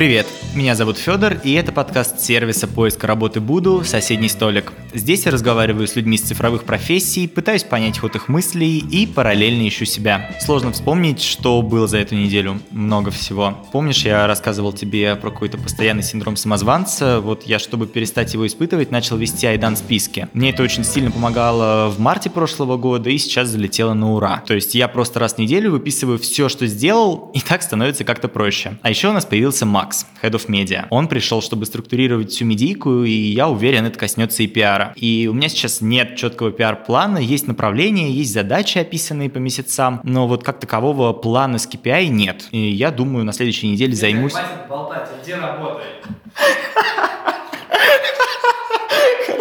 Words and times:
Привет, 0.00 0.26
меня 0.54 0.74
зовут 0.74 0.96
Федор, 0.96 1.42
и 1.44 1.52
это 1.52 1.72
подкаст 1.72 2.20
сервиса 2.20 2.66
поиска 2.66 3.06
работы 3.06 3.38
Буду 3.38 3.84
«Соседний 3.84 4.30
столик». 4.30 4.72
Здесь 4.94 5.26
я 5.26 5.30
разговариваю 5.30 5.86
с 5.86 5.94
людьми 5.94 6.16
с 6.16 6.22
цифровых 6.22 6.64
профессий, 6.64 7.28
пытаюсь 7.28 7.62
понять 7.64 7.98
ход 7.98 8.16
их 8.16 8.28
мыслей 8.28 8.78
и 8.78 9.06
параллельно 9.06 9.68
ищу 9.68 9.84
себя. 9.84 10.34
Сложно 10.40 10.72
вспомнить, 10.72 11.22
что 11.22 11.60
было 11.62 11.86
за 11.86 11.98
эту 11.98 12.16
неделю. 12.16 12.60
Много 12.70 13.10
всего. 13.10 13.58
Помнишь, 13.72 14.04
я 14.04 14.26
рассказывал 14.26 14.72
тебе 14.72 15.14
про 15.16 15.30
какой-то 15.30 15.58
постоянный 15.58 16.02
синдром 16.02 16.34
самозванца? 16.34 17.20
Вот 17.20 17.44
я, 17.44 17.58
чтобы 17.58 17.86
перестать 17.86 18.32
его 18.32 18.46
испытывать, 18.46 18.90
начал 18.90 19.18
вести 19.18 19.46
айдан 19.46 19.76
списки. 19.76 20.28
Мне 20.32 20.50
это 20.50 20.62
очень 20.62 20.82
сильно 20.82 21.10
помогало 21.10 21.90
в 21.90 22.00
марте 22.00 22.30
прошлого 22.30 22.78
года 22.78 23.10
и 23.10 23.18
сейчас 23.18 23.48
залетело 23.48 23.92
на 23.92 24.14
ура. 24.14 24.42
То 24.46 24.54
есть 24.54 24.74
я 24.74 24.88
просто 24.88 25.20
раз 25.20 25.34
в 25.34 25.38
неделю 25.38 25.70
выписываю 25.70 26.18
все, 26.18 26.48
что 26.48 26.66
сделал, 26.66 27.30
и 27.34 27.40
так 27.40 27.62
становится 27.62 28.02
как-то 28.02 28.26
проще. 28.26 28.78
А 28.82 28.90
еще 28.90 29.10
у 29.10 29.12
нас 29.12 29.26
появился 29.26 29.66
Макс, 29.90 30.06
Head 30.22 30.32
of 30.32 30.46
Media. 30.46 30.86
Он 30.90 31.08
пришел, 31.08 31.42
чтобы 31.42 31.66
структурировать 31.66 32.30
всю 32.30 32.44
медийку, 32.44 33.02
и 33.02 33.10
я 33.10 33.48
уверен, 33.48 33.86
это 33.86 33.98
коснется 33.98 34.44
и 34.44 34.46
пиара. 34.46 34.92
И 34.94 35.26
у 35.28 35.34
меня 35.34 35.48
сейчас 35.48 35.80
нет 35.80 36.16
четкого 36.16 36.52
пиар-плана, 36.52 37.18
есть 37.18 37.48
направления, 37.48 38.12
есть 38.12 38.32
задачи, 38.32 38.78
описанные 38.78 39.28
по 39.30 39.38
месяцам, 39.38 40.00
но 40.04 40.28
вот 40.28 40.44
как 40.44 40.60
такового 40.60 41.12
плана 41.12 41.58
с 41.58 41.68
KPI 41.68 42.06
нет. 42.06 42.46
И 42.52 42.70
я 42.70 42.92
думаю, 42.92 43.24
на 43.24 43.32
следующей 43.32 43.68
неделе 43.68 43.94
займусь... 43.94 44.32
Хватит 44.32 44.68
болтать, 44.68 45.08
где 45.22 45.34
работай? 45.34 45.86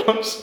Хорошо. 0.06 0.40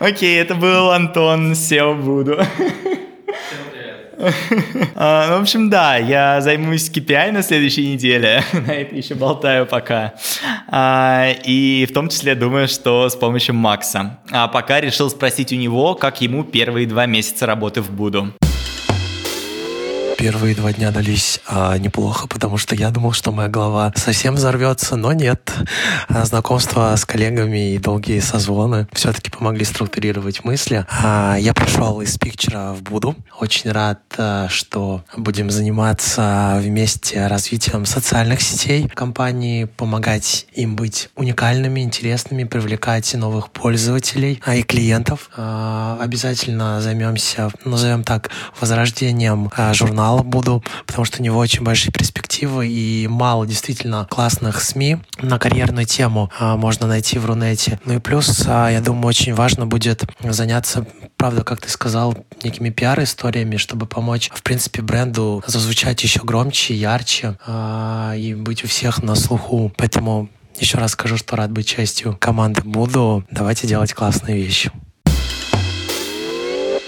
Окей, 0.00 0.40
это 0.40 0.56
был 0.56 0.90
Антон 0.90 1.52
SEO 1.52 1.94
Буду. 1.94 2.38
А, 2.40 2.46
ну, 2.58 3.75
в 4.94 5.40
общем, 5.40 5.68
да, 5.70 5.96
я 5.96 6.40
займусь 6.40 6.90
KPI 6.90 7.32
на 7.32 7.42
следующей 7.42 7.92
неделе. 7.92 8.42
На 8.52 8.72
это 8.72 8.94
еще 8.94 9.14
болтаю 9.14 9.66
пока. 9.66 10.14
А, 10.68 11.28
и 11.44 11.86
в 11.88 11.92
том 11.92 12.08
числе 12.08 12.34
думаю, 12.34 12.68
что 12.68 13.08
с 13.08 13.16
помощью 13.16 13.54
Макса. 13.54 14.18
А 14.30 14.48
пока 14.48 14.80
решил 14.80 15.10
спросить 15.10 15.52
у 15.52 15.56
него, 15.56 15.94
как 15.94 16.20
ему 16.20 16.44
первые 16.44 16.86
два 16.86 17.06
месяца 17.06 17.46
работы 17.46 17.82
в 17.82 17.90
Буду. 17.90 18.32
Первые 20.26 20.56
два 20.56 20.72
дня 20.72 20.90
дались 20.90 21.38
а, 21.46 21.78
неплохо, 21.78 22.26
потому 22.26 22.58
что 22.58 22.74
я 22.74 22.90
думал, 22.90 23.12
что 23.12 23.30
моя 23.30 23.48
голова 23.48 23.92
совсем 23.94 24.34
взорвется, 24.34 24.96
но 24.96 25.12
нет. 25.12 25.52
А, 26.08 26.24
знакомство 26.24 26.96
с 26.96 27.04
коллегами 27.04 27.74
и 27.74 27.78
долгие 27.78 28.18
созвоны 28.18 28.88
все-таки 28.92 29.30
помогли 29.30 29.64
структурировать 29.64 30.42
мысли. 30.42 30.84
А, 30.90 31.36
я 31.38 31.54
пришел 31.54 32.00
из 32.00 32.18
пикчера 32.18 32.72
в 32.72 32.82
Буду. 32.82 33.14
Очень 33.38 33.70
рад, 33.70 34.00
а, 34.18 34.48
что 34.48 35.04
будем 35.16 35.48
заниматься 35.48 36.58
вместе 36.60 37.28
развитием 37.28 37.86
социальных 37.86 38.40
сетей 38.40 38.88
компании, 38.88 39.66
помогать 39.66 40.48
им 40.54 40.74
быть 40.74 41.08
уникальными, 41.14 41.82
интересными, 41.82 42.42
привлекать 42.42 43.14
новых 43.14 43.52
пользователей 43.52 44.42
а, 44.44 44.56
и 44.56 44.64
клиентов. 44.64 45.30
А, 45.36 45.96
обязательно 46.00 46.80
займемся, 46.80 47.52
назовем 47.64 48.02
так, 48.02 48.30
возрождением 48.60 49.52
а, 49.56 49.72
журнала 49.72 50.15
журнала 50.16 50.22
буду, 50.22 50.62
потому 50.86 51.04
что 51.04 51.20
у 51.20 51.24
него 51.24 51.38
очень 51.38 51.62
большие 51.62 51.92
перспективы 51.92 52.68
и 52.68 53.08
мало 53.08 53.46
действительно 53.46 54.06
классных 54.10 54.60
СМИ 54.60 54.98
на 55.20 55.38
карьерную 55.38 55.86
тему 55.86 56.30
а, 56.38 56.56
можно 56.56 56.86
найти 56.86 57.18
в 57.18 57.26
Рунете. 57.26 57.80
Ну 57.84 57.94
и 57.94 57.98
плюс, 57.98 58.44
а, 58.46 58.68
я 58.68 58.80
думаю, 58.80 59.06
очень 59.06 59.34
важно 59.34 59.66
будет 59.66 60.04
заняться, 60.22 60.86
правда, 61.16 61.44
как 61.44 61.60
ты 61.60 61.70
сказал, 61.70 62.16
некими 62.42 62.70
пиар-историями, 62.70 63.56
чтобы 63.56 63.86
помочь, 63.86 64.30
в 64.34 64.42
принципе, 64.42 64.82
бренду 64.82 65.42
зазвучать 65.46 66.02
еще 66.02 66.20
громче, 66.22 66.74
ярче 66.74 67.36
а, 67.46 68.14
и 68.16 68.34
быть 68.34 68.64
у 68.64 68.68
всех 68.68 69.02
на 69.02 69.14
слуху. 69.14 69.72
Поэтому 69.76 70.28
еще 70.58 70.78
раз 70.78 70.92
скажу, 70.92 71.16
что 71.16 71.36
рад 71.36 71.50
быть 71.50 71.66
частью 71.66 72.16
команды 72.18 72.62
Буду. 72.62 73.24
Давайте 73.30 73.66
делать 73.66 73.92
классные 73.92 74.36
вещи. 74.36 74.70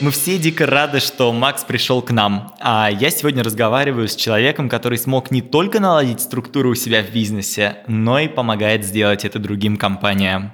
Мы 0.01 0.13
все 0.13 0.39
дико 0.39 0.65
рады, 0.65 1.01
что 1.01 1.33
Макс 1.33 1.65
пришел 1.65 2.03
к 2.03 2.13
нам. 2.13 2.55
А 2.61 2.89
я 2.89 3.11
сегодня 3.11 3.43
разговариваю 3.43 4.07
с 4.07 4.15
человеком, 4.15 4.69
который 4.69 4.97
смог 4.97 5.33
не 5.33 5.43
только 5.43 5.81
наладить 5.81 6.21
структуру 6.21 6.71
у 6.71 6.77
себя 6.77 7.03
в 7.03 7.11
бизнесе, 7.11 7.79
но 7.89 8.21
и 8.21 8.29
помогает 8.29 8.85
сделать 8.85 9.25
это 9.25 9.41
другим 9.41 9.77
компаниям. 9.77 10.53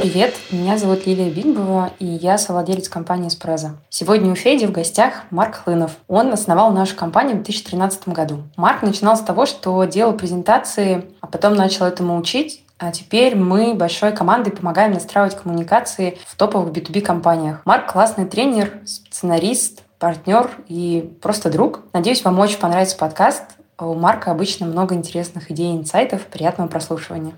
Привет, 0.00 0.34
меня 0.50 0.78
зовут 0.78 1.06
Лилия 1.06 1.30
Бигбова, 1.30 1.92
и 1.98 2.06
я 2.06 2.38
совладелец 2.38 2.88
компании 2.88 3.28
«Спреза». 3.28 3.76
Сегодня 3.90 4.32
у 4.32 4.34
Феди 4.34 4.64
в 4.64 4.72
гостях 4.72 5.24
Марк 5.28 5.56
Хлынов. 5.56 5.90
Он 6.08 6.32
основал 6.32 6.72
нашу 6.72 6.96
компанию 6.96 7.36
в 7.36 7.42
2013 7.42 8.08
году. 8.08 8.44
Марк 8.56 8.80
начинал 8.80 9.18
с 9.18 9.20
того, 9.20 9.44
что 9.44 9.84
делал 9.84 10.14
презентации, 10.14 11.04
а 11.20 11.26
потом 11.26 11.56
начал 11.56 11.84
этому 11.84 12.18
учить, 12.18 12.62
а 12.80 12.90
теперь 12.92 13.36
мы 13.36 13.74
большой 13.74 14.12
командой 14.12 14.50
помогаем 14.50 14.92
настраивать 14.92 15.36
коммуникации 15.36 16.18
в 16.26 16.34
топовых 16.34 16.72
B2B 16.72 17.02
компаниях. 17.02 17.60
Марк 17.66 17.92
классный 17.92 18.24
тренер, 18.24 18.80
сценарист, 18.86 19.82
партнер 19.98 20.50
и 20.66 21.12
просто 21.20 21.50
друг. 21.50 21.80
Надеюсь, 21.92 22.24
вам 22.24 22.38
очень 22.38 22.58
понравится 22.58 22.96
подкаст. 22.96 23.44
У 23.78 23.94
Марка 23.94 24.30
обычно 24.30 24.66
много 24.66 24.94
интересных 24.94 25.50
идей 25.50 25.74
и 25.74 25.76
инсайтов. 25.76 26.22
Приятного 26.22 26.68
прослушивания. 26.68 27.34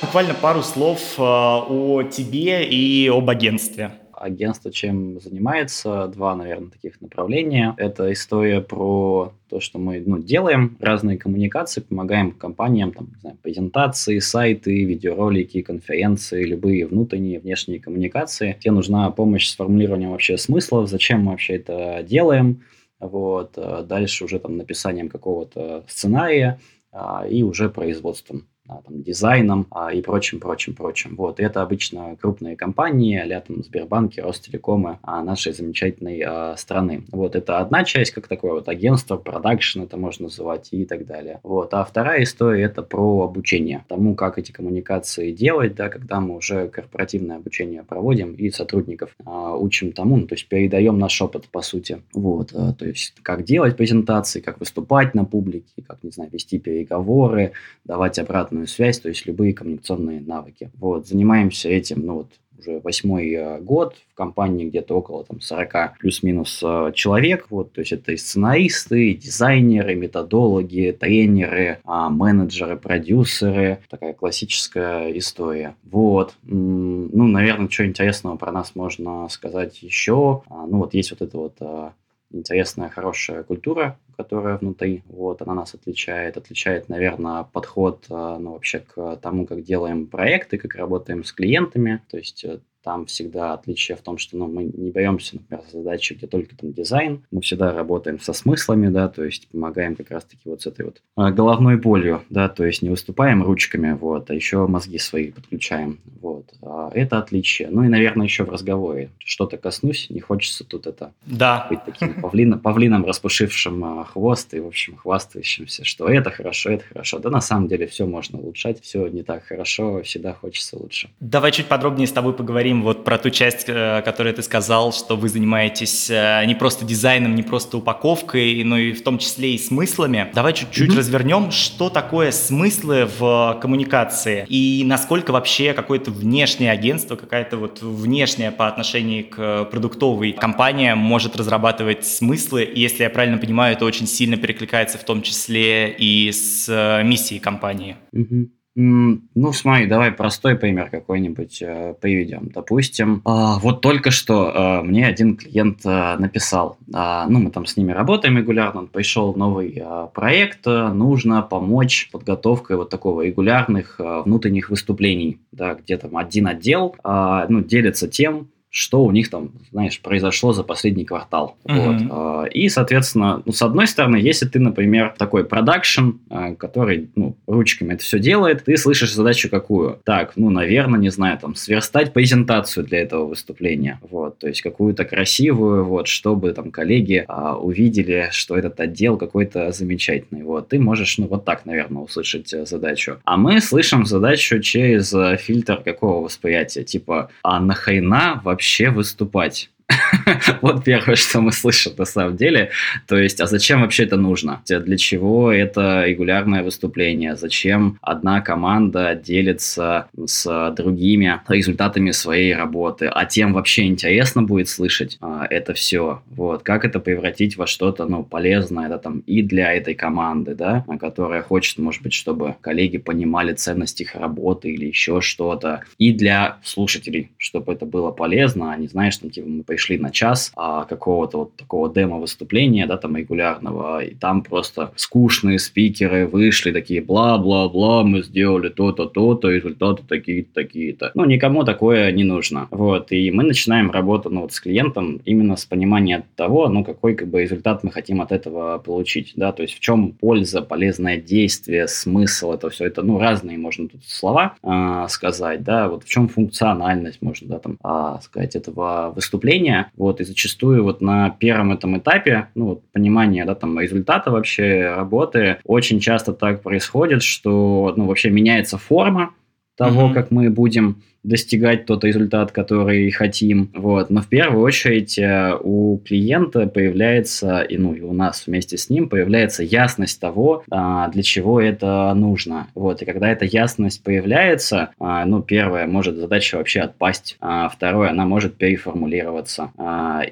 Буквально 0.00 0.34
пару 0.34 0.62
слов 0.62 1.00
э, 1.18 1.22
о 1.22 2.02
тебе 2.04 2.64
и 2.64 3.08
об 3.08 3.28
агентстве 3.28 3.90
агентство 4.12 4.70
чем 4.70 5.20
занимается, 5.20 6.08
два, 6.08 6.34
наверное, 6.34 6.70
таких 6.70 7.00
направления. 7.00 7.74
Это 7.76 8.12
история 8.12 8.60
про 8.60 9.32
то, 9.48 9.60
что 9.60 9.78
мы 9.78 10.02
ну, 10.04 10.18
делаем 10.18 10.76
разные 10.80 11.18
коммуникации, 11.18 11.80
помогаем 11.80 12.32
компаниям, 12.32 12.92
там, 12.92 13.08
не 13.14 13.20
знаю, 13.20 13.38
презентации, 13.42 14.18
сайты, 14.18 14.84
видеоролики, 14.84 15.62
конференции, 15.62 16.44
любые 16.44 16.86
внутренние, 16.86 17.40
внешние 17.40 17.80
коммуникации. 17.80 18.56
Тебе 18.60 18.72
нужна 18.72 19.10
помощь 19.10 19.48
с 19.48 19.56
формулированием 19.56 20.10
вообще 20.10 20.38
смыслов, 20.38 20.88
зачем 20.88 21.22
мы 21.22 21.32
вообще 21.32 21.56
это 21.56 22.02
делаем, 22.02 22.62
вот, 23.00 23.58
дальше 23.86 24.24
уже 24.24 24.38
там 24.38 24.56
написанием 24.56 25.08
какого-то 25.08 25.84
сценария 25.88 26.60
а, 26.92 27.26
и 27.28 27.42
уже 27.42 27.68
производством 27.68 28.46
там, 28.86 29.02
дизайном 29.02 29.66
а, 29.70 29.92
и 29.92 30.00
прочим, 30.00 30.40
прочим, 30.40 30.74
прочим. 30.74 31.16
Вот, 31.16 31.40
и 31.40 31.42
это 31.42 31.62
обычно 31.62 32.16
крупные 32.20 32.56
компании, 32.56 33.18
а 33.18 33.40
там 33.40 33.62
Сбербанки, 33.62 34.20
Ростелекомы 34.20 34.98
а, 35.02 35.22
нашей 35.22 35.52
замечательной 35.52 36.22
а, 36.24 36.56
страны. 36.56 37.04
Вот, 37.10 37.36
это 37.36 37.58
одна 37.58 37.84
часть, 37.84 38.12
как 38.12 38.28
такое 38.28 38.52
вот 38.52 38.68
агентство, 38.68 39.16
продакшн 39.16 39.82
это 39.82 39.96
можно 39.96 40.24
называть 40.24 40.68
и 40.70 40.84
так 40.84 41.06
далее. 41.06 41.40
Вот, 41.42 41.74
а 41.74 41.84
вторая 41.84 42.22
история 42.22 42.64
это 42.64 42.82
про 42.82 43.22
обучение, 43.22 43.84
тому, 43.88 44.14
как 44.14 44.38
эти 44.38 44.52
коммуникации 44.52 45.32
делать, 45.32 45.74
да, 45.74 45.88
когда 45.88 46.20
мы 46.20 46.36
уже 46.36 46.68
корпоративное 46.68 47.36
обучение 47.36 47.82
проводим 47.82 48.34
и 48.34 48.50
сотрудников 48.50 49.10
а, 49.24 49.56
учим 49.56 49.92
тому, 49.92 50.16
ну, 50.16 50.26
то 50.26 50.34
есть 50.34 50.48
передаем 50.48 50.98
наш 50.98 51.20
опыт, 51.20 51.48
по 51.48 51.62
сути. 51.62 52.02
Вот, 52.14 52.52
а, 52.54 52.72
то 52.72 52.86
есть 52.86 53.14
как 53.22 53.44
делать 53.44 53.76
презентации, 53.76 54.40
как 54.40 54.60
выступать 54.60 55.14
на 55.14 55.24
публике, 55.24 55.82
как, 55.86 56.02
не 56.02 56.10
знаю, 56.10 56.30
вести 56.30 56.58
переговоры, 56.58 57.52
давать 57.84 58.18
обратно 58.18 58.61
обратную 58.62 58.66
связь, 58.66 59.00
то 59.00 59.08
есть 59.08 59.26
любые 59.26 59.54
коммуникационные 59.54 60.20
навыки. 60.20 60.70
Вот, 60.78 61.06
занимаемся 61.06 61.68
этим, 61.68 62.06
ну 62.06 62.14
вот, 62.14 62.28
уже 62.58 62.80
восьмой 62.80 63.32
э, 63.32 63.60
год, 63.60 63.96
в 64.12 64.14
компании 64.14 64.68
где-то 64.68 64.94
около 64.94 65.24
там, 65.24 65.40
40 65.40 65.98
плюс-минус 65.98 66.60
э, 66.62 66.92
человек, 66.94 67.46
вот, 67.50 67.72
то 67.72 67.80
есть 67.80 67.92
это 67.92 68.12
и 68.12 68.16
сценаристы, 68.16 69.10
и 69.10 69.14
дизайнеры, 69.14 69.94
методологи, 69.96 70.96
тренеры, 70.98 71.78
а, 71.84 72.08
менеджеры, 72.08 72.76
продюсеры, 72.76 73.78
такая 73.90 74.12
классическая 74.12 75.10
история. 75.18 75.74
Вот, 75.90 76.34
ну, 76.42 77.26
наверное, 77.26 77.68
что 77.68 77.84
интересного 77.84 78.36
про 78.36 78.52
нас 78.52 78.76
можно 78.76 79.28
сказать 79.28 79.82
еще, 79.82 80.42
а, 80.48 80.66
ну, 80.66 80.78
вот 80.78 80.94
есть 80.94 81.10
вот 81.10 81.22
это 81.22 81.36
вот 81.36 81.56
э, 81.60 81.90
интересная, 82.32 82.88
хорошая 82.88 83.42
культура, 83.42 83.98
которая 84.16 84.58
внутри. 84.58 85.02
Вот, 85.06 85.42
она 85.42 85.54
нас 85.54 85.74
отличает. 85.74 86.36
Отличает, 86.36 86.88
наверное, 86.88 87.44
подход 87.44 88.06
э, 88.08 88.36
ну, 88.40 88.52
вообще 88.52 88.80
к 88.80 89.16
тому, 89.16 89.46
как 89.46 89.62
делаем 89.62 90.06
проекты, 90.06 90.58
как 90.58 90.74
работаем 90.74 91.24
с 91.24 91.32
клиентами. 91.32 92.02
То 92.10 92.18
есть 92.18 92.44
э, 92.44 92.60
там 92.82 93.06
всегда 93.06 93.54
отличие 93.54 93.96
в 93.96 94.00
том, 94.00 94.18
что 94.18 94.36
ну, 94.36 94.46
мы 94.46 94.64
не 94.64 94.90
боремся, 94.90 95.36
например, 95.36 95.64
задачи, 95.72 96.14
где 96.14 96.26
только 96.26 96.56
там 96.56 96.72
дизайн. 96.72 97.22
Мы 97.30 97.40
всегда 97.40 97.72
работаем 97.72 98.20
со 98.20 98.32
смыслами, 98.32 98.88
да, 98.88 99.08
то 99.08 99.24
есть 99.24 99.48
помогаем 99.48 99.94
как 99.94 100.10
раз-таки 100.10 100.42
вот 100.44 100.62
с 100.62 100.66
этой 100.66 100.84
вот 100.86 101.00
а, 101.16 101.30
головной 101.30 101.76
болью, 101.76 102.22
да, 102.30 102.48
то 102.48 102.64
есть 102.64 102.82
не 102.82 102.90
выступаем 102.90 103.42
ручками, 103.42 103.92
вот, 103.92 104.30
а 104.30 104.34
еще 104.34 104.66
мозги 104.66 104.98
свои 104.98 105.30
подключаем, 105.30 105.98
вот. 106.20 106.52
А 106.62 106.90
это 106.92 107.18
отличие. 107.18 107.68
Ну 107.70 107.84
и, 107.84 107.88
наверное, 107.88 108.26
еще 108.26 108.44
в 108.44 108.50
разговоре 108.50 109.10
что-то 109.18 109.56
коснусь, 109.56 110.08
не 110.10 110.20
хочется 110.20 110.64
тут 110.64 110.86
это 110.86 111.12
да. 111.26 111.66
быть 111.70 111.84
таким 111.84 112.20
павлином, 112.20 112.58
павлином 112.60 113.04
распушившим 113.04 113.84
а, 113.84 114.04
хвост 114.04 114.54
и, 114.54 114.60
в 114.60 114.66
общем, 114.66 114.96
хвастающимся, 114.96 115.84
что 115.84 116.08
это 116.08 116.30
хорошо, 116.30 116.70
это 116.70 116.84
хорошо. 116.84 117.18
Да 117.18 117.30
на 117.30 117.40
самом 117.40 117.68
деле 117.68 117.86
все 117.86 118.06
можно 118.06 118.38
улучшать, 118.38 118.80
все 118.82 119.06
не 119.06 119.22
так 119.22 119.44
хорошо, 119.44 120.02
всегда 120.02 120.32
хочется 120.32 120.78
лучше. 120.78 121.10
Давай 121.20 121.52
чуть 121.52 121.66
подробнее 121.66 122.06
с 122.06 122.12
тобой 122.12 122.32
поговорим 122.32 122.71
поговорим 122.72 122.82
вот 122.82 123.04
про 123.04 123.18
ту 123.18 123.30
часть, 123.30 123.64
э, 123.68 124.02
которую 124.04 124.34
ты 124.34 124.42
сказал, 124.42 124.92
что 124.92 125.16
вы 125.16 125.28
занимаетесь 125.28 126.10
э, 126.10 126.44
не 126.46 126.54
просто 126.54 126.84
дизайном, 126.84 127.34
не 127.34 127.42
просто 127.42 127.76
упаковкой, 127.76 128.64
но 128.64 128.78
и 128.78 128.92
в 128.92 129.02
том 129.02 129.18
числе 129.18 129.54
и 129.54 129.58
смыслами. 129.58 130.30
Давай 130.34 130.52
чуть-чуть 130.52 130.90
mm-hmm. 130.90 130.96
развернем, 130.96 131.50
что 131.50 131.90
такое 131.90 132.32
смыслы 132.32 133.08
в 133.18 133.58
коммуникации 133.60 134.46
и 134.48 134.82
насколько 134.84 135.32
вообще 135.32 135.72
какое-то 135.74 136.10
внешнее 136.10 136.70
агентство, 136.70 137.16
какая-то 137.16 137.56
вот 137.56 137.82
внешняя 137.82 138.50
по 138.50 138.66
отношению 138.66 139.24
к 139.28 139.64
продуктовой 139.70 140.32
компания 140.32 140.94
может 140.94 141.36
разрабатывать 141.36 142.06
смыслы. 142.06 142.64
И 142.64 142.80
если 142.80 143.04
я 143.04 143.10
правильно 143.10 143.38
понимаю, 143.38 143.74
это 143.76 143.84
очень 143.84 144.06
сильно 144.06 144.36
перекликается 144.36 144.98
в 144.98 145.04
том 145.04 145.22
числе 145.22 145.90
и 145.90 146.32
с 146.32 146.68
э, 146.68 147.02
миссией 147.04 147.40
компании. 147.40 147.96
Mm-hmm. 148.14 148.61
Ну, 148.74 149.52
смотри, 149.52 149.86
давай 149.86 150.12
простой 150.12 150.56
пример 150.56 150.88
какой-нибудь 150.88 151.60
э, 151.60 151.94
приведем. 152.00 152.48
Допустим, 152.54 153.16
э, 153.16 153.20
вот 153.60 153.82
только 153.82 154.10
что 154.10 154.50
э, 154.50 154.82
мне 154.82 155.06
один 155.06 155.36
клиент 155.36 155.84
э, 155.84 156.16
написал, 156.16 156.78
э, 156.88 157.24
ну, 157.28 157.38
мы 157.40 157.50
там 157.50 157.66
с 157.66 157.76
ними 157.76 157.92
работаем 157.92 158.38
регулярно, 158.38 158.80
он 158.80 158.86
пришел 158.86 159.34
новый 159.34 159.74
э, 159.76 160.08
проект, 160.14 160.66
э, 160.66 160.88
нужно 160.88 161.42
помочь 161.42 162.08
подготовкой 162.12 162.76
вот 162.78 162.88
такого 162.88 163.20
регулярных 163.20 163.96
э, 163.98 164.22
внутренних 164.24 164.70
выступлений, 164.70 165.38
да, 165.52 165.74
где 165.74 165.98
там 165.98 166.16
один 166.16 166.46
отдел, 166.46 166.96
э, 167.04 167.44
ну, 167.50 167.60
делится 167.60 168.08
тем, 168.08 168.48
что 168.72 169.04
у 169.04 169.12
них 169.12 169.28
там, 169.28 169.50
знаешь, 169.70 170.00
произошло 170.00 170.54
за 170.54 170.64
последний 170.64 171.04
квартал. 171.04 171.56
Mm-hmm. 171.66 172.08
Вот. 172.08 172.48
И, 172.52 172.70
соответственно, 172.70 173.42
ну, 173.44 173.52
с 173.52 173.60
одной 173.60 173.86
стороны, 173.86 174.16
если 174.16 174.46
ты, 174.46 174.58
например, 174.58 175.14
такой 175.18 175.44
продакшн, 175.44 176.12
а, 176.30 176.54
который 176.54 177.10
ну, 177.14 177.36
ручками 177.46 177.92
это 177.92 178.02
все 178.02 178.18
делает, 178.18 178.64
ты 178.64 178.78
слышишь 178.78 179.12
задачу 179.12 179.50
какую? 179.50 180.00
Так, 180.04 180.32
ну, 180.36 180.48
наверное, 180.48 180.98
не 180.98 181.10
знаю, 181.10 181.38
там, 181.38 181.54
сверстать 181.54 182.14
презентацию 182.14 182.86
для 182.86 183.02
этого 183.02 183.26
выступления. 183.26 184.00
Вот, 184.10 184.38
то 184.38 184.48
есть 184.48 184.62
какую-то 184.62 185.04
красивую, 185.04 185.84
вот, 185.84 186.08
чтобы 186.08 186.52
там 186.52 186.70
коллеги 186.70 187.26
а, 187.28 187.58
увидели, 187.58 188.28
что 188.30 188.56
этот 188.56 188.80
отдел 188.80 189.18
какой-то 189.18 189.70
замечательный. 189.72 190.44
Вот, 190.44 190.70
ты 190.70 190.78
можешь, 190.78 191.18
ну, 191.18 191.26
вот 191.26 191.44
так, 191.44 191.66
наверное, 191.66 192.02
услышать 192.02 192.54
э, 192.54 192.64
задачу. 192.64 193.18
А 193.24 193.36
мы 193.36 193.60
слышим 193.60 194.06
задачу 194.06 194.60
через 194.60 195.12
э, 195.12 195.36
фильтр 195.36 195.82
какого 195.84 196.24
восприятия? 196.24 196.84
Типа, 196.84 197.28
а 197.42 197.60
нахрена 197.60 198.40
вообще 198.42 198.61
вообще 198.62 198.90
выступать? 198.90 199.70
вот 200.62 200.84
первое, 200.84 201.16
что 201.16 201.40
мы 201.40 201.52
слышим 201.52 201.92
на 201.96 202.04
самом 202.04 202.36
деле. 202.36 202.70
То 203.06 203.16
есть, 203.16 203.40
а 203.40 203.46
зачем 203.46 203.80
вообще 203.80 204.04
это 204.04 204.16
нужно? 204.16 204.62
Для 204.66 204.96
чего 204.96 205.52
это 205.52 206.04
регулярное 206.06 206.62
выступление? 206.62 207.36
Зачем 207.36 207.98
одна 208.02 208.40
команда 208.40 209.14
делится 209.14 210.06
с 210.26 210.72
другими 210.76 211.40
результатами 211.48 212.10
своей 212.10 212.54
работы? 212.54 213.06
А 213.06 213.24
тем 213.24 213.52
вообще 213.52 213.86
интересно 213.86 214.42
будет 214.42 214.68
слышать 214.68 215.18
а, 215.20 215.46
это 215.48 215.74
все. 215.74 216.22
Вот. 216.30 216.62
Как 216.62 216.84
это 216.84 217.00
превратить 217.00 217.56
во 217.56 217.66
что-то 217.66 218.06
ну, 218.06 218.22
полезное 218.22 218.88
да, 218.88 218.98
там, 218.98 219.20
и 219.26 219.42
для 219.42 219.72
этой 219.72 219.94
команды, 219.94 220.54
да, 220.54 220.84
которая 221.00 221.42
хочет, 221.42 221.78
может 221.78 222.02
быть, 222.02 222.12
чтобы 222.12 222.56
коллеги 222.60 222.98
понимали 222.98 223.52
ценность 223.52 224.00
их 224.00 224.14
работы 224.14 224.70
или 224.70 224.86
еще 224.86 225.20
что-то. 225.20 225.82
И 225.98 226.12
для 226.12 226.58
слушателей, 226.62 227.30
чтобы 227.38 227.72
это 227.72 227.86
было 227.86 228.10
полезно, 228.10 228.72
а 228.72 228.76
не 228.76 228.88
знаешь, 228.88 229.16
там, 229.16 229.30
типа, 229.30 229.48
мы 229.48 229.62
пришли 229.62 229.81
на 229.90 230.10
час 230.10 230.52
а, 230.56 230.84
какого-то 230.84 231.38
вот 231.38 231.56
такого 231.56 231.92
демо-выступления, 231.92 232.86
да, 232.86 232.96
там 232.96 233.16
регулярного, 233.16 234.04
и 234.04 234.14
там 234.14 234.42
просто 234.42 234.92
скучные 234.96 235.58
спикеры 235.58 236.26
вышли 236.26 236.72
такие 236.72 237.02
бла-бла-бла, 237.02 238.04
мы 238.04 238.22
сделали 238.22 238.68
то-то, 238.68 239.06
то-то, 239.06 239.50
результаты 239.50 240.02
такие-то, 240.06 240.54
такие-то. 240.54 241.10
Ну, 241.14 241.24
никому 241.24 241.64
такое 241.64 242.10
не 242.12 242.24
нужно. 242.24 242.68
Вот, 242.70 243.12
и 243.12 243.30
мы 243.30 243.42
начинаем 243.42 243.90
работу, 243.90 244.30
ну, 244.30 244.42
вот 244.42 244.52
с 244.52 244.60
клиентом 244.60 245.20
именно 245.24 245.56
с 245.56 245.64
понимания 245.64 246.24
того, 246.36 246.68
ну, 246.68 246.84
какой, 246.84 247.14
как 247.14 247.28
бы, 247.28 247.42
результат 247.42 247.84
мы 247.84 247.90
хотим 247.90 248.20
от 248.20 248.32
этого 248.32 248.78
получить, 248.78 249.32
да, 249.36 249.52
то 249.52 249.62
есть 249.62 249.74
в 249.74 249.80
чем 249.80 250.12
польза, 250.12 250.62
полезное 250.62 251.16
действие, 251.16 251.88
смысл, 251.88 252.52
это 252.52 252.70
все, 252.70 252.86
это, 252.86 253.02
ну, 253.02 253.18
разные 253.18 253.58
можно 253.58 253.88
тут 253.88 254.04
слова 254.04 254.54
э, 254.62 255.06
сказать, 255.08 255.62
да, 255.62 255.88
вот 255.88 256.04
в 256.04 256.08
чем 256.08 256.28
функциональность, 256.28 257.22
можно, 257.22 257.48
да, 257.48 257.58
там, 257.58 257.78
э, 257.82 258.20
сказать, 258.22 258.56
этого 258.56 259.12
выступления, 259.14 259.61
мышления, 259.62 259.90
вот, 259.96 260.20
и 260.20 260.24
зачастую 260.24 260.82
вот 260.82 261.00
на 261.00 261.30
первом 261.30 261.72
этом 261.72 261.98
этапе, 261.98 262.48
ну, 262.54 262.66
вот, 262.66 262.82
понимания, 262.92 263.44
да, 263.44 263.54
там, 263.54 263.78
результата 263.78 264.30
вообще 264.30 264.92
работы, 264.96 265.58
очень 265.64 266.00
часто 266.00 266.32
так 266.32 266.62
происходит, 266.62 267.22
что, 267.22 267.92
ну, 267.96 268.06
вообще 268.06 268.30
меняется 268.30 268.78
форма 268.78 269.30
того, 269.76 270.08
mm-hmm. 270.08 270.14
как 270.14 270.30
мы 270.30 270.50
будем 270.50 271.02
достигать 271.24 271.86
тот 271.86 272.04
результат, 272.04 272.52
который 272.52 273.10
хотим. 273.10 273.70
Вот. 273.74 274.10
Но 274.10 274.20
в 274.20 274.28
первую 274.28 274.62
очередь 274.62 275.18
э, 275.18 275.56
у 275.60 275.98
клиента 275.98 276.66
появляется, 276.66 277.60
и, 277.60 277.78
ну, 277.78 277.94
и 277.94 278.00
у 278.00 278.12
нас 278.12 278.46
вместе 278.46 278.76
с 278.76 278.90
ним 278.90 279.08
появляется 279.08 279.62
ясность 279.62 280.20
того, 280.20 280.64
а, 280.70 281.08
для 281.08 281.22
чего 281.22 281.60
это 281.60 282.12
нужно. 282.14 282.68
Вот. 282.74 283.02
И 283.02 283.04
когда 283.04 283.28
эта 283.30 283.44
ясность 283.44 284.02
появляется, 284.02 284.90
а, 284.98 285.24
ну, 285.24 285.42
первое, 285.42 285.86
может 285.86 286.16
задача 286.16 286.56
вообще 286.56 286.80
отпасть, 286.80 287.36
а 287.40 287.68
второе, 287.68 288.10
она 288.10 288.26
может 288.26 288.56
переформулироваться. 288.56 289.70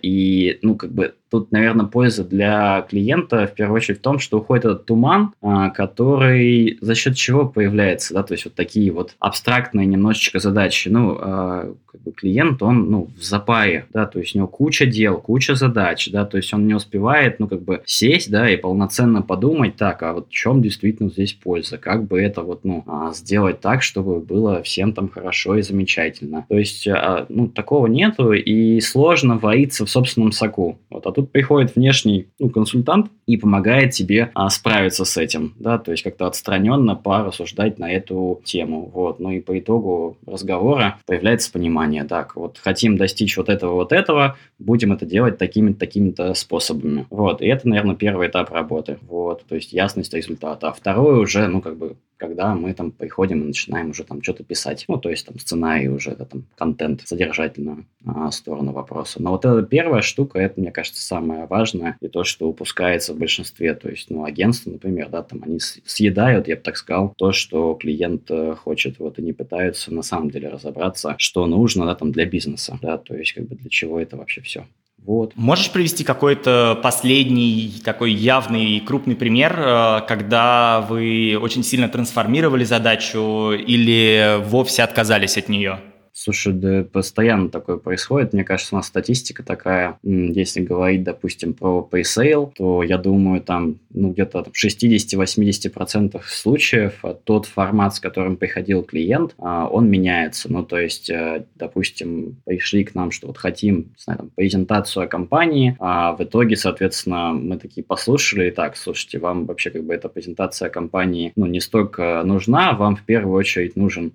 И, 0.03 0.59
ну, 0.63 0.75
как 0.75 0.93
бы 0.93 1.15
Тут, 1.31 1.53
наверное, 1.53 1.87
польза 1.87 2.25
для 2.25 2.85
клиента 2.91 3.47
в 3.47 3.55
первую 3.55 3.77
очередь 3.77 4.01
в 4.01 4.03
том, 4.03 4.19
что 4.19 4.39
уходит 4.39 4.65
этот 4.65 4.87
туман, 4.87 5.33
который 5.41 6.77
за 6.81 6.97
счет 6.97 7.15
чего 7.15 7.47
появляется, 7.47 8.15
да, 8.15 8.25
то 8.25 8.33
есть 8.33 8.47
вот 8.47 8.55
такие 8.57 8.91
вот 8.91 9.15
абстрактные 9.21 9.87
немножечко 9.87 10.41
задачи 10.41 10.80
задачи. 10.81 10.88
Ну, 10.88 11.19
э, 11.21 11.75
как 11.91 12.03
бы 12.03 12.12
клиент, 12.12 12.62
он, 12.62 12.91
ну, 12.91 13.09
в 13.17 13.23
запае, 13.23 13.87
да, 13.93 14.06
то 14.06 14.21
есть 14.21 14.35
у 14.35 14.38
него 14.38 14.49
куча 14.49 14.87
дел, 14.87 15.19
куча 15.19 15.55
задач, 15.55 16.09
да, 16.11 16.25
то 16.25 16.37
есть 16.37 16.53
он 16.55 16.67
не 16.67 16.75
успевает, 16.75 17.41
ну, 17.41 17.49
как 17.49 17.62
бы 17.62 17.82
сесть, 17.85 18.31
да, 18.31 18.49
и 18.49 18.56
полноценно 18.56 19.23
подумать, 19.23 19.77
так, 19.77 20.03
а 20.03 20.12
вот 20.12 20.29
в 20.29 20.31
чем 20.31 20.62
действительно 20.62 21.11
здесь 21.11 21.32
польза, 21.32 21.79
как 21.79 22.05
бы 22.05 22.21
это 22.21 22.43
вот, 22.43 22.65
ну, 22.65 22.85
а, 22.87 23.12
сделать 23.12 23.61
так, 23.61 23.82
чтобы 23.82 24.21
было 24.21 24.62
всем 24.62 24.93
там 24.93 25.09
хорошо 25.09 25.56
и 25.56 25.62
замечательно. 25.62 26.47
То 26.49 26.59
есть, 26.59 26.87
а, 26.87 27.27
ну, 27.29 27.49
такого 27.49 27.88
нету, 27.88 28.32
и 28.32 28.81
сложно 28.81 29.38
вариться 29.38 29.85
в 29.85 29.91
собственном 29.91 30.32
соку. 30.32 30.79
Вот, 30.91 31.06
а 31.06 31.12
тут 31.12 31.32
приходит 31.32 31.75
внешний, 31.75 32.29
ну, 32.38 32.50
консультант 32.50 33.11
и 33.27 33.37
помогает 33.37 33.91
тебе 33.91 34.31
а, 34.35 34.49
справиться 34.50 35.05
с 35.05 35.17
этим, 35.17 35.55
да, 35.59 35.79
то 35.79 35.91
есть 35.91 36.05
как-то 36.05 36.27
отстраненно 36.27 36.94
порассуждать 36.94 37.79
на 37.79 37.91
эту 37.91 38.41
тему, 38.44 38.91
вот, 38.94 39.19
ну 39.19 39.31
и 39.31 39.41
по 39.41 39.59
итогу 39.59 40.17
разговора 40.27 40.69
разговора 40.70 40.99
появляется 41.06 41.52
понимание, 41.52 42.05
так, 42.05 42.37
вот 42.37 42.58
хотим 42.58 42.96
достичь 42.96 43.37
вот 43.37 43.49
этого, 43.49 43.75
вот 43.75 43.93
этого, 43.93 44.37
будем 44.58 44.93
это 44.93 45.06
делать 45.06 45.38
такими-то, 45.38 45.78
такими-то 45.78 46.34
способами. 46.34 47.06
Вот, 47.10 47.43
и 47.43 47.46
это, 47.46 47.69
наверное, 47.69 47.96
первый 47.96 48.29
этап 48.29 48.50
работы, 48.53 48.98
вот, 49.03 49.44
то 49.46 49.55
есть 49.55 49.72
ясность 49.72 50.15
результата. 50.15 50.69
А 50.69 50.72
второй 50.72 51.20
уже, 51.20 51.46
ну, 51.48 51.60
как 51.60 51.77
бы, 51.77 51.96
когда 52.20 52.55
мы 52.55 52.74
там 52.74 52.93
приходим 52.93 53.43
и 53.43 53.46
начинаем 53.46 53.91
уже 53.91 54.05
там 54.05 54.22
что-то 54.22 54.44
писать, 54.44 54.84
ну, 54.89 54.98
то 54.98 55.08
есть 55.08 55.27
там 55.27 55.39
сценарий 55.39 55.89
уже, 55.89 56.15
да, 56.15 56.27
там, 56.27 56.44
контент, 56.55 57.03
содержательную 57.06 57.86
а, 58.05 58.31
сторону 58.31 58.72
вопроса. 58.72 59.22
Но 59.22 59.31
вот 59.31 59.44
эта 59.46 59.62
первая 59.62 60.03
штука, 60.03 60.39
это, 60.39 60.60
мне 60.60 60.70
кажется, 60.70 61.03
самое 61.03 61.46
важное, 61.46 61.96
и 62.00 62.08
то, 62.08 62.22
что 62.22 62.48
упускается 62.48 63.15
в 63.15 63.19
большинстве, 63.19 63.74
то 63.74 63.89
есть, 63.89 64.10
ну, 64.10 64.24
агентства, 64.24 64.70
например, 64.70 65.08
да, 65.08 65.22
там, 65.22 65.43
они 65.43 65.58
съедают, 65.60 66.46
я 66.46 66.56
бы 66.56 66.62
так 66.62 66.77
сказал, 66.77 67.15
то, 67.17 67.32
что 67.32 67.74
клиент 67.74 68.31
э, 68.31 68.55
хочет, 68.55 68.98
вот, 68.98 69.19
и 69.19 69.22
не 69.22 69.32
пытаются 69.32 69.93
на 69.94 70.03
самом 70.03 70.31
деле 70.31 70.48
разобраться, 70.48 71.15
что 71.19 71.46
нужно, 71.46 71.86
да, 71.86 71.94
там, 71.94 72.12
для 72.12 72.27
бизнеса, 72.27 72.79
да, 72.82 72.98
то 72.98 73.17
есть, 73.17 73.32
как 73.32 73.48
бы, 73.48 73.56
для 73.56 73.70
чего 73.70 73.98
это 73.98 74.19
вообще 74.19 74.43
все. 74.43 74.67
Вот. 75.10 75.32
Можешь 75.34 75.72
привести 75.72 76.05
какой-то 76.05 76.79
последний 76.84 77.82
такой 77.84 78.12
явный 78.12 78.76
и 78.76 78.81
крупный 78.81 79.17
пример, 79.17 79.58
э, 79.58 80.00
когда 80.06 80.86
вы 80.88 81.36
очень 81.43 81.64
сильно 81.64 81.88
трансформировали 81.88 82.62
задачу 82.62 83.50
или 83.50 84.38
вовсе 84.44 84.84
отказались 84.84 85.36
от 85.36 85.48
нее? 85.48 85.81
Слушай, 86.22 86.53
да 86.53 86.84
постоянно 86.84 87.48
такое 87.48 87.79
происходит. 87.79 88.34
Мне 88.34 88.44
кажется, 88.44 88.74
у 88.74 88.77
нас 88.77 88.89
статистика 88.89 89.43
такая, 89.43 89.98
если 90.03 90.60
говорить, 90.60 91.03
допустим, 91.03 91.55
про 91.55 91.81
пресейл, 91.81 92.53
то 92.55 92.82
я 92.82 92.98
думаю, 92.98 93.41
там 93.41 93.79
ну, 93.89 94.10
где-то 94.10 94.44
в 94.44 94.65
60-80% 94.65 96.20
случаев 96.27 96.98
а, 97.03 97.15
тот 97.15 97.46
формат, 97.46 97.94
с 97.94 98.00
которым 98.00 98.36
приходил 98.36 98.82
клиент, 98.82 99.34
а, 99.39 99.67
он 99.67 99.89
меняется. 99.89 100.53
Ну, 100.53 100.62
то 100.62 100.79
есть, 100.79 101.08
э, 101.08 101.46
допустим, 101.55 102.36
пришли 102.44 102.84
к 102.84 102.94
нам, 102.94 103.12
что 103.12 103.29
вот 103.29 103.39
хотим, 103.39 103.77
не 103.77 103.94
знаю, 103.96 104.19
там, 104.19 104.31
презентацию 104.36 105.05
о 105.05 105.06
компании, 105.06 105.74
а 105.81 106.12
в 106.12 106.22
итоге, 106.22 106.56
соответственно, 106.56 107.32
мы 107.32 107.56
такие 107.56 107.82
послушали, 107.82 108.48
и 108.48 108.50
так, 108.50 108.77
слушайте, 108.77 109.19
вам 109.19 109.46
вообще 109.46 109.70
как 109.70 109.84
бы 109.84 109.94
эта 109.94 110.10
презентация 110.10 110.69
о 110.69 110.70
компании, 110.70 111.32
ну, 111.34 111.46
не 111.46 111.60
столько 111.60 112.22
нужна, 112.27 112.74
вам 112.74 112.94
в 112.96 113.05
первую 113.05 113.39
очередь 113.39 113.74
нужен 113.74 114.12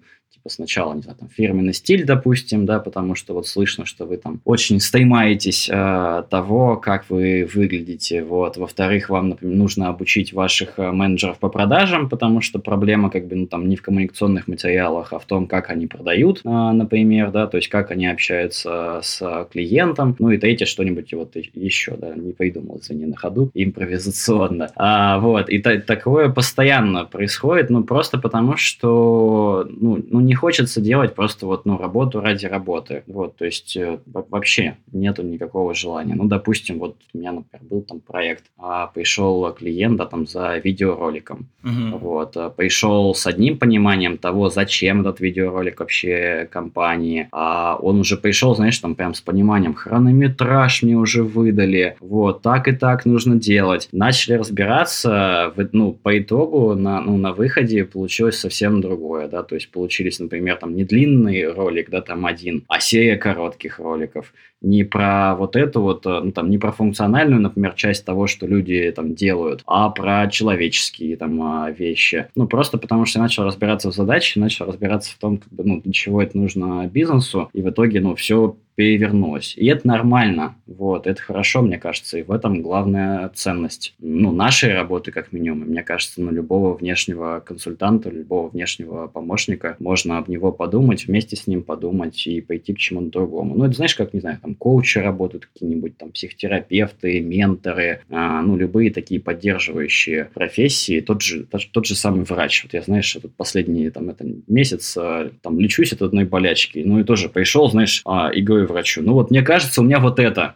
сначала, 0.49 0.93
не 0.93 1.01
знаю, 1.01 1.17
там, 1.17 1.29
фирменный 1.29 1.73
стиль, 1.73 2.05
допустим, 2.05 2.65
да, 2.65 2.79
потому 2.79 3.15
что 3.15 3.33
вот 3.33 3.47
слышно, 3.47 3.85
что 3.85 4.05
вы 4.05 4.17
там 4.17 4.41
очень 4.45 4.79
стремаетесь 4.79 5.69
э, 5.71 6.23
того, 6.29 6.77
как 6.77 7.09
вы 7.09 7.47
выглядите, 7.53 8.23
вот. 8.23 8.57
Во-вторых, 8.57 9.09
вам, 9.09 9.29
например, 9.29 9.55
нужно 9.55 9.89
обучить 9.89 10.33
ваших 10.33 10.77
э, 10.79 10.91
менеджеров 10.91 11.39
по 11.39 11.49
продажам, 11.49 12.09
потому 12.09 12.41
что 12.41 12.59
проблема, 12.59 13.09
как 13.09 13.27
бы, 13.27 13.35
ну, 13.35 13.47
там, 13.47 13.67
не 13.67 13.75
в 13.75 13.81
коммуникационных 13.81 14.47
материалах, 14.47 15.13
а 15.13 15.19
в 15.19 15.25
том, 15.25 15.47
как 15.47 15.69
они 15.69 15.87
продают, 15.87 16.41
э, 16.43 16.49
например, 16.49 17.31
да, 17.31 17.47
то 17.47 17.57
есть 17.57 17.69
как 17.69 17.91
они 17.91 18.07
общаются 18.07 18.99
с 19.01 19.47
клиентом. 19.51 20.15
Ну 20.19 20.29
и 20.31 20.37
третье, 20.37 20.65
что-нибудь 20.65 21.13
вот 21.13 21.35
еще, 21.53 21.95
да, 21.97 22.13
не 22.15 22.31
придумал, 22.31 22.79
извини, 22.81 23.05
на 23.05 23.15
ходу, 23.15 23.49
импровизационно. 23.53 24.69
А, 24.75 25.19
вот, 25.19 25.49
и 25.49 25.59
та- 25.59 25.79
такое 25.79 26.29
постоянно 26.29 27.05
происходит, 27.05 27.69
ну, 27.69 27.83
просто 27.83 28.17
потому 28.17 28.57
что, 28.57 29.67
ну, 29.69 30.03
ну, 30.09 30.19
не 30.19 30.35
хочется 30.36 30.82
делать 30.82 31.15
просто 31.15 31.46
вот, 31.46 31.65
ну, 31.65 31.77
работу 31.77 32.22
ради 32.22 32.46
работы. 32.46 33.04
Вот, 33.08 33.38
то 33.38 33.46
есть 33.46 33.75
э, 33.77 34.00
вообще 34.06 34.77
нету 34.92 35.24
никакого 35.24 35.74
желания. 35.74 36.15
Ну, 36.15 36.25
допустим, 36.25 36.80
вот 36.80 36.98
у 37.13 37.18
меня, 37.18 37.32
например, 37.32 37.68
был 37.70 37.82
там 37.82 38.00
проект, 38.00 38.46
а 38.58 38.88
пришел 38.88 39.51
клиент, 39.54 39.98
да, 39.98 40.06
там 40.06 40.27
за 40.27 40.58
видеороликом. 40.58 41.48
Угу. 41.63 41.98
Вот, 41.98 42.38
а 42.38 42.50
пришел 42.50 43.13
с 43.15 43.27
одним 43.27 43.58
пониманием 43.58 44.18
того, 44.18 44.50
зачем 44.50 45.01
этот 45.01 45.20
видеоролик 45.20 45.80
вообще 45.80 46.48
компании, 46.51 47.27
а 47.32 47.77
он 47.82 48.00
уже 48.00 48.18
пришел, 48.18 48.56
знаешь, 48.56 48.77
там 48.80 48.96
прям 48.96 49.13
с 49.13 49.22
пониманием, 49.22 49.74
хронометраж 49.74 50.84
мне 50.84 50.96
уже 50.96 51.24
выдали, 51.24 51.98
вот, 52.00 52.42
так 52.42 52.68
и 52.68 52.72
так 52.72 53.06
нужно 53.06 53.36
делать. 53.36 53.89
Начали 53.92 54.34
разбираться, 54.36 55.54
ну, 55.72 55.94
по 55.94 56.18
итогу 56.18 56.75
на, 56.75 57.01
ну, 57.01 57.18
на 57.18 57.34
выходе 57.34 57.86
получилось 57.86 58.39
совсем 58.39 58.82
другое, 58.82 59.27
да, 59.27 59.44
то 59.44 59.56
есть 59.56 59.72
получились, 59.72 60.20
например, 60.25 60.58
там 60.58 60.75
не 60.75 60.84
длинный 60.84 61.51
ролик, 61.51 61.89
да, 61.89 62.01
там 62.01 62.25
один, 62.25 62.63
а 62.67 62.79
серия 62.79 63.17
коротких 63.17 63.79
роликов 63.79 64.34
не 64.62 64.84
про 64.84 65.36
вот 65.36 65.55
эту 65.55 65.82
вот, 65.82 66.05
э, 66.05 66.22
ну, 66.24 66.32
там, 66.32 66.50
не 66.50 66.58
про 66.58 66.72
функциональную, 66.72 67.41
например, 67.41 67.74
часть 67.74 68.03
того, 68.05 68.27
что 68.27 68.48
люди 68.48 68.91
там 68.96 69.13
делают, 69.13 69.62
а 69.67 69.89
про 69.89 70.27
человеческие 70.27 71.17
там 71.17 71.41
а, 71.41 71.72
вещи. 71.72 72.27
Ну, 72.36 72.48
просто 72.48 72.77
потому 72.77 73.05
что 73.05 73.20
я 73.20 73.24
начал 73.24 73.44
разбираться 73.44 73.91
в 73.91 73.94
задаче, 73.94 74.39
начал 74.39 74.65
разбираться 74.65 75.12
в 75.13 75.17
том, 75.17 75.38
как 75.38 75.51
бы, 75.51 75.63
ну, 75.63 75.82
для 75.82 75.94
чего 75.94 76.22
это 76.22 76.38
нужно 76.38 76.88
бизнесу, 76.88 77.50
и 77.53 77.62
в 77.62 77.70
итоге, 77.70 78.01
ну, 78.01 78.15
все 78.15 78.55
перевернулось. 78.75 79.55
И 79.58 79.65
это 79.67 79.88
нормально, 79.88 80.55
вот, 80.67 81.08
это 81.08 81.22
хорошо, 81.22 81.62
мне 81.62 81.77
кажется, 81.77 82.17
и 82.17 82.24
в 82.24 82.32
этом 82.32 82.62
главная 82.62 83.29
ценность, 83.29 83.96
ну, 84.00 84.32
нашей 84.32 84.74
работы, 84.74 85.12
как 85.12 85.32
минимум, 85.32 85.63
и 85.63 85.70
мне 85.70 85.84
кажется, 85.84 86.22
ну, 86.22 86.32
любого 86.32 86.75
внешнего 86.75 87.41
консультанта, 87.46 88.10
любого 88.10 88.50
внешнего 88.50 89.08
помощника, 89.08 89.77
можно 89.79 90.17
об 90.17 90.27
него 90.27 90.51
подумать, 90.51 91.08
вместе 91.08 91.36
с 91.36 91.48
ним 91.48 91.63
подумать 91.63 92.27
и 92.27 92.41
пойти 92.41 92.74
к 92.74 92.77
чему-то 92.77 93.10
другому. 93.10 93.55
Ну, 93.55 93.65
это 93.65 93.75
знаешь, 93.75 93.96
как, 93.96 94.13
не 94.13 94.20
знаю, 94.20 94.39
там, 94.41 94.55
коучи 94.55 94.98
работают, 94.98 95.46
какие-нибудь 95.46 95.98
там 95.98 96.12
психотерапевты, 96.12 97.22
менторы, 97.22 98.01
а, 98.10 98.41
ну, 98.41 98.58
любые 98.58 98.91
такие 98.91 99.22
поддерживающие 99.22 100.25
профессии, 100.34 101.00
тот 101.00 101.22
же, 101.22 101.46
тот, 101.46 101.62
тот 101.72 101.86
же 101.86 101.96
самый 101.96 102.25
врач. 102.25 102.63
Вот 102.63 102.74
я, 102.74 102.82
знаешь, 102.82 103.15
этот 103.15 103.34
последний 103.36 103.89
там, 103.89 104.10
это 104.10 104.25
месяц 104.48 104.98
а, 104.98 105.32
там 105.41 105.60
лечусь 105.60 105.94
от 105.94 106.01
одной 106.01 106.25
болячки, 106.25 106.84
ну, 106.86 107.00
и 107.00 107.03
тоже 107.03 107.29
пришел, 107.29 107.70
знаешь, 107.70 108.01
а, 108.05 108.29
и 108.29 108.41
говорю 108.41 108.64
врачу, 108.65 109.01
ну, 109.01 109.13
вот 109.13 109.31
мне 109.31 109.41
кажется, 109.41 109.81
у 109.81 109.84
меня 109.84 110.00
вот 110.00 110.19
это, 110.19 110.55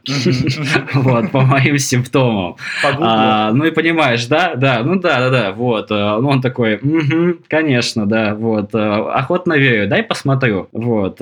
вот, 0.94 1.32
по 1.32 1.42
моим 1.42 1.78
симптомам. 1.78 2.56
А, 2.84 3.52
ну, 3.54 3.66
и 3.66 3.72
понимаешь, 3.72 4.26
да, 4.26 4.56
да, 4.56 4.82
ну, 4.84 5.00
да, 5.00 5.20
да, 5.20 5.30
да, 5.30 5.52
вот, 5.52 5.90
ну, 5.90 6.28
он 6.28 6.42
такой, 6.42 6.80
конечно, 7.48 8.06
да, 8.06 8.36
вот, 8.36 8.74
охотно 8.74 9.54
верю, 9.54 9.88
дай 9.88 10.04
посмотрю, 10.04 10.70
вот, 10.72 11.20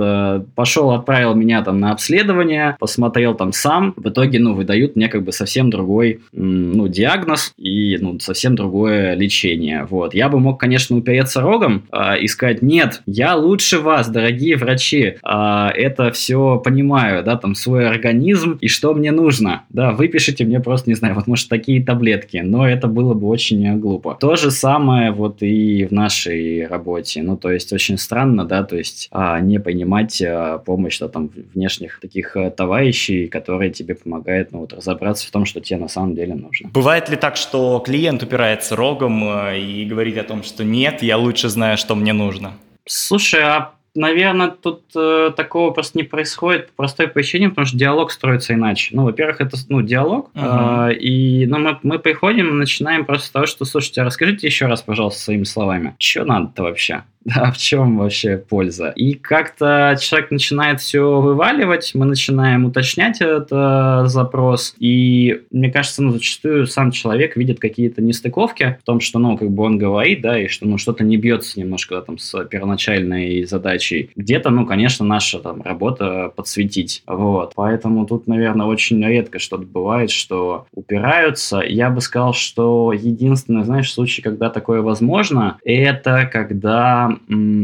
пошел, 0.55 0.91
отправил 0.91 1.35
меня 1.35 1.61
там 1.63 1.79
на 1.79 1.91
обследование, 1.91 2.77
посмотрел 2.79 3.35
там 3.35 3.51
сам, 3.51 3.93
в 3.95 4.09
итоге, 4.09 4.39
ну, 4.39 4.53
выдают 4.53 4.95
мне 4.95 5.07
как 5.07 5.23
бы 5.23 5.31
совсем 5.31 5.69
другой, 5.69 6.21
ну, 6.31 6.87
диагноз 6.87 7.53
и, 7.57 7.97
ну, 7.99 8.19
совсем 8.19 8.55
другое 8.55 9.15
лечение, 9.15 9.85
вот. 9.89 10.13
Я 10.13 10.29
бы 10.29 10.39
мог, 10.39 10.59
конечно, 10.59 10.95
упереться 10.95 11.41
рогом 11.41 11.83
и 12.19 12.27
сказать, 12.27 12.61
нет, 12.61 13.01
я 13.05 13.35
лучше 13.35 13.79
вас, 13.79 14.09
дорогие 14.09 14.57
врачи, 14.57 15.17
это 15.23 16.11
все 16.13 16.57
понимаю, 16.57 16.76
да, 16.83 17.35
там, 17.35 17.55
свой 17.55 17.87
организм 17.87 18.57
и 18.61 18.67
что 18.67 18.93
мне 18.93 19.11
нужно, 19.11 19.63
да, 19.69 19.91
выпишите 19.91 20.45
мне 20.45 20.59
просто, 20.59 20.89
не 20.89 20.95
знаю, 20.95 21.15
вот, 21.15 21.27
может, 21.27 21.49
такие 21.49 21.83
таблетки, 21.83 22.37
но 22.37 22.67
это 22.67 22.87
было 22.87 23.13
бы 23.13 23.27
очень 23.27 23.79
глупо. 23.79 24.17
То 24.19 24.35
же 24.35 24.51
самое 24.51 25.11
вот 25.11 25.41
и 25.41 25.85
в 25.85 25.91
нашей 25.91 26.67
работе, 26.67 27.21
ну, 27.23 27.37
то 27.37 27.51
есть, 27.51 27.73
очень 27.73 27.97
странно, 27.97 28.45
да, 28.45 28.63
то 28.63 28.77
есть, 28.77 29.07
а, 29.11 29.39
не 29.39 29.59
понимать 29.59 30.21
а, 30.21 30.59
помощь, 30.59 30.99
да, 30.99 31.07
там, 31.07 31.29
внешних 31.53 31.99
таких 31.99 32.35
э, 32.35 32.51
товарищей, 32.51 33.27
которые 33.27 33.71
тебе 33.71 33.95
помогают 33.95 34.51
ну, 34.51 34.59
вот, 34.59 34.73
разобраться 34.73 35.27
в 35.27 35.31
том, 35.31 35.45
что 35.45 35.59
тебе 35.59 35.79
на 35.79 35.87
самом 35.87 36.15
деле 36.15 36.35
нужно. 36.35 36.69
Бывает 36.69 37.09
ли 37.09 37.15
так, 37.15 37.35
что 37.37 37.79
клиент 37.85 38.23
упирается 38.23 38.75
рогом 38.75 39.23
э, 39.23 39.59
и 39.59 39.85
говорит 39.85 40.17
о 40.17 40.23
том, 40.23 40.43
что 40.43 40.63
нет, 40.63 41.03
я 41.03 41.17
лучше 41.17 41.49
знаю, 41.49 41.77
что 41.77 41.95
мне 41.95 42.13
нужно? 42.13 42.53
Слушай, 42.85 43.41
а 43.43 43.73
наверное, 43.97 44.49
тут 44.49 44.83
э, 44.95 45.31
такого 45.35 45.71
просто 45.71 45.97
не 45.97 46.03
происходит 46.03 46.67
по 46.67 46.83
простой 46.83 47.07
причине, 47.07 47.49
потому 47.49 47.65
что 47.65 47.77
диалог 47.77 48.11
строится 48.11 48.53
иначе. 48.53 48.95
Ну, 48.95 49.03
во-первых, 49.03 49.41
это 49.41 49.57
ну, 49.69 49.81
диалог, 49.81 50.29
uh-huh. 50.33 50.91
э, 50.91 50.95
и 50.95 51.45
ну, 51.47 51.59
мы, 51.59 51.79
мы 51.83 51.99
приходим 51.99 52.49
и 52.49 52.53
начинаем 52.53 53.05
просто 53.05 53.27
с 53.27 53.31
того, 53.31 53.45
что, 53.45 53.65
слушайте, 53.65 54.01
а 54.01 54.05
расскажите 54.05 54.47
еще 54.47 54.67
раз, 54.67 54.81
пожалуйста, 54.81 55.21
своими 55.21 55.43
словами, 55.43 55.95
что 55.97 56.23
надо-то 56.23 56.63
вообще? 56.63 57.03
Да, 57.27 57.51
в 57.51 57.57
чем 57.57 57.97
вообще 57.97 58.37
польза? 58.37 58.93
И 58.95 59.13
как-то 59.13 59.97
человек 59.99 60.31
начинает 60.31 60.79
все 60.79 61.19
вываливать, 61.19 61.91
мы 61.93 62.05
начинаем 62.05 62.65
уточнять 62.65 63.19
этот 63.19 63.49
э, 63.51 64.07
запрос, 64.07 64.73
и 64.79 65.41
мне 65.51 65.69
кажется, 65.69 66.01
ну, 66.01 66.11
зачастую 66.11 66.67
сам 66.67 66.91
человек 66.91 67.35
видит 67.35 67.59
какие-то 67.59 68.01
нестыковки 68.01 68.77
в 68.81 68.85
том, 68.85 69.01
что, 69.01 69.19
ну, 69.19 69.37
как 69.37 69.51
бы 69.51 69.63
он 69.63 69.77
говорит, 69.77 70.21
да, 70.21 70.39
и 70.39 70.47
что, 70.47 70.65
ну, 70.65 70.77
что-то 70.77 71.03
не 71.03 71.17
бьется 71.17 71.59
немножко 71.59 71.99
там 72.01 72.17
с 72.17 72.45
первоначальной 72.45 73.43
задачей. 73.43 74.11
Где-то, 74.15 74.49
ну, 74.49 74.65
конечно, 74.65 75.05
наша 75.05 75.39
там 75.39 75.61
работа 75.61 76.31
подсветить, 76.33 77.03
вот. 77.07 77.53
Поэтому 77.55 78.05
тут, 78.05 78.27
наверное, 78.27 78.67
очень 78.67 79.03
редко 79.05 79.39
что-то 79.39 79.63
бывает, 79.63 80.11
что 80.11 80.67
упираются. 80.73 81.59
Я 81.59 81.89
бы 81.89 81.99
сказал, 81.99 82.33
что 82.33 82.93
единственный, 82.93 83.65
знаешь, 83.65 83.91
случай, 83.91 84.21
когда 84.21 84.49
такое 84.49 84.81
возможно, 84.81 85.57
это 85.65 86.29
когда 86.31 87.16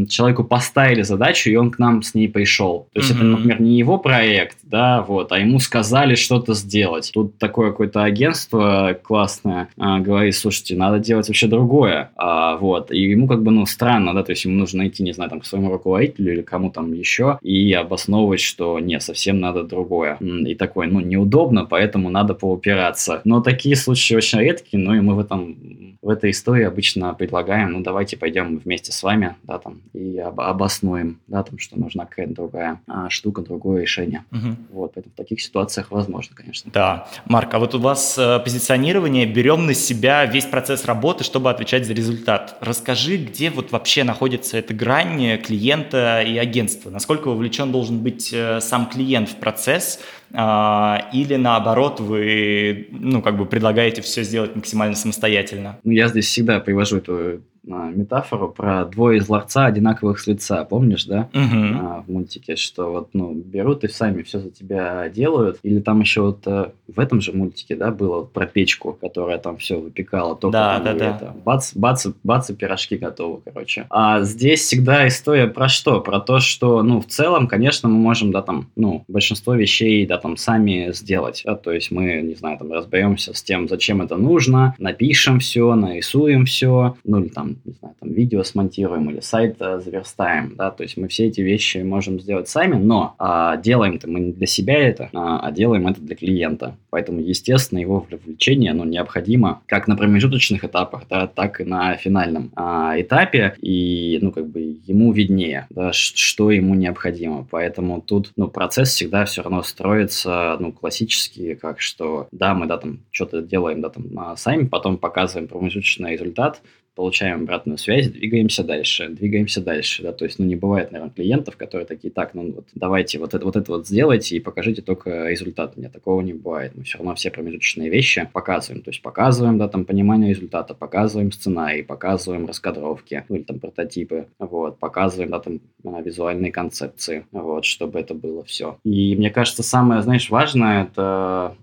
человеку 0.09 0.43
поставили 0.43 1.01
задачу, 1.01 1.49
и 1.49 1.55
он 1.55 1.71
к 1.71 1.79
нам 1.79 2.01
с 2.01 2.13
ней 2.13 2.27
пришел. 2.27 2.87
То 2.93 2.99
есть 2.99 3.11
mm-hmm. 3.11 3.15
это, 3.15 3.23
например, 3.23 3.61
не 3.61 3.77
его 3.77 3.97
проект, 3.97 4.57
да, 4.73 5.03
вот, 5.03 5.31
а 5.31 5.37
ему 5.37 5.59
сказали 5.59 6.15
что-то 6.15 6.55
сделать. 6.55 7.11
Тут 7.13 7.37
такое 7.37 7.69
какое-то 7.69 8.03
агентство 8.03 8.97
классное 9.03 9.69
а, 9.77 9.99
говорит, 9.99 10.35
слушайте, 10.35 10.75
надо 10.75 10.97
делать 10.97 11.27
вообще 11.27 11.45
другое, 11.45 12.09
а, 12.15 12.57
вот, 12.57 12.91
и 12.91 12.99
ему 12.99 13.27
как 13.27 13.43
бы, 13.43 13.51
ну, 13.51 13.67
странно, 13.67 14.15
да, 14.15 14.23
то 14.23 14.31
есть 14.31 14.45
ему 14.45 14.55
нужно 14.57 14.79
найти, 14.79 15.03
не 15.03 15.13
знаю, 15.13 15.29
там, 15.29 15.41
к 15.41 15.45
своему 15.45 15.69
руководителю 15.69 16.33
или 16.33 16.41
кому 16.41 16.71
там 16.71 16.91
еще 16.91 17.37
и 17.43 17.71
обосновывать, 17.71 18.39
что 18.39 18.79
нет, 18.79 19.03
совсем 19.03 19.39
надо 19.39 19.63
другое. 19.63 20.17
И 20.19 20.55
такой, 20.55 20.87
ну, 20.87 21.01
неудобно, 21.01 21.65
поэтому 21.65 22.09
надо 22.09 22.33
поупираться. 22.33 23.21
Но 23.25 23.41
такие 23.41 23.75
случаи 23.75 24.15
очень 24.15 24.39
редкие, 24.39 24.81
ну, 24.81 24.95
и 24.95 25.01
мы 25.01 25.13
в 25.13 25.19
этом 25.19 25.55
в 26.03 26.09
этой 26.09 26.31
истории 26.31 26.65
обычно 26.65 27.13
предлагаем, 27.13 27.71
ну, 27.71 27.81
давайте 27.81 28.17
пойдем 28.17 28.57
вместе 28.57 28.91
с 28.91 29.03
вами, 29.03 29.35
да, 29.43 29.57
там, 29.57 29.79
и 29.93 30.17
об, 30.17 30.41
обоснуем, 30.41 31.19
да, 31.27 31.43
там, 31.43 31.57
что 31.57 31.79
нужна 31.79 32.05
какая-то 32.05 32.33
другая 32.33 32.81
а, 32.87 33.09
штука, 33.09 33.41
другое 33.41 33.83
решение. 33.83 34.25
Угу. 34.31 34.55
Вот, 34.69 34.93
поэтому 34.93 35.13
в 35.13 35.17
таких 35.17 35.41
ситуациях 35.41 35.91
возможно, 35.91 36.35
конечно. 36.35 36.71
Да. 36.73 37.07
Марк, 37.25 37.53
а 37.53 37.59
вот 37.59 37.75
у 37.75 37.79
вас 37.79 38.17
э, 38.17 38.39
позиционирование, 38.39 39.25
берем 39.25 39.65
на 39.65 39.73
себя 39.73 40.25
весь 40.25 40.45
процесс 40.45 40.85
работы, 40.85 41.23
чтобы 41.23 41.49
отвечать 41.49 41.85
за 41.85 41.93
результат. 41.93 42.57
Расскажи, 42.61 43.17
где 43.17 43.49
вот 43.49 43.71
вообще 43.71 44.03
находится 44.03 44.57
эта 44.57 44.73
грань 44.73 45.37
клиента 45.39 46.21
и 46.21 46.37
агентства? 46.37 46.89
Насколько 46.89 47.27
вовлечен 47.27 47.71
должен 47.71 47.99
быть 47.99 48.31
э, 48.33 48.59
сам 48.61 48.87
клиент 48.87 49.29
в 49.29 49.35
процесс, 49.35 49.99
а, 50.35 51.09
или 51.13 51.35
наоборот 51.35 51.99
вы, 51.99 52.87
ну, 52.91 53.21
как 53.21 53.37
бы 53.37 53.45
предлагаете 53.45 54.01
все 54.01 54.23
сделать 54.23 54.55
максимально 54.55 54.95
самостоятельно? 54.95 55.79
Ну, 55.83 55.91
я 55.91 56.07
здесь 56.07 56.25
всегда 56.25 56.59
привожу 56.59 56.97
эту 56.97 57.41
метафору 57.65 58.49
про 58.49 58.85
двое 58.85 59.19
из 59.19 59.29
ларца 59.29 59.65
одинаковых 59.65 60.19
с 60.19 60.27
лица, 60.27 60.63
помнишь, 60.65 61.05
да? 61.05 61.29
Угу. 61.33 61.79
А, 61.81 62.03
в 62.05 62.11
мультике, 62.11 62.55
что 62.55 62.91
вот, 62.91 63.09
ну, 63.13 63.33
берут 63.33 63.83
и 63.83 63.87
сами 63.87 64.21
все 64.23 64.39
за 64.39 64.49
тебя 64.49 65.09
делают. 65.09 65.59
Или 65.63 65.79
там 65.79 66.01
еще 66.01 66.21
вот 66.21 66.45
э, 66.45 66.71
в 66.87 66.99
этом 66.99 67.21
же 67.21 67.31
мультике, 67.31 67.75
да, 67.75 67.91
было 67.91 68.19
вот 68.19 68.33
про 68.33 68.45
печку, 68.45 68.97
которая 68.99 69.37
там 69.37 69.57
все 69.57 69.79
выпекала, 69.79 70.35
только 70.35 70.53
да, 70.53 70.75
там 70.75 70.83
да, 70.83 70.93
да. 70.93 71.15
это, 71.15 71.35
бац, 71.43 71.73
бац, 71.73 72.07
бац, 72.23 72.49
и 72.49 72.55
пирожки 72.55 72.97
готовы, 72.97 73.41
короче. 73.43 73.85
А 73.89 74.21
здесь 74.21 74.61
всегда 74.61 75.07
история 75.07 75.47
про 75.47 75.69
что? 75.69 76.01
Про 76.01 76.19
то, 76.19 76.39
что, 76.39 76.83
ну, 76.83 76.99
в 76.99 77.07
целом, 77.07 77.47
конечно, 77.47 77.89
мы 77.89 77.95
можем, 77.95 78.31
да, 78.31 78.41
там, 78.41 78.67
ну, 78.75 79.05
большинство 79.07 79.55
вещей, 79.55 80.05
да, 80.05 80.17
там, 80.17 80.37
сами 80.37 80.91
сделать, 80.93 81.43
да, 81.45 81.55
то 81.55 81.71
есть 81.71 81.91
мы, 81.91 82.21
не 82.21 82.35
знаю, 82.35 82.57
там, 82.57 82.71
разберемся 82.71 83.33
с 83.33 83.41
тем, 83.41 83.67
зачем 83.67 84.01
это 84.01 84.17
нужно, 84.17 84.75
напишем 84.77 85.39
все, 85.39 85.73
нарисуем 85.75 86.45
все, 86.45 86.95
ну, 87.03 87.19
или 87.19 87.29
там, 87.29 87.52
не 87.63 87.73
знаю, 87.73 87.95
там 87.99 88.11
видео 88.11 88.43
смонтируем 88.43 89.09
или 89.09 89.19
сайт 89.19 89.61
а, 89.61 89.79
заверстаем, 89.79 90.55
да, 90.55 90.71
то 90.71 90.83
есть 90.83 90.97
мы 90.97 91.07
все 91.07 91.27
эти 91.27 91.41
вещи 91.41 91.77
можем 91.77 92.19
сделать 92.19 92.47
сами, 92.47 92.75
но 92.75 93.15
а, 93.17 93.57
делаем-то 93.57 94.09
мы 94.09 94.19
не 94.19 94.31
для 94.31 94.47
себя 94.47 94.75
это, 94.75 95.09
а, 95.13 95.39
а 95.39 95.51
делаем 95.51 95.87
это 95.87 96.01
для 96.01 96.15
клиента. 96.15 96.77
Поэтому, 96.89 97.19
естественно, 97.19 97.79
его 97.79 98.05
вовлечение, 98.09 98.71
оно 98.71 98.85
необходимо 98.85 99.61
как 99.65 99.87
на 99.87 99.95
промежуточных 99.95 100.63
этапах, 100.63 101.03
да, 101.09 101.27
так 101.27 101.61
и 101.61 101.63
на 101.63 101.95
финальном 101.95 102.51
а, 102.55 102.93
этапе, 102.99 103.55
и, 103.61 104.19
ну, 104.21 104.31
как 104.31 104.47
бы 104.47 104.77
ему 104.85 105.11
виднее, 105.11 105.67
да, 105.69 105.91
что 105.93 106.51
ему 106.51 106.75
необходимо. 106.75 107.47
Поэтому 107.49 108.01
тут, 108.01 108.31
ну, 108.35 108.47
процесс 108.47 108.89
всегда 108.89 109.25
все 109.25 109.41
равно 109.41 109.63
строится, 109.63 110.57
ну, 110.59 110.71
классически, 110.71 111.55
как 111.55 111.81
что, 111.81 112.27
да, 112.31 112.53
мы, 112.53 112.67
да, 112.67 112.77
там, 112.77 112.99
что-то 113.11 113.41
делаем, 113.41 113.81
да, 113.81 113.89
там, 113.89 114.37
сами, 114.37 114.67
потом 114.67 114.97
показываем 114.97 115.47
промежуточный 115.47 116.13
результат, 116.13 116.61
получаем 116.95 117.43
обратную 117.43 117.77
связь, 117.77 118.07
двигаемся 118.09 118.63
дальше, 118.63 119.09
двигаемся 119.09 119.61
дальше, 119.61 120.03
да, 120.03 120.11
то 120.11 120.25
есть, 120.25 120.39
ну, 120.39 120.45
не 120.45 120.55
бывает, 120.55 120.91
наверное, 120.91 121.13
клиентов, 121.13 121.57
которые 121.57 121.85
такие, 121.85 122.11
так, 122.11 122.33
ну, 122.33 122.51
вот, 122.51 122.67
давайте 122.75 123.19
вот 123.19 123.33
это 123.33 123.45
вот, 123.45 123.55
это 123.55 123.71
вот 123.71 123.87
сделайте 123.87 124.37
и 124.37 124.39
покажите 124.39 124.81
только 124.81 125.27
результат. 125.27 125.75
Нет, 125.77 125.91
такого 125.91 126.21
не 126.21 126.33
бывает. 126.33 126.73
Мы 126.75 126.83
все 126.83 126.97
равно 126.97 127.15
все 127.15 127.31
промежуточные 127.31 127.89
вещи 127.89 128.29
показываем, 128.31 128.83
то 128.83 128.91
есть, 128.91 129.01
показываем, 129.01 129.57
да, 129.57 129.67
там, 129.67 129.85
понимание 129.85 130.29
результата, 130.29 130.73
показываем 130.73 131.31
сценарий, 131.31 131.83
показываем 131.83 132.45
раскадровки, 132.45 133.23
ну, 133.29 133.37
или 133.37 133.43
там 133.43 133.59
прототипы, 133.59 134.27
вот, 134.39 134.79
показываем, 134.79 135.31
да, 135.31 135.39
там, 135.39 135.59
визуальные 135.83 136.51
концепции, 136.51 137.25
вот, 137.31 137.65
чтобы 137.65 137.99
это 137.99 138.13
было 138.13 138.43
все. 138.43 138.77
И 138.83 139.15
мне 139.15 139.29
кажется, 139.29 139.63
самое, 139.63 140.01
знаешь, 140.01 140.29
важное, 140.29 140.83
это 140.83 141.55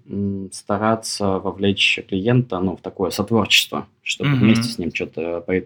стараться 0.53 1.39
вовлечь 1.39 2.01
клиента, 2.09 2.59
ну, 2.59 2.77
в 2.77 2.81
такое 2.81 3.11
сотворчество, 3.11 3.87
чтобы 4.03 4.31
mm-hmm. 4.31 4.39
вместе 4.39 4.65
с 4.65 4.79
ним 4.79 4.93
что-то 4.93 5.20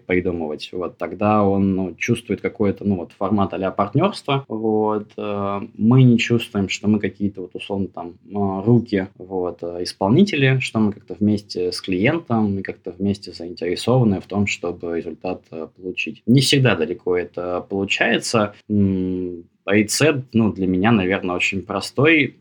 придумывать. 0.05 0.69
Вот 0.71 0.97
тогда 0.97 1.43
он 1.43 1.75
ну, 1.75 1.95
чувствует 1.95 2.41
какой-то 2.41 2.85
ну 2.85 2.97
вот 2.97 3.11
формат 3.11 3.53
а 3.53 3.71
партнерства. 3.71 4.45
Вот 4.47 5.11
э, 5.17 5.61
мы 5.77 6.03
не 6.03 6.17
чувствуем, 6.17 6.69
что 6.69 6.87
мы 6.87 6.99
какие-то 6.99 7.41
вот 7.41 7.51
условно 7.55 7.87
там 7.87 8.15
э, 8.25 8.63
руки 8.65 9.07
вот 9.17 9.59
э, 9.61 9.83
исполнители, 9.83 10.59
что 10.59 10.79
мы 10.79 10.91
как-то 10.91 11.15
вместе 11.15 11.71
с 11.71 11.81
клиентом 11.81 12.59
и 12.59 12.61
как-то 12.61 12.91
вместе 12.91 13.31
заинтересованы 13.31 14.19
в 14.19 14.25
том, 14.25 14.47
чтобы 14.47 14.97
результат 14.97 15.43
получить. 15.75 16.21
Не 16.25 16.41
всегда 16.41 16.75
далеко 16.75 17.17
это 17.17 17.65
получается. 17.67 18.53
Рецепт, 19.65 20.25
ну, 20.33 20.53
для 20.53 20.67
меня, 20.67 20.91
наверное, 20.91 21.35
очень 21.35 21.63
простой. 21.63 22.35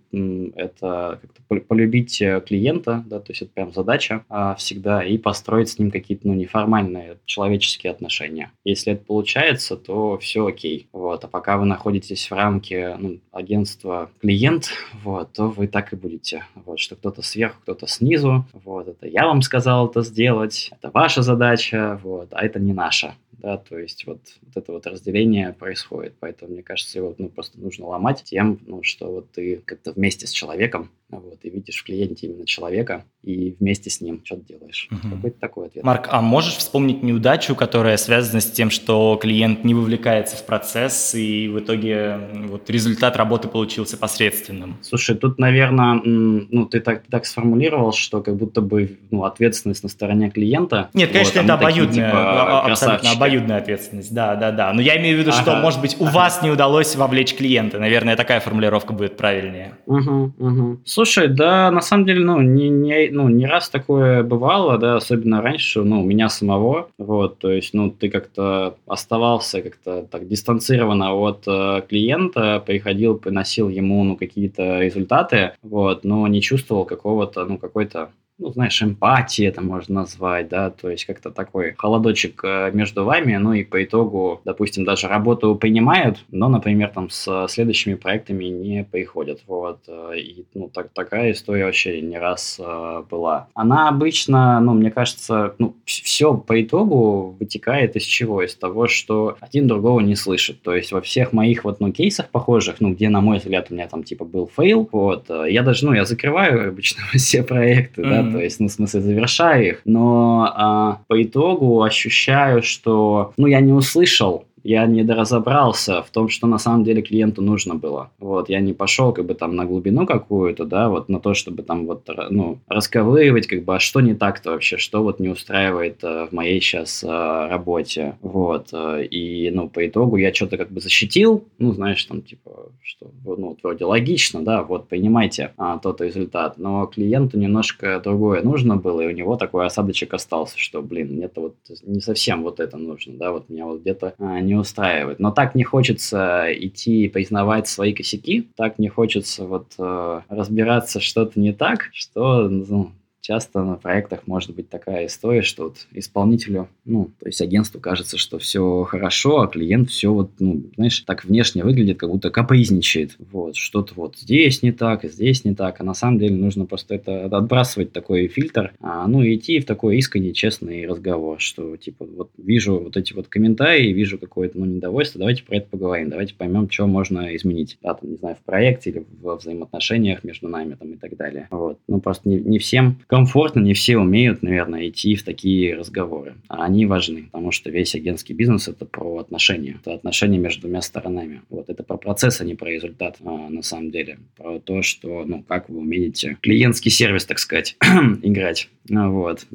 Это 0.54 1.20
полюбить 1.68 2.22
э, 2.22 2.40
клиента, 2.46 3.04
да, 3.06 3.18
то 3.18 3.32
есть 3.32 3.42
это 3.42 3.50
прям 3.52 3.72
задача 3.72 4.24
а, 4.28 4.54
всегда, 4.54 5.02
и 5.04 5.18
построить 5.18 5.70
с 5.70 5.78
ним 5.78 5.90
какие-то, 5.90 6.28
ну, 6.28 6.34
неформальные 6.34 7.18
человеческие 7.24 7.90
отношения. 7.90 8.52
Если 8.64 8.92
это 8.92 9.04
получается, 9.04 9.76
то 9.76 10.16
все 10.18 10.46
окей. 10.46 10.88
Вот. 10.92 11.24
А 11.24 11.28
пока 11.28 11.56
вы 11.56 11.64
находитесь 11.64 12.30
в 12.30 12.34
рамке 12.34 12.96
ну, 12.98 13.18
агентства 13.32 14.10
клиент, 14.20 14.70
вот, 15.02 15.32
то 15.32 15.48
вы 15.48 15.66
так 15.66 15.92
и 15.92 15.96
будете. 15.96 16.44
Вот, 16.54 16.78
что 16.78 16.94
кто-то 16.94 17.22
сверху, 17.22 17.58
кто-то 17.62 17.88
снизу. 17.88 18.46
Вот, 18.52 18.86
это 18.86 19.08
я 19.08 19.26
вам 19.26 19.42
сказал 19.42 19.88
это 19.88 20.02
сделать, 20.02 20.70
это 20.78 20.90
ваша 20.92 21.22
задача, 21.22 21.98
вот, 22.02 22.28
а 22.30 22.44
это 22.44 22.60
не 22.60 22.72
наша 22.72 23.14
да, 23.44 23.58
то 23.58 23.78
есть 23.78 24.06
вот, 24.06 24.20
вот 24.40 24.56
это 24.56 24.72
вот 24.72 24.86
разделение 24.86 25.52
происходит, 25.52 26.14
поэтому 26.18 26.52
мне 26.52 26.62
кажется, 26.62 26.98
его 26.98 27.14
ну, 27.18 27.28
просто 27.28 27.60
нужно 27.60 27.86
ломать 27.86 28.22
тем, 28.24 28.58
ну, 28.66 28.82
что 28.82 29.12
вот 29.12 29.32
ты 29.32 29.60
как-то 29.66 29.92
вместе 29.92 30.26
с 30.26 30.30
человеком 30.30 30.90
вот, 31.10 31.38
и 31.42 31.50
видишь 31.50 31.76
в 31.76 31.84
клиенте 31.84 32.26
именно 32.26 32.46
человека, 32.46 33.04
и 33.22 33.56
вместе 33.60 33.90
с 33.90 34.00
ним 34.00 34.20
что-то 34.24 34.42
делаешь. 34.46 34.88
Угу. 34.90 35.14
Какой-то 35.14 35.40
такой 35.40 35.66
ответ. 35.66 35.84
Марк, 35.84 36.08
а 36.10 36.20
можешь 36.20 36.56
вспомнить 36.56 37.02
неудачу, 37.02 37.54
которая 37.54 37.96
связана 37.96 38.40
с 38.40 38.50
тем, 38.50 38.70
что 38.70 39.16
клиент 39.20 39.64
не 39.64 39.74
вовлекается 39.74 40.36
в 40.36 40.44
процесс, 40.44 41.14
и 41.14 41.48
в 41.48 41.60
итоге 41.60 42.18
вот 42.48 42.68
результат 42.70 43.16
работы 43.16 43.48
получился 43.48 43.96
посредственным? 43.96 44.76
Слушай, 44.82 45.16
тут, 45.16 45.38
наверное, 45.38 46.00
ну, 46.04 46.66
ты 46.66 46.80
так, 46.80 47.04
так 47.06 47.26
сформулировал, 47.26 47.92
что 47.92 48.22
как 48.22 48.36
будто 48.36 48.60
бы 48.60 48.98
ну, 49.10 49.24
ответственность 49.24 49.82
на 49.82 49.88
стороне 49.88 50.30
клиента. 50.30 50.90
Нет, 50.94 51.12
конечно, 51.12 51.42
вот, 51.42 51.44
это 51.44 51.54
обоюдная, 51.54 51.86
такие, 51.86 52.06
типа, 52.06 52.62
а, 52.62 52.66
абсолютно 52.66 53.10
обоюдная 53.34 53.58
ответственность, 53.58 54.14
да, 54.14 54.36
да, 54.36 54.52
да. 54.52 54.72
Но 54.72 54.80
я 54.80 54.96
имею 54.98 55.16
в 55.16 55.20
виду, 55.20 55.30
ага. 55.30 55.42
что, 55.42 55.56
может 55.56 55.80
быть, 55.80 55.96
у 56.00 56.04
ага. 56.04 56.14
вас 56.14 56.42
не 56.42 56.50
удалось 56.50 56.96
вовлечь 56.96 57.34
клиента. 57.34 57.78
Наверное, 57.78 58.16
такая 58.16 58.40
формулировка 58.40 58.92
будет 58.92 59.16
правильнее. 59.16 59.74
Угу, 59.86 60.32
угу. 60.38 60.80
Слушай, 60.84 61.28
да, 61.28 61.70
на 61.70 61.80
самом 61.80 62.06
деле, 62.06 62.24
ну, 62.24 62.40
не, 62.40 62.68
не, 62.68 63.10
ну, 63.10 63.28
не 63.28 63.46
раз 63.46 63.68
такое 63.68 64.22
бывало, 64.22 64.78
да, 64.78 64.96
особенно 64.96 65.42
раньше, 65.42 65.82
ну, 65.82 66.02
у 66.02 66.04
меня 66.04 66.28
самого, 66.28 66.88
вот, 66.98 67.38
то 67.38 67.50
есть, 67.50 67.74
ну, 67.74 67.90
ты 67.90 68.08
как-то 68.08 68.76
оставался 68.86 69.62
как-то 69.62 70.02
так 70.02 70.28
дистанцированно 70.28 71.14
от 71.14 71.44
э, 71.46 71.82
клиента, 71.88 72.62
приходил, 72.64 73.16
приносил 73.16 73.68
ему, 73.68 74.04
ну, 74.04 74.16
какие-то 74.16 74.80
результаты, 74.80 75.52
вот, 75.62 76.04
но 76.04 76.26
не 76.28 76.40
чувствовал 76.40 76.84
какого-то, 76.84 77.44
ну, 77.44 77.58
какой-то 77.58 78.10
ну, 78.38 78.50
знаешь, 78.50 78.82
эмпатии 78.82 79.46
это 79.46 79.60
можно 79.62 80.00
назвать, 80.00 80.48
да, 80.48 80.70
то 80.70 80.90
есть 80.90 81.04
как-то 81.04 81.30
такой 81.30 81.74
холодочек 81.78 82.40
э, 82.42 82.70
между 82.72 83.04
вами, 83.04 83.36
ну 83.36 83.52
и 83.52 83.62
по 83.62 83.82
итогу, 83.84 84.40
допустим, 84.44 84.84
даже 84.84 85.06
работу 85.06 85.54
принимают, 85.54 86.24
но, 86.30 86.48
например, 86.48 86.90
там 86.92 87.10
с 87.10 87.46
следующими 87.48 87.94
проектами 87.94 88.46
не 88.46 88.82
приходят, 88.82 89.42
вот, 89.46 89.84
э, 89.86 90.18
и, 90.18 90.44
ну, 90.54 90.68
так, 90.68 90.88
такая 90.92 91.30
история 91.30 91.66
вообще 91.66 92.00
не 92.00 92.18
раз 92.18 92.58
э, 92.58 93.02
была. 93.08 93.48
Она 93.54 93.88
обычно, 93.88 94.58
ну, 94.60 94.74
мне 94.74 94.90
кажется, 94.90 95.54
ну, 95.58 95.76
все 95.84 96.34
по 96.34 96.60
итогу 96.60 97.36
вытекает 97.38 97.94
из 97.94 98.02
чего? 98.02 98.42
Из 98.42 98.56
того, 98.56 98.88
что 98.88 99.36
один 99.40 99.68
другого 99.68 100.00
не 100.00 100.16
слышит, 100.16 100.60
то 100.62 100.74
есть 100.74 100.90
во 100.90 101.00
всех 101.00 101.32
моих 101.32 101.62
вот, 101.62 101.78
ну, 101.78 101.92
кейсах 101.92 102.30
похожих, 102.30 102.80
ну, 102.80 102.92
где, 102.92 103.08
на 103.10 103.20
мой 103.20 103.38
взгляд, 103.38 103.68
у 103.70 103.74
меня 103.74 103.86
там, 103.86 104.02
типа, 104.02 104.24
был 104.24 104.50
фейл, 104.56 104.88
вот, 104.90 105.30
я 105.30 105.62
даже, 105.62 105.86
ну, 105.86 105.92
я 105.92 106.04
закрываю 106.04 106.70
обычно 106.70 107.02
все 107.14 107.44
проекты, 107.44 108.02
mm-hmm. 108.24 108.32
то 108.32 108.40
есть, 108.40 108.60
ну, 108.60 108.68
в 108.68 108.72
смысле, 108.72 109.00
завершаю 109.00 109.68
их, 109.68 109.80
но 109.84 110.52
а, 110.54 110.98
по 111.06 111.22
итогу 111.22 111.82
ощущаю, 111.82 112.62
что, 112.62 113.32
ну, 113.36 113.46
я 113.46 113.60
не 113.60 113.72
услышал 113.72 114.44
я 114.64 114.86
не 114.86 115.04
доразобрался 115.04 116.02
в 116.02 116.10
том, 116.10 116.28
что 116.30 116.46
на 116.46 116.58
самом 116.58 116.84
деле 116.84 117.02
клиенту 117.02 117.42
нужно 117.42 117.74
было. 117.74 118.10
Вот, 118.18 118.48
я 118.48 118.60
не 118.60 118.72
пошел 118.72 119.12
как 119.12 119.26
бы 119.26 119.34
там 119.34 119.54
на 119.54 119.66
глубину 119.66 120.06
какую-то, 120.06 120.64
да, 120.64 120.88
вот 120.88 121.10
на 121.10 121.20
то, 121.20 121.34
чтобы 121.34 121.62
там 121.62 121.86
вот, 121.86 122.08
ну, 122.30 122.58
расковыривать, 122.66 123.46
как 123.46 123.64
бы, 123.64 123.76
а 123.76 123.78
что 123.78 124.00
не 124.00 124.14
так-то 124.14 124.52
вообще, 124.52 124.78
что 124.78 125.02
вот 125.02 125.20
не 125.20 125.28
устраивает 125.28 126.02
э, 126.02 126.26
в 126.26 126.32
моей 126.32 126.60
сейчас 126.62 127.04
э, 127.04 127.06
работе, 127.06 128.16
вот, 128.22 128.68
э, 128.72 129.04
и, 129.04 129.50
ну, 129.50 129.68
по 129.68 129.86
итогу 129.86 130.16
я 130.16 130.32
что-то 130.32 130.56
как 130.56 130.70
бы 130.70 130.80
защитил, 130.80 131.44
ну, 131.58 131.72
знаешь, 131.72 132.02
там, 132.04 132.22
типа, 132.22 132.70
что, 132.82 133.10
ну, 133.24 133.56
вроде 133.62 133.84
логично, 133.84 134.42
да, 134.42 134.62
вот, 134.62 134.88
понимаете 134.88 135.52
а, 135.58 135.78
тот 135.78 136.00
результат, 136.00 136.56
но 136.56 136.86
клиенту 136.86 137.38
немножко 137.38 138.00
другое 138.02 138.42
нужно 138.42 138.76
было, 138.76 139.02
и 139.02 139.08
у 139.08 139.10
него 139.10 139.36
такой 139.36 139.66
осадочек 139.66 140.14
остался, 140.14 140.58
что, 140.58 140.80
блин, 140.80 141.16
мне-то 141.16 141.40
вот 141.42 141.56
не 141.82 142.00
совсем 142.00 142.42
вот 142.42 142.60
это 142.60 142.78
нужно, 142.78 143.12
да, 143.18 143.30
вот 143.30 143.50
меня 143.50 143.66
вот 143.66 143.82
где-то 143.82 144.14
а, 144.18 144.40
не 144.40 144.53
не 144.54 144.60
устраивает. 144.60 145.18
Но 145.18 145.30
так 145.30 145.54
не 145.54 145.64
хочется 145.64 146.46
идти 146.50 147.04
и 147.04 147.08
признавать 147.08 147.68
свои 147.68 147.92
косяки, 147.92 148.48
так 148.56 148.78
не 148.78 148.88
хочется 148.88 149.44
вот 149.44 149.66
э, 149.78 150.20
разбираться 150.28 151.00
что-то 151.00 151.38
не 151.40 151.52
так, 151.52 151.90
что 151.92 152.48
ну, 152.48 152.92
часто 153.24 153.62
на 153.64 153.76
проектах 153.76 154.26
может 154.26 154.54
быть 154.54 154.68
такая 154.68 155.06
история, 155.06 155.40
что 155.40 155.64
вот 155.64 155.86
исполнителю, 155.92 156.68
ну, 156.84 157.10
то 157.18 157.26
есть 157.26 157.40
агентству 157.40 157.80
кажется, 157.80 158.18
что 158.18 158.38
все 158.38 158.84
хорошо, 158.84 159.40
а 159.40 159.46
клиент 159.48 159.88
все 159.88 160.12
вот, 160.12 160.32
ну, 160.38 160.64
знаешь, 160.76 161.00
так 161.00 161.24
внешне 161.24 161.64
выглядит, 161.64 161.98
как 161.98 162.10
будто 162.10 162.30
капризничает. 162.30 163.16
Вот, 163.32 163.56
что-то 163.56 163.94
вот 163.96 164.18
здесь 164.18 164.62
не 164.62 164.72
так, 164.72 165.04
здесь 165.04 165.42
не 165.44 165.54
так, 165.54 165.80
а 165.80 165.84
на 165.84 165.94
самом 165.94 166.18
деле 166.18 166.36
нужно 166.36 166.66
просто 166.66 166.96
это 166.96 167.24
отбрасывать 167.24 167.92
такой 167.92 168.28
фильтр, 168.28 168.74
а, 168.80 169.06
ну, 169.08 169.24
идти 169.24 169.58
в 169.58 169.64
такой 169.64 169.96
искренний, 169.96 170.34
честный 170.34 170.86
разговор, 170.86 171.40
что, 171.40 171.78
типа, 171.78 172.04
вот 172.04 172.30
вижу 172.36 172.78
вот 172.78 172.98
эти 172.98 173.14
вот 173.14 173.28
комментарии, 173.28 173.90
вижу 173.92 174.18
какое-то, 174.18 174.58
ну, 174.58 174.66
недовольство, 174.66 175.18
давайте 175.18 175.44
про 175.44 175.56
это 175.56 175.68
поговорим, 175.70 176.10
давайте 176.10 176.34
поймем, 176.34 176.68
что 176.68 176.86
можно 176.86 177.34
изменить, 177.36 177.78
да, 177.82 177.94
там, 177.94 178.10
не 178.10 178.16
знаю, 178.16 178.36
в 178.36 178.44
проекте 178.44 178.90
или 178.90 179.06
в 179.22 179.36
взаимоотношениях 179.36 180.24
между 180.24 180.48
нами, 180.48 180.74
там, 180.74 180.92
и 180.92 180.96
так 180.96 181.16
далее. 181.16 181.48
Вот, 181.50 181.78
ну, 181.88 182.02
просто 182.02 182.28
не, 182.28 182.36
не 182.36 182.58
всем 182.58 182.98
комфортно, 183.14 183.60
не 183.60 183.74
все 183.74 183.96
умеют, 183.96 184.42
наверное, 184.42 184.88
идти 184.88 185.14
в 185.14 185.22
такие 185.22 185.76
разговоры. 185.76 186.34
А 186.48 186.64
они 186.64 186.84
важны, 186.84 187.28
потому 187.30 187.52
что 187.52 187.70
весь 187.70 187.94
агентский 187.94 188.34
бизнес– 188.34 188.66
это 188.68 188.86
про 188.86 189.18
отношения. 189.18 189.76
Это 189.80 189.94
отношения 189.94 190.36
между 190.36 190.62
двумя 190.62 190.82
сторонами. 190.82 191.42
Вот 191.48 191.68
это 191.68 191.84
про 191.84 191.96
процесс, 191.96 192.40
а 192.40 192.44
не 192.44 192.56
про 192.56 192.70
результат 192.70 193.18
а, 193.24 193.48
на 193.48 193.62
самом 193.62 193.92
деле. 193.92 194.18
Про 194.36 194.58
то, 194.58 194.82
что, 194.82 195.24
ну, 195.24 195.44
как 195.44 195.68
вы 195.68 195.78
умеете 195.78 196.38
клиентский 196.40 196.90
сервис, 196.90 197.24
так 197.24 197.38
сказать, 197.38 197.76
играть. 198.22 198.68
Вот. 198.88 199.46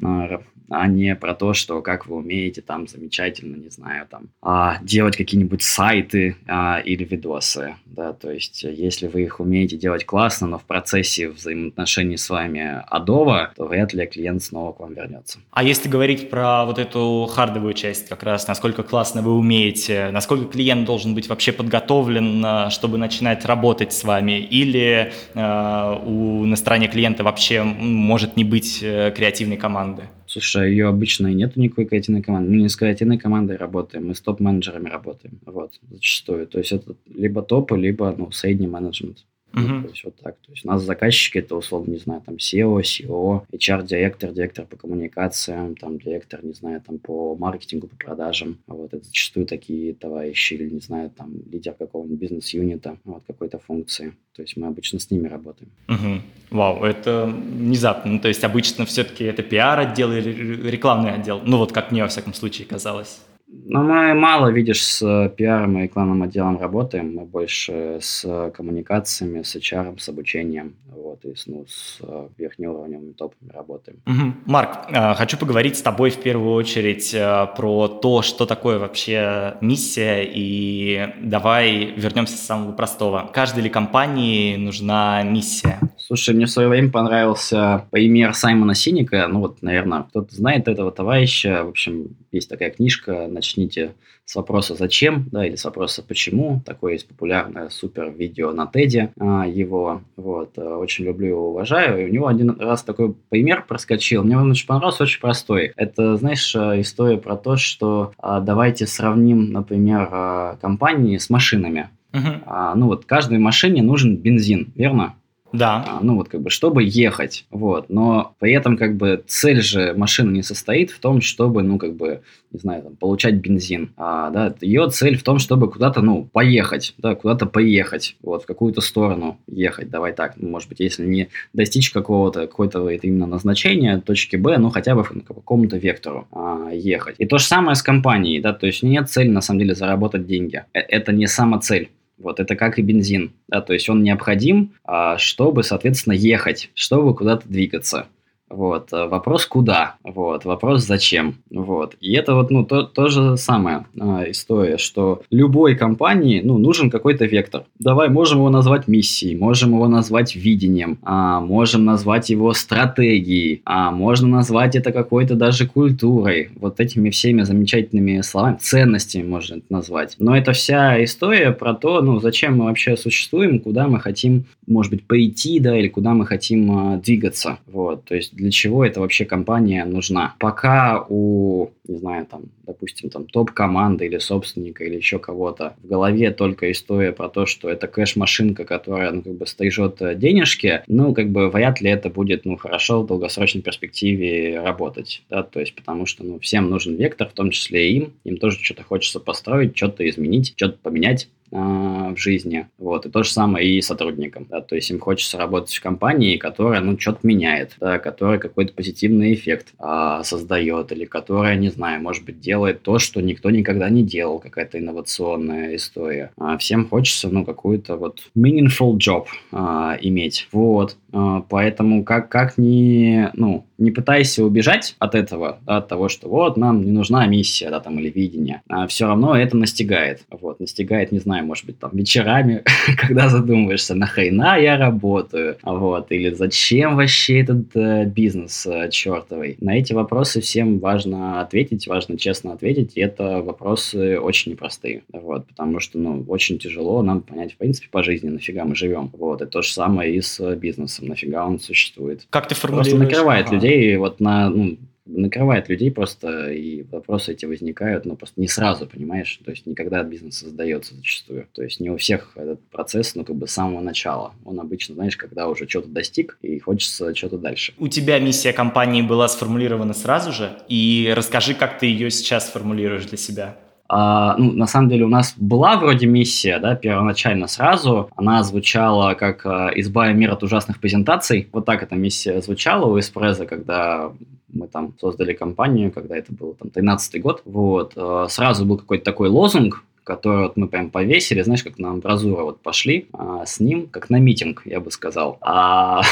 А, 0.70 0.86
не 0.86 1.14
про 1.16 1.34
то, 1.34 1.52
что 1.52 1.82
как 1.82 2.06
вы 2.06 2.16
умеете 2.16 2.62
там 2.62 2.86
замечательно, 2.86 3.56
не 3.56 3.70
знаю, 3.70 4.06
там 4.08 4.28
а, 4.40 4.78
делать 4.82 5.16
какие-нибудь 5.16 5.62
сайты 5.62 6.36
а, 6.46 6.78
или 6.78 7.04
видосы, 7.04 7.74
да, 7.86 8.12
то 8.12 8.30
есть 8.30 8.62
если 8.62 9.08
вы 9.08 9.24
их 9.24 9.40
умеете 9.40 9.76
делать 9.76 10.06
классно, 10.06 10.46
но 10.46 10.58
в 10.58 10.64
процессе 10.64 11.28
взаимоотношений 11.28 12.16
с 12.16 12.30
вами 12.30 12.82
адово, 12.86 13.52
то 13.56 13.66
вряд 13.66 13.92
ли 13.92 14.06
клиент 14.06 14.42
снова 14.42 14.72
к 14.72 14.80
вам 14.80 14.94
вернется. 14.94 15.40
А 15.50 15.64
если 15.64 15.88
говорить 15.88 16.30
про 16.30 16.64
вот 16.64 16.78
эту 16.78 17.28
хардовую 17.30 17.74
часть 17.74 18.08
как 18.08 18.22
раз, 18.22 18.46
насколько 18.46 18.84
классно 18.84 19.22
вы 19.22 19.36
умеете, 19.36 20.10
насколько 20.12 20.44
клиент 20.52 20.84
должен 20.84 21.14
быть 21.14 21.28
вообще 21.28 21.52
подготовлен, 21.52 22.44
а, 22.44 22.70
чтобы 22.70 22.96
начинать 22.96 23.44
работать 23.44 23.92
с 23.92 24.04
вами, 24.04 24.40
или 24.40 25.12
э, 25.34 25.98
у 26.06 26.44
на 26.46 26.56
стороне 26.56 26.88
клиента 26.88 27.24
вообще 27.24 27.62
может 27.62 28.36
не 28.36 28.44
быть 28.44 28.80
э, 28.82 29.12
креативной 29.16 29.56
команды? 29.56 30.04
Слушай, 30.30 30.70
ее 30.70 30.86
обычно 30.86 31.26
и 31.26 31.34
нету 31.34 31.58
никакой 31.58 31.86
креативной 31.86 32.22
команды. 32.22 32.52
Мы 32.52 32.58
не 32.58 32.68
с 32.68 32.76
креативной 32.76 33.18
командой 33.18 33.56
работаем, 33.56 34.06
мы 34.06 34.14
с 34.14 34.20
топ-менеджерами 34.20 34.88
работаем. 34.88 35.40
Вот, 35.44 35.80
зачастую. 35.90 36.46
То 36.46 36.58
есть 36.58 36.70
это 36.70 36.94
либо 37.12 37.42
топы, 37.42 37.76
либо 37.76 38.14
ну, 38.16 38.30
средний 38.30 38.68
менеджмент. 38.68 39.26
Uh-huh. 39.52 39.82
то 39.82 39.88
есть 39.88 40.04
вот 40.04 40.16
так. 40.16 40.36
То 40.36 40.52
есть 40.52 40.64
у 40.64 40.68
нас 40.68 40.82
заказчики 40.82 41.38
это 41.38 41.56
условно, 41.56 41.92
не 41.92 41.98
знаю, 41.98 42.22
там 42.24 42.36
SEO, 42.36 42.80
SEO, 42.80 43.42
HR-директор, 43.52 44.32
директор 44.32 44.64
по 44.64 44.76
коммуникациям, 44.76 45.76
там 45.76 45.98
директор, 45.98 46.44
не 46.44 46.52
знаю, 46.52 46.80
там 46.80 46.98
по 46.98 47.36
маркетингу, 47.36 47.88
по 47.88 47.96
продажам. 47.96 48.58
Вот 48.66 48.94
это 48.94 49.04
зачастую 49.04 49.46
такие 49.46 49.94
товарищи 49.94 50.54
или, 50.54 50.70
не 50.70 50.80
знаю, 50.80 51.10
там 51.10 51.32
лидер 51.50 51.74
какого-нибудь 51.74 52.18
бизнес-юнита, 52.18 52.96
вот 53.04 53.22
какой-то 53.26 53.58
функции. 53.58 54.12
То 54.36 54.42
есть 54.42 54.56
мы 54.56 54.68
обычно 54.68 54.98
с 54.98 55.10
ними 55.10 55.26
работаем. 55.28 55.70
Uh-huh. 55.88 56.20
Вау, 56.50 56.84
это 56.84 57.26
внезапно. 57.26 58.12
Ну, 58.12 58.20
то 58.20 58.28
есть 58.28 58.44
обычно 58.44 58.86
все-таки 58.86 59.24
это 59.24 59.42
пиар-отдел 59.42 60.12
или 60.12 60.70
рекламный 60.70 61.12
отдел. 61.12 61.40
Ну 61.44 61.58
вот 61.58 61.72
как 61.72 61.90
мне 61.90 62.02
во 62.02 62.08
всяком 62.08 62.34
случае 62.34 62.66
казалось. 62.66 63.20
Ну, 63.52 63.82
мы 63.82 64.14
мало, 64.14 64.48
видишь, 64.48 64.84
с 64.84 65.28
пиаром 65.36 65.78
и 65.78 65.82
рекламным 65.82 66.22
отделом 66.22 66.58
работаем. 66.58 67.14
Мы 67.16 67.24
больше 67.24 67.98
с 68.00 68.50
коммуникациями, 68.54 69.42
с 69.42 69.56
HR, 69.56 69.98
с 69.98 70.08
обучением, 70.08 70.74
вот, 70.86 71.24
и 71.24 71.34
с, 71.34 71.46
ну, 71.46 71.64
с 71.68 71.98
э, 72.00 72.28
верхнеуровневыми 72.38 73.12
топами 73.12 73.50
работаем. 73.52 73.98
Угу. 74.06 74.34
Марк, 74.46 74.86
э, 74.88 75.14
хочу 75.14 75.36
поговорить 75.36 75.76
с 75.76 75.82
тобой 75.82 76.10
в 76.10 76.22
первую 76.22 76.54
очередь 76.54 77.12
э, 77.12 77.46
про 77.56 77.88
то, 77.88 78.22
что 78.22 78.46
такое 78.46 78.78
вообще 78.78 79.56
миссия, 79.60 80.22
и 80.24 81.12
давай 81.20 81.92
вернемся 81.96 82.36
с 82.36 82.40
самого 82.40 82.72
простого. 82.72 83.30
Каждой 83.32 83.64
ли 83.64 83.68
компании 83.68 84.56
нужна 84.56 85.22
миссия? 85.24 85.80
Слушай, 86.10 86.34
мне 86.34 86.46
в 86.46 86.50
свое 86.50 86.68
время 86.68 86.90
понравился 86.90 87.86
пример 87.92 88.34
Саймона 88.34 88.74
Синика. 88.74 89.28
Ну 89.28 89.38
вот, 89.38 89.62
наверное, 89.62 90.02
кто-то 90.02 90.34
знает 90.34 90.66
этого 90.66 90.90
товарища. 90.90 91.62
В 91.64 91.68
общем, 91.68 92.16
есть 92.32 92.48
такая 92.48 92.70
книжка 92.70 93.28
«Начните 93.28 93.92
с 94.24 94.34
вопроса 94.34 94.74
«Зачем?», 94.74 95.28
да, 95.30 95.46
или 95.46 95.54
с 95.54 95.64
вопроса 95.64 96.02
«Почему?». 96.02 96.64
Такое 96.66 96.94
есть 96.94 97.06
популярное 97.06 97.68
супер 97.68 98.10
видео 98.10 98.50
на 98.50 98.66
Теде 98.66 99.12
а, 99.20 99.46
его. 99.46 100.02
Вот, 100.16 100.58
э, 100.58 100.62
очень 100.62 101.04
люблю 101.04 101.28
его, 101.28 101.50
уважаю. 101.50 102.02
И 102.02 102.10
у 102.10 102.12
него 102.12 102.26
один 102.26 102.58
раз 102.58 102.82
такой 102.82 103.14
пример 103.28 103.64
проскочил. 103.68 104.24
Мне 104.24 104.36
он 104.36 104.50
очень 104.50 104.66
понравился, 104.66 105.04
очень 105.04 105.20
простой. 105.20 105.72
Это, 105.76 106.16
знаешь, 106.16 106.52
э, 106.56 106.80
история 106.80 107.18
про 107.18 107.36
то, 107.36 107.56
что 107.56 108.14
а, 108.18 108.40
давайте 108.40 108.88
сравним, 108.88 109.52
например, 109.52 110.08
а, 110.10 110.56
компании 110.60 111.18
с 111.18 111.30
машинами. 111.30 111.88
Uh-huh. 112.12 112.42
А, 112.46 112.74
ну 112.74 112.86
вот 112.86 113.04
каждой 113.04 113.38
машине 113.38 113.84
нужен 113.84 114.16
бензин, 114.16 114.72
верно? 114.74 115.14
Да. 115.52 115.84
А, 115.86 116.00
ну 116.02 116.16
вот 116.16 116.28
как 116.28 116.42
бы, 116.42 116.50
чтобы 116.50 116.82
ехать, 116.84 117.46
вот. 117.50 117.88
Но 117.88 118.34
при 118.38 118.52
этом 118.52 118.76
как 118.76 118.96
бы 118.96 119.22
цель 119.26 119.62
же 119.62 119.94
машины 119.94 120.30
не 120.30 120.42
состоит 120.42 120.90
в 120.90 121.00
том, 121.00 121.20
чтобы, 121.20 121.62
ну 121.62 121.78
как 121.78 121.94
бы, 121.94 122.22
не 122.52 122.60
знаю, 122.60 122.82
там, 122.82 122.96
получать 122.96 123.34
бензин. 123.34 123.92
А, 123.96 124.30
да, 124.30 124.54
ее 124.60 124.88
цель 124.90 125.16
в 125.16 125.22
том, 125.22 125.38
чтобы 125.38 125.70
куда-то, 125.70 126.02
ну, 126.02 126.28
поехать, 126.32 126.94
да, 126.98 127.14
куда-то 127.14 127.46
поехать, 127.46 128.16
вот, 128.22 128.42
в 128.42 128.46
какую-то 128.46 128.80
сторону 128.80 129.38
ехать, 129.46 129.90
давай 129.90 130.12
так, 130.12 130.34
ну, 130.36 130.48
может 130.48 130.68
быть, 130.68 130.80
если 130.80 131.06
не 131.06 131.28
достичь 131.52 131.90
какого-то, 131.90 132.46
какой-то 132.46 132.88
это 132.88 133.06
именно 133.06 133.26
назначения, 133.26 134.00
точки 134.00 134.36
Б, 134.36 134.58
ну, 134.58 134.70
хотя 134.70 134.94
бы 134.94 135.04
по 135.04 135.34
какому-то 135.34 135.76
вектору 135.76 136.26
а, 136.32 136.70
ехать. 136.72 137.16
И 137.18 137.26
то 137.26 137.38
же 137.38 137.44
самое 137.44 137.74
с 137.74 137.82
компанией, 137.82 138.40
да, 138.40 138.52
то 138.52 138.66
есть 138.66 138.82
нет 138.82 139.08
цели, 139.08 139.28
на 139.28 139.40
самом 139.40 139.60
деле, 139.60 139.74
заработать 139.74 140.26
деньги. 140.26 140.64
Э, 140.72 140.80
это 140.80 141.12
не 141.12 141.26
сама 141.26 141.58
цель. 141.58 141.90
Вот 142.20 142.38
это 142.38 142.54
как 142.54 142.78
и 142.78 142.82
бензин, 142.82 143.32
да, 143.48 143.62
то 143.62 143.72
есть 143.72 143.88
он 143.88 144.02
необходим, 144.02 144.74
а, 144.84 145.16
чтобы, 145.16 145.62
соответственно, 145.62 146.12
ехать, 146.12 146.70
чтобы 146.74 147.14
куда-то 147.14 147.48
двигаться. 147.48 148.06
Вот. 148.50 148.92
Э, 148.92 149.06
вопрос 149.06 149.46
куда? 149.46 149.94
Вот. 150.02 150.44
Вопрос 150.44 150.84
зачем? 150.84 151.36
Вот. 151.50 151.94
И 152.00 152.12
это 152.12 152.34
вот, 152.34 152.50
ну, 152.50 152.64
то, 152.64 152.82
то 152.82 153.06
же 153.08 153.36
самое 153.36 153.86
а, 153.98 154.24
история, 154.28 154.76
что 154.76 155.22
любой 155.30 155.76
компании, 155.76 156.40
ну, 156.42 156.58
нужен 156.58 156.90
какой-то 156.90 157.26
вектор. 157.26 157.64
Давай, 157.78 158.08
можем 158.08 158.38
его 158.38 158.50
назвать 158.50 158.88
миссией, 158.88 159.36
можем 159.36 159.74
его 159.74 159.86
назвать 159.86 160.34
видением, 160.34 160.98
а, 161.02 161.40
можем 161.40 161.84
назвать 161.84 162.30
его 162.30 162.52
стратегией, 162.52 163.62
а, 163.64 163.92
можно 163.92 164.26
назвать 164.26 164.74
это 164.74 164.90
какой-то 164.90 165.36
даже 165.36 165.68
культурой. 165.68 166.50
Вот 166.56 166.80
этими 166.80 167.10
всеми 167.10 167.42
замечательными 167.42 168.20
словами, 168.22 168.56
ценностями 168.60 169.22
можно 169.22 169.56
это 169.56 169.66
назвать. 169.68 170.16
Но 170.18 170.36
это 170.36 170.52
вся 170.52 171.02
история 171.04 171.52
про 171.52 171.74
то, 171.74 172.02
ну, 172.02 172.18
зачем 172.18 172.58
мы 172.58 172.64
вообще 172.64 172.96
существуем, 172.96 173.60
куда 173.60 173.86
мы 173.86 174.00
хотим, 174.00 174.46
может 174.66 174.90
быть, 174.90 175.06
пойти, 175.06 175.60
да, 175.60 175.78
или 175.78 175.86
куда 175.86 176.14
мы 176.14 176.26
хотим 176.26 176.70
а, 176.72 176.96
двигаться. 176.96 177.58
Вот. 177.68 178.04
То 178.04 178.16
есть 178.16 178.34
для 178.40 178.50
чего 178.50 178.84
эта 178.84 179.00
вообще 179.00 179.24
компания 179.24 179.84
нужна. 179.84 180.34
Пока 180.38 181.04
у, 181.08 181.70
не 181.86 181.98
знаю, 181.98 182.26
там, 182.26 182.44
допустим, 182.66 183.10
там 183.10 183.26
топ-команды 183.26 184.06
или 184.06 184.18
собственника 184.18 184.84
или 184.84 184.96
еще 184.96 185.18
кого-то 185.18 185.74
в 185.82 185.86
голове 185.86 186.30
только 186.30 186.72
история 186.72 187.12
про 187.12 187.28
то, 187.28 187.46
что 187.46 187.68
это 187.68 187.86
кэш-машинка, 187.86 188.64
которая, 188.64 189.12
ну, 189.12 189.22
как 189.22 189.34
бы 189.34 189.46
стрижет 189.46 190.00
э, 190.00 190.14
денежки, 190.14 190.82
ну, 190.86 191.14
как 191.14 191.30
бы 191.30 191.50
вряд 191.50 191.80
ли 191.80 191.90
это 191.90 192.08
будет, 192.08 192.44
ну, 192.44 192.56
хорошо 192.56 193.02
в 193.02 193.06
долгосрочной 193.06 193.62
перспективе 193.62 194.60
работать, 194.60 195.22
да, 195.28 195.42
то 195.42 195.60
есть 195.60 195.74
потому 195.74 196.06
что, 196.06 196.24
ну, 196.24 196.38
всем 196.38 196.70
нужен 196.70 196.96
вектор, 196.96 197.28
в 197.28 197.32
том 197.32 197.50
числе 197.50 197.90
и 197.90 197.96
им, 197.96 198.12
им 198.24 198.36
тоже 198.38 198.58
что-то 198.60 198.84
хочется 198.84 199.20
построить, 199.20 199.76
что-то 199.76 200.08
изменить, 200.08 200.54
что-то 200.56 200.78
поменять, 200.82 201.28
в 201.50 202.16
жизни. 202.16 202.68
Вот. 202.78 203.06
И 203.06 203.10
то 203.10 203.22
же 203.22 203.30
самое 203.30 203.68
и 203.68 203.82
сотрудникам. 203.82 204.46
Да? 204.48 204.60
То 204.60 204.76
есть 204.76 204.90
им 204.90 205.00
хочется 205.00 205.38
работать 205.38 205.74
в 205.74 205.82
компании, 205.82 206.36
которая 206.36 206.80
ну, 206.80 206.98
что-то 206.98 207.20
меняет, 207.22 207.76
да? 207.80 207.98
которая 207.98 208.38
какой-то 208.38 208.72
позитивный 208.72 209.34
эффект 209.34 209.74
а, 209.78 210.22
создает, 210.22 210.92
или 210.92 211.04
которая, 211.04 211.56
не 211.56 211.68
знаю, 211.68 212.02
может 212.02 212.24
быть, 212.24 212.40
делает 212.40 212.82
то, 212.82 212.98
что 212.98 213.20
никто 213.20 213.50
никогда 213.50 213.88
не 213.88 214.02
делал, 214.02 214.38
какая-то 214.38 214.78
инновационная 214.78 215.76
история. 215.76 216.30
А, 216.38 216.56
всем 216.58 216.88
хочется 216.88 217.28
ну, 217.28 217.44
какую-то 217.44 217.96
вот 217.96 218.30
meaningful 218.36 218.96
job 218.96 219.26
а, 219.52 219.96
иметь. 220.00 220.48
Вот. 220.52 220.96
А, 221.12 221.42
поэтому 221.48 222.04
как, 222.04 222.28
как 222.28 222.58
ни, 222.58 223.28
ну, 223.34 223.64
не 223.78 223.90
пытайся 223.90 224.44
убежать 224.44 224.94
от 224.98 225.14
этого, 225.14 225.58
да, 225.66 225.78
от 225.78 225.88
того, 225.88 226.08
что 226.08 226.28
вот 226.28 226.56
нам 226.56 226.84
не 226.84 226.92
нужна 226.92 227.26
миссия, 227.26 227.70
да, 227.70 227.80
там, 227.80 227.98
или 227.98 228.10
видение, 228.10 228.62
а 228.68 228.86
все 228.86 229.06
равно 229.06 229.34
это 229.34 229.56
настигает. 229.56 230.24
Вот, 230.30 230.60
настигает, 230.60 231.12
не 231.12 231.18
знаю, 231.18 231.39
может 231.42 231.66
быть, 231.66 231.78
там, 231.78 231.90
вечерами, 231.92 232.62
когда 232.96 233.28
задумываешься, 233.28 233.94
нахрена 233.94 234.58
я 234.58 234.76
работаю, 234.76 235.56
вот, 235.62 236.12
или 236.12 236.30
зачем 236.32 236.96
вообще 236.96 237.40
этот 237.40 237.74
э, 237.74 238.04
бизнес 238.06 238.66
э, 238.66 238.90
чертовый. 238.90 239.56
На 239.60 239.78
эти 239.78 239.92
вопросы 239.92 240.40
всем 240.40 240.78
важно 240.78 241.40
ответить, 241.40 241.86
важно 241.86 242.16
честно 242.16 242.52
ответить, 242.52 242.92
и 242.96 243.00
это 243.00 243.42
вопросы 243.42 244.18
очень 244.18 244.52
непростые, 244.52 245.02
вот, 245.12 245.46
потому 245.46 245.80
что, 245.80 245.98
ну, 245.98 246.24
очень 246.28 246.58
тяжело 246.58 247.02
нам 247.02 247.22
понять, 247.22 247.54
в 247.54 247.56
принципе, 247.56 247.88
по 247.90 248.02
жизни, 248.02 248.28
нафига 248.28 248.64
мы 248.64 248.74
живем, 248.74 249.10
вот, 249.12 249.42
и 249.42 249.46
то 249.46 249.62
же 249.62 249.72
самое 249.72 250.14
и 250.14 250.20
с 250.20 250.54
бизнесом, 250.56 251.08
нафига 251.08 251.46
он 251.46 251.58
существует. 251.60 252.26
Как 252.30 252.48
ты 252.48 252.54
формулируешь? 252.54 252.92
Просто 252.92 253.04
накрывает 253.04 253.46
ага. 253.46 253.54
людей 253.54 253.96
вот 253.96 254.20
на, 254.20 254.50
ну, 254.50 254.76
накрывает 255.10 255.68
людей 255.68 255.90
просто, 255.90 256.50
и 256.50 256.82
вопросы 256.84 257.32
эти 257.32 257.46
возникают, 257.46 258.04
но 258.04 258.16
просто 258.16 258.40
не 258.40 258.48
сразу, 258.48 258.86
понимаешь? 258.86 259.40
То 259.44 259.50
есть 259.50 259.66
никогда 259.66 260.02
бизнес 260.02 260.38
создается 260.38 260.94
зачастую. 260.94 261.46
То 261.52 261.62
есть 261.62 261.80
не 261.80 261.90
у 261.90 261.96
всех 261.96 262.32
этот 262.36 262.60
процесс, 262.70 263.14
ну, 263.14 263.24
как 263.24 263.36
бы 263.36 263.46
с 263.46 263.52
самого 263.52 263.80
начала. 263.80 264.34
Он 264.44 264.60
обычно, 264.60 264.94
знаешь, 264.94 265.16
когда 265.16 265.48
уже 265.48 265.68
что-то 265.68 265.88
достиг, 265.88 266.38
и 266.42 266.58
хочется 266.58 267.14
что-то 267.14 267.38
дальше. 267.38 267.74
У 267.78 267.88
тебя 267.88 268.18
миссия 268.18 268.52
компании 268.52 269.02
была 269.02 269.28
сформулирована 269.28 269.94
сразу 269.94 270.32
же, 270.32 270.58
и 270.68 271.12
расскажи, 271.14 271.54
как 271.54 271.78
ты 271.78 271.86
ее 271.86 272.10
сейчас 272.10 272.48
формулируешь 272.48 273.06
для 273.06 273.18
себя. 273.18 273.56
А, 273.92 274.36
ну, 274.38 274.52
на 274.52 274.68
самом 274.68 274.88
деле 274.88 275.04
у 275.04 275.08
нас 275.08 275.34
была 275.36 275.76
вроде 275.76 276.06
миссия, 276.06 276.60
да, 276.60 276.76
первоначально 276.76 277.48
сразу. 277.48 278.08
Она 278.14 278.44
звучала 278.44 279.14
как 279.14 279.44
а, 279.44 279.70
«Избавим 279.74 280.16
мир 280.16 280.30
от 280.30 280.44
ужасных 280.44 280.78
презентаций». 280.78 281.48
Вот 281.52 281.64
так 281.64 281.82
эта 281.82 281.96
миссия 281.96 282.40
звучала 282.40 282.86
у 282.86 283.00
Эспреза, 283.00 283.46
когда 283.46 284.12
мы 284.52 284.68
там 284.68 284.94
создали 285.00 285.32
компанию, 285.32 285.90
когда 285.90 286.16
это 286.16 286.32
был 286.32 286.54
там 286.54 286.70
13 286.70 287.20
год. 287.20 287.42
Вот. 287.44 287.94
А, 287.96 288.28
сразу 288.28 288.64
был 288.64 288.78
какой-то 288.78 289.04
такой 289.04 289.28
лозунг, 289.28 289.82
который 290.10 290.42
вот 290.42 290.56
мы 290.56 290.66
прям 290.66 290.90
повесили, 290.90 291.40
знаешь, 291.42 291.62
как 291.62 291.78
на 291.78 291.90
амбразура 291.90 292.42
вот 292.42 292.60
пошли 292.60 293.06
а, 293.12 293.46
с 293.46 293.60
ним, 293.60 293.86
как 293.86 294.10
на 294.10 294.18
митинг, 294.18 294.62
я 294.64 294.80
бы 294.80 294.90
сказал. 294.90 295.38
А, 295.40 296.02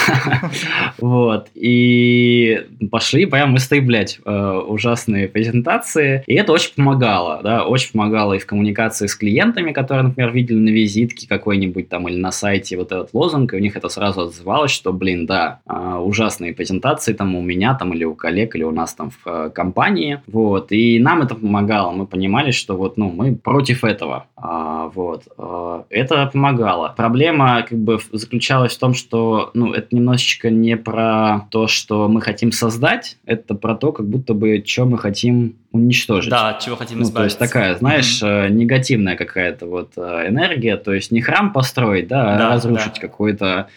вот, 0.99 1.49
и 1.55 2.61
пошли 2.93 3.27
прям 3.27 3.57
истреблять 3.57 4.21
э, 4.25 4.63
ужасные 4.69 5.27
презентации, 5.27 6.23
и 6.29 6.35
это 6.35 6.53
очень 6.53 6.75
помогало, 6.77 7.41
да, 7.43 7.67
очень 7.67 7.91
помогало 7.91 8.35
и 8.35 8.39
в 8.39 8.47
коммуникации 8.47 9.09
с 9.09 9.17
клиентами, 9.17 9.73
которые, 9.73 10.05
например, 10.05 10.31
видели 10.31 10.59
на 10.59 10.69
визитке 10.69 11.27
какой-нибудь 11.27 11.89
там 11.89 12.09
или 12.09 12.21
на 12.21 12.31
сайте 12.31 12.77
вот 12.77 12.93
этот 12.93 13.13
лозунг, 13.13 13.53
и 13.53 13.57
у 13.57 13.61
них 13.61 13.77
это 13.77 13.89
сразу 13.89 14.21
отзывалось, 14.21 14.71
что, 14.71 14.93
блин, 14.93 15.27
да, 15.27 15.59
э, 15.69 15.97
ужасные 15.97 16.55
презентации 16.55 17.15
там 17.15 17.35
у 17.35 17.43
меня 17.43 17.75
там 17.75 17.93
или 17.95 18.05
у 18.05 18.15
коллег, 18.15 18.55
или 18.55 18.63
у 18.63 18.71
нас 18.71 18.95
там 18.95 19.11
в 19.11 19.27
э, 19.27 19.51
компании, 19.51 20.21
вот, 20.29 20.71
и 20.71 21.01
нам 21.01 21.23
это 21.23 21.35
помогало, 21.35 21.91
мы 21.91 22.07
понимали, 22.07 22.53
что 22.53 22.77
вот, 22.77 22.97
ну, 22.97 23.11
мы 23.11 23.35
против 23.35 23.88
этого, 23.89 24.27
а, 24.37 24.89
вот, 24.95 25.25
а, 25.37 25.85
это 25.91 26.27
помогало. 26.33 26.95
Проблема 26.97 27.63
как 27.69 27.79
бы 27.79 27.99
заключалась 28.13 28.77
в 28.77 28.79
том, 28.79 28.95
что, 28.95 29.51
ну, 29.55 29.73
это 29.73 29.89
немножечко 29.95 30.51
не 30.51 30.77
про 30.77 31.47
то, 31.51 31.67
что 31.67 32.09
мы 32.09 32.21
хотим 32.21 32.53
создать, 32.53 33.19
это 33.25 33.55
про 33.55 33.75
то, 33.75 33.93
как 33.93 34.07
будто 34.07 34.35
бы, 34.35 34.63
что 34.65 34.85
мы 34.85 34.99
хотим 34.99 35.57
уничтожить. 35.73 36.31
Да, 36.31 36.51
от 36.51 36.61
чего 36.61 36.77
хотим 36.77 36.99
ну, 36.99 37.05
избавиться. 37.05 37.39
То 37.39 37.45
есть 37.45 37.53
такая, 37.53 37.75
знаешь, 37.77 38.23
mm-hmm. 38.23 38.51
негативная 38.51 39.17
какая-то 39.17 39.67
вот 39.67 39.93
э, 39.97 40.29
энергия, 40.29 40.77
то 40.77 40.93
есть 40.93 41.11
не 41.11 41.21
храм 41.21 41.53
построить, 41.53 42.09
да, 42.09 42.35
а 42.35 42.39
да 42.39 42.49
разрушить 42.51 42.95
да. 42.95 43.01
какой-то 43.01 43.69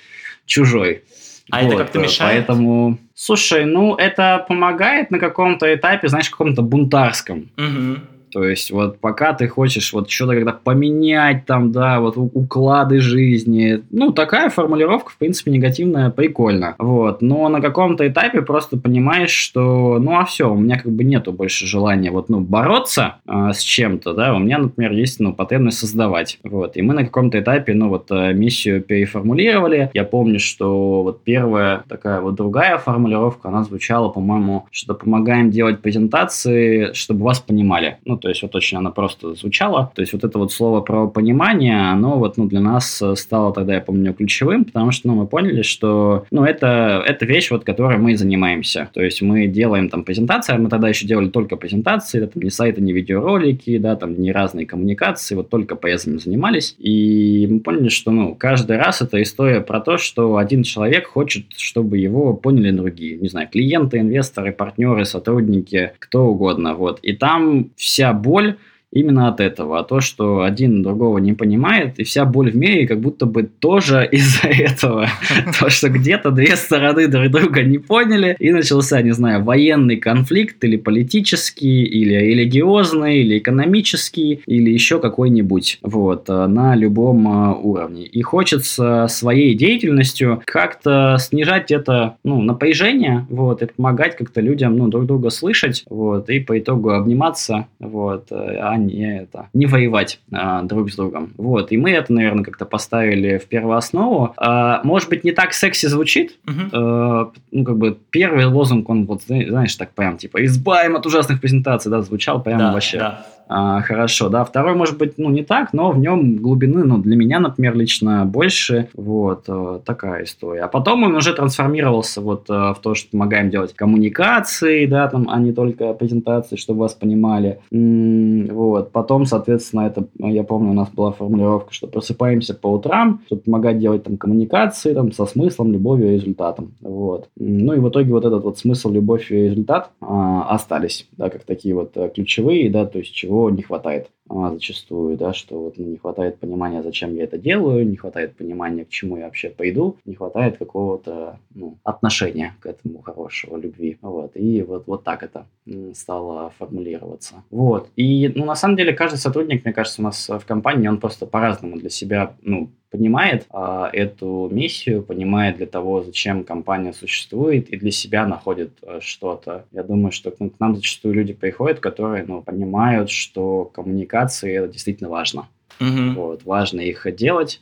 чужой. 0.45 1.03
А 1.51 1.63
вот, 1.63 1.73
это 1.73 1.83
как-то 1.83 1.99
мешает? 1.99 2.47
Поэтому, 2.47 2.97
слушай, 3.13 3.65
ну 3.65 3.95
это 3.95 4.45
помогает 4.47 5.11
на 5.11 5.19
каком-то 5.19 5.73
этапе, 5.73 6.07
знаешь, 6.07 6.29
каком-то 6.29 6.61
бунтарском. 6.61 7.49
Угу. 7.57 7.99
То 8.31 8.43
есть 8.43 8.71
вот 8.71 8.99
пока 8.99 9.33
ты 9.33 9.47
хочешь 9.47 9.93
вот 9.93 10.09
что-то 10.09 10.33
когда 10.33 10.53
поменять 10.53 11.45
там, 11.45 11.71
да, 11.71 11.99
вот 11.99 12.15
уклады 12.17 12.99
жизни, 12.99 13.83
ну, 13.91 14.11
такая 14.11 14.49
формулировка, 14.49 15.11
в 15.11 15.17
принципе, 15.17 15.51
негативная, 15.51 16.09
прикольно. 16.09 16.75
Вот, 16.77 17.21
но 17.21 17.49
на 17.49 17.61
каком-то 17.61 18.07
этапе 18.07 18.41
просто 18.41 18.77
понимаешь, 18.77 19.31
что, 19.31 19.99
ну, 19.99 20.17
а 20.17 20.25
все, 20.25 20.51
у 20.51 20.57
меня 20.57 20.79
как 20.79 20.91
бы 20.91 21.03
нету 21.03 21.33
больше 21.33 21.65
желания 21.65 22.11
вот, 22.11 22.29
ну, 22.29 22.39
бороться 22.39 23.15
э, 23.27 23.51
с 23.53 23.59
чем-то, 23.59 24.13
да, 24.13 24.33
у 24.33 24.39
меня, 24.39 24.57
например, 24.59 24.91
есть, 24.93 25.19
ну, 25.19 25.33
потребность 25.33 25.79
создавать. 25.79 26.39
Вот, 26.43 26.77
и 26.77 26.81
мы 26.81 26.93
на 26.93 27.03
каком-то 27.03 27.39
этапе, 27.39 27.73
ну, 27.73 27.89
вот 27.89 28.11
э, 28.11 28.33
миссию 28.33 28.81
переформулировали. 28.81 29.89
Я 29.93 30.03
помню, 30.03 30.39
что 30.39 31.03
вот 31.03 31.23
первая 31.23 31.83
такая 31.87 32.21
вот 32.21 32.35
другая 32.35 32.77
формулировка, 32.77 33.49
она 33.49 33.63
звучала, 33.63 34.09
по-моему, 34.09 34.65
что 34.71 34.93
помогаем 34.93 35.51
делать 35.51 35.81
презентации, 35.81 36.93
чтобы 36.93 37.25
вас 37.25 37.39
понимали. 37.39 37.97
Ну, 38.05 38.17
то 38.21 38.29
есть 38.29 38.41
вот 38.41 38.55
очень 38.55 38.77
она 38.77 38.91
просто 38.91 39.33
звучала. 39.33 39.91
То 39.95 40.01
есть 40.01 40.13
вот 40.13 40.23
это 40.23 40.37
вот 40.37 40.51
слово 40.51 40.81
про 40.81 41.07
понимание, 41.07 41.91
оно 41.91 42.17
вот 42.17 42.37
ну, 42.37 42.47
для 42.47 42.59
нас 42.59 43.01
стало 43.15 43.53
тогда, 43.53 43.75
я 43.75 43.81
помню, 43.81 44.13
ключевым, 44.13 44.65
потому 44.65 44.91
что 44.91 45.07
ну, 45.07 45.15
мы 45.15 45.27
поняли, 45.27 45.61
что 45.61 46.25
ну, 46.31 46.43
это, 46.43 47.03
это 47.05 47.25
вещь, 47.25 47.51
вот, 47.51 47.63
которой 47.63 47.97
мы 47.97 48.15
занимаемся. 48.17 48.89
То 48.93 49.01
есть 49.01 49.21
мы 49.21 49.47
делаем 49.47 49.89
там 49.89 50.03
презентации, 50.03 50.53
а 50.53 50.57
мы 50.57 50.69
тогда 50.69 50.89
еще 50.89 51.07
делали 51.07 51.29
только 51.29 51.55
презентации, 51.55 52.19
да, 52.19 52.27
там, 52.27 52.43
не 52.43 52.49
сайты, 52.49 52.81
не 52.81 52.93
видеоролики, 52.93 53.77
да, 53.77 53.95
там 53.95 54.19
не 54.19 54.31
разные 54.31 54.65
коммуникации, 54.65 55.35
вот 55.35 55.49
только 55.49 55.75
PS 55.75 56.19
занимались. 56.19 56.75
И 56.77 57.47
мы 57.49 57.59
поняли, 57.59 57.89
что 57.89 58.11
ну, 58.11 58.35
каждый 58.35 58.77
раз 58.77 59.01
это 59.01 59.21
история 59.21 59.61
про 59.61 59.79
то, 59.79 59.97
что 59.97 60.37
один 60.37 60.63
человек 60.63 61.07
хочет, 61.07 61.45
чтобы 61.55 61.97
его 61.97 62.33
поняли 62.33 62.71
другие. 62.71 63.17
Не 63.17 63.29
знаю, 63.29 63.47
клиенты, 63.49 63.99
инвесторы, 63.99 64.51
партнеры, 64.51 65.05
сотрудники, 65.05 65.93
кто 65.99 66.25
угодно. 66.25 66.75
Вот. 66.75 66.99
И 67.01 67.13
там 67.13 67.71
вся 67.75 68.10
боль 68.13 68.57
именно 68.91 69.29
от 69.29 69.39
этого, 69.39 69.79
а 69.79 69.83
то, 69.83 70.01
что 70.01 70.41
один 70.43 70.83
другого 70.83 71.17
не 71.19 71.33
понимает, 71.33 71.99
и 71.99 72.03
вся 72.03 72.25
боль 72.25 72.51
в 72.51 72.55
мире 72.55 72.87
как 72.87 72.99
будто 72.99 73.25
бы 73.25 73.43
тоже 73.43 74.07
из-за 74.11 74.47
этого. 74.47 75.07
То, 75.59 75.69
что 75.69 75.89
где-то 75.89 76.31
две 76.31 76.55
стороны 76.55 77.07
друг 77.07 77.29
друга 77.29 77.63
не 77.63 77.77
поняли, 77.77 78.35
и 78.39 78.51
начался, 78.51 79.01
не 79.01 79.11
знаю, 79.11 79.43
военный 79.43 79.97
конфликт, 79.97 80.63
или 80.63 80.77
политический, 80.77 81.83
или 81.83 82.13
религиозный, 82.13 83.19
или 83.19 83.37
экономический, 83.37 84.41
или 84.45 84.69
еще 84.69 84.99
какой-нибудь, 84.99 85.79
вот, 85.81 86.29
э, 86.29 86.47
на 86.47 86.75
любом 86.75 87.27
э, 87.27 87.55
уровне. 87.55 88.03
И 88.03 88.21
хочется 88.21 89.07
своей 89.09 89.55
деятельностью 89.55 90.41
как-то 90.45 91.17
снижать 91.19 91.71
это, 91.71 92.17
ну, 92.23 92.41
напряжение, 92.41 93.25
вот, 93.29 93.61
и 93.61 93.67
помогать 93.67 94.17
как-то 94.17 94.41
людям, 94.41 94.77
ну, 94.77 94.87
друг 94.87 95.05
друга 95.05 95.29
слышать, 95.29 95.83
вот, 95.89 96.29
и 96.29 96.39
по 96.39 96.57
итогу 96.59 96.91
обниматься, 96.91 97.67
вот, 97.79 98.27
э, 98.31 98.57
а 98.59 98.80
не, 98.85 99.21
это, 99.21 99.49
не 99.53 99.65
воевать 99.65 100.19
а, 100.31 100.61
друг 100.63 100.91
с 100.91 100.95
другом. 100.95 101.33
Вот, 101.37 101.71
и 101.71 101.77
мы 101.77 101.91
это, 101.91 102.13
наверное, 102.13 102.43
как-то 102.43 102.65
поставили 102.65 103.37
в 103.37 103.47
первооснову. 103.47 104.33
А, 104.37 104.81
может 104.83 105.09
быть, 105.09 105.23
не 105.23 105.31
так 105.31 105.53
секси 105.53 105.87
звучит, 105.87 106.37
угу. 106.47 106.61
а, 106.73 107.31
ну, 107.51 107.63
как 107.63 107.77
бы 107.77 107.97
первый 108.09 108.45
лозунг, 108.45 108.89
он 108.89 109.05
вот, 109.05 109.23
знаешь, 109.23 109.75
так 109.75 109.91
прям, 109.93 110.17
типа, 110.17 110.43
избавим 110.45 110.95
от 110.95 111.05
ужасных 111.05 111.41
презентаций, 111.41 111.91
да, 111.91 112.01
звучал 112.01 112.41
прямо 112.41 112.59
да, 112.59 112.73
вообще. 112.73 112.97
Да 112.97 113.25
а, 113.53 113.81
хорошо, 113.81 114.29
да. 114.29 114.45
Второй, 114.45 114.75
может 114.75 114.97
быть, 114.97 115.17
ну, 115.17 115.29
не 115.29 115.43
так, 115.43 115.73
но 115.73 115.91
в 115.91 115.99
нем 115.99 116.37
глубины, 116.37 116.85
ну, 116.85 116.99
для 116.99 117.17
меня, 117.17 117.41
например, 117.41 117.75
лично 117.75 118.25
больше. 118.25 118.87
Вот, 118.93 119.43
э, 119.49 119.79
такая 119.83 120.23
история. 120.23 120.61
А 120.61 120.67
потом 120.69 121.03
он 121.03 121.15
уже 121.17 121.33
трансформировался 121.33 122.21
вот 122.21 122.49
э, 122.49 122.53
в 122.53 122.77
то, 122.81 122.95
что 122.95 123.11
помогаем 123.11 123.49
делать 123.49 123.73
коммуникации, 123.73 124.85
да, 124.85 125.09
там, 125.09 125.27
а 125.29 125.37
не 125.37 125.51
только 125.51 125.93
презентации, 125.93 126.55
чтобы 126.55 126.79
вас 126.79 126.93
понимали. 126.93 127.59
Вот. 127.71 128.93
Потом, 128.93 129.25
соответственно, 129.25 129.81
это, 129.81 130.05
я 130.17 130.43
помню, 130.43 130.71
у 130.71 130.75
нас 130.75 130.89
была 130.89 131.11
формулировка, 131.11 131.73
что 131.73 131.87
просыпаемся 131.87 132.53
по 132.53 132.67
утрам, 132.67 133.19
чтобы 133.25 133.41
помогать 133.41 133.79
делать 133.79 134.03
там 134.03 134.15
коммуникации, 134.15 134.93
там, 134.93 135.11
со 135.11 135.25
смыслом, 135.25 135.73
любовью 135.73 136.11
и 136.11 136.13
результатом. 136.13 136.71
Вот. 136.79 137.27
Ну, 137.35 137.73
и 137.73 137.79
в 137.79 137.89
итоге 137.89 138.13
вот 138.13 138.23
этот 138.23 138.45
вот 138.45 138.59
смысл, 138.59 138.91
любовь 138.91 139.29
и 139.29 139.49
результат 139.49 139.89
а, 139.99 140.47
остались, 140.49 141.09
да, 141.17 141.29
как 141.29 141.43
такие 141.43 141.75
вот 141.75 141.91
э, 141.95 142.09
ключевые, 142.15 142.69
да, 142.69 142.85
то 142.85 142.99
есть 142.99 143.13
чего 143.13 143.40
не 143.49 143.63
хватает 143.63 144.09
а, 144.29 144.51
зачастую, 144.51 145.17
да, 145.17 145.33
что 145.33 145.59
вот 145.59 145.77
ну, 145.77 145.85
не 145.85 145.97
хватает 145.97 146.39
понимания, 146.39 146.83
зачем 146.83 147.15
я 147.15 147.23
это 147.23 147.37
делаю, 147.37 147.87
не 147.87 147.97
хватает 147.97 148.35
понимания, 148.35 148.85
к 148.85 148.89
чему 148.89 149.17
я 149.17 149.25
вообще 149.25 149.49
пойду, 149.49 149.97
не 150.05 150.15
хватает 150.15 150.57
какого-то 150.57 151.39
ну, 151.53 151.77
отношения 151.83 152.55
к 152.59 152.65
этому 152.65 153.01
хорошего, 153.01 153.57
любви, 153.57 153.97
вот, 154.01 154.31
и 154.35 154.61
вот, 154.61 154.83
вот 154.87 155.03
так 155.03 155.23
это 155.23 155.45
стало 155.93 156.51
формулироваться. 156.57 157.43
Вот, 157.49 157.89
и, 157.95 158.31
ну, 158.35 158.45
на 158.45 158.55
самом 158.55 158.77
деле, 158.77 158.93
каждый 158.93 159.17
сотрудник, 159.17 159.65
мне 159.65 159.73
кажется, 159.73 160.01
у 160.01 160.05
нас 160.05 160.29
в 160.29 160.45
компании, 160.45 160.87
он 160.87 160.99
просто 160.99 161.25
по-разному 161.25 161.77
для 161.77 161.89
себя, 161.89 162.35
ну, 162.41 162.69
понимает 162.91 163.47
а, 163.49 163.89
эту 163.91 164.49
миссию, 164.51 165.01
понимает 165.01 165.57
для 165.57 165.65
того, 165.65 166.03
зачем 166.03 166.43
компания 166.43 166.93
существует, 166.93 167.69
и 167.69 167.77
для 167.77 167.91
себя 167.91 168.27
находит 168.27 168.71
а, 168.83 168.99
что-то. 169.01 169.65
Я 169.71 169.83
думаю, 169.83 170.11
что 170.11 170.33
ну, 170.39 170.49
к 170.49 170.59
нам 170.59 170.75
зачастую 170.75 171.15
люди 171.15 171.33
приходят, 171.33 171.79
которые 171.79 172.25
ну, 172.27 172.41
понимают, 172.41 173.09
что 173.09 173.65
коммуникации 173.65 174.57
это 174.57 174.67
действительно 174.67 175.09
важно. 175.09 175.47
Угу. 175.79 176.13
Вот, 176.15 176.43
важно 176.43 176.81
их 176.81 177.07
делать, 177.15 177.61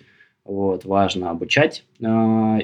вот, 0.50 0.84
важно 0.84 1.30
обучать 1.30 1.84
э, 2.00 2.06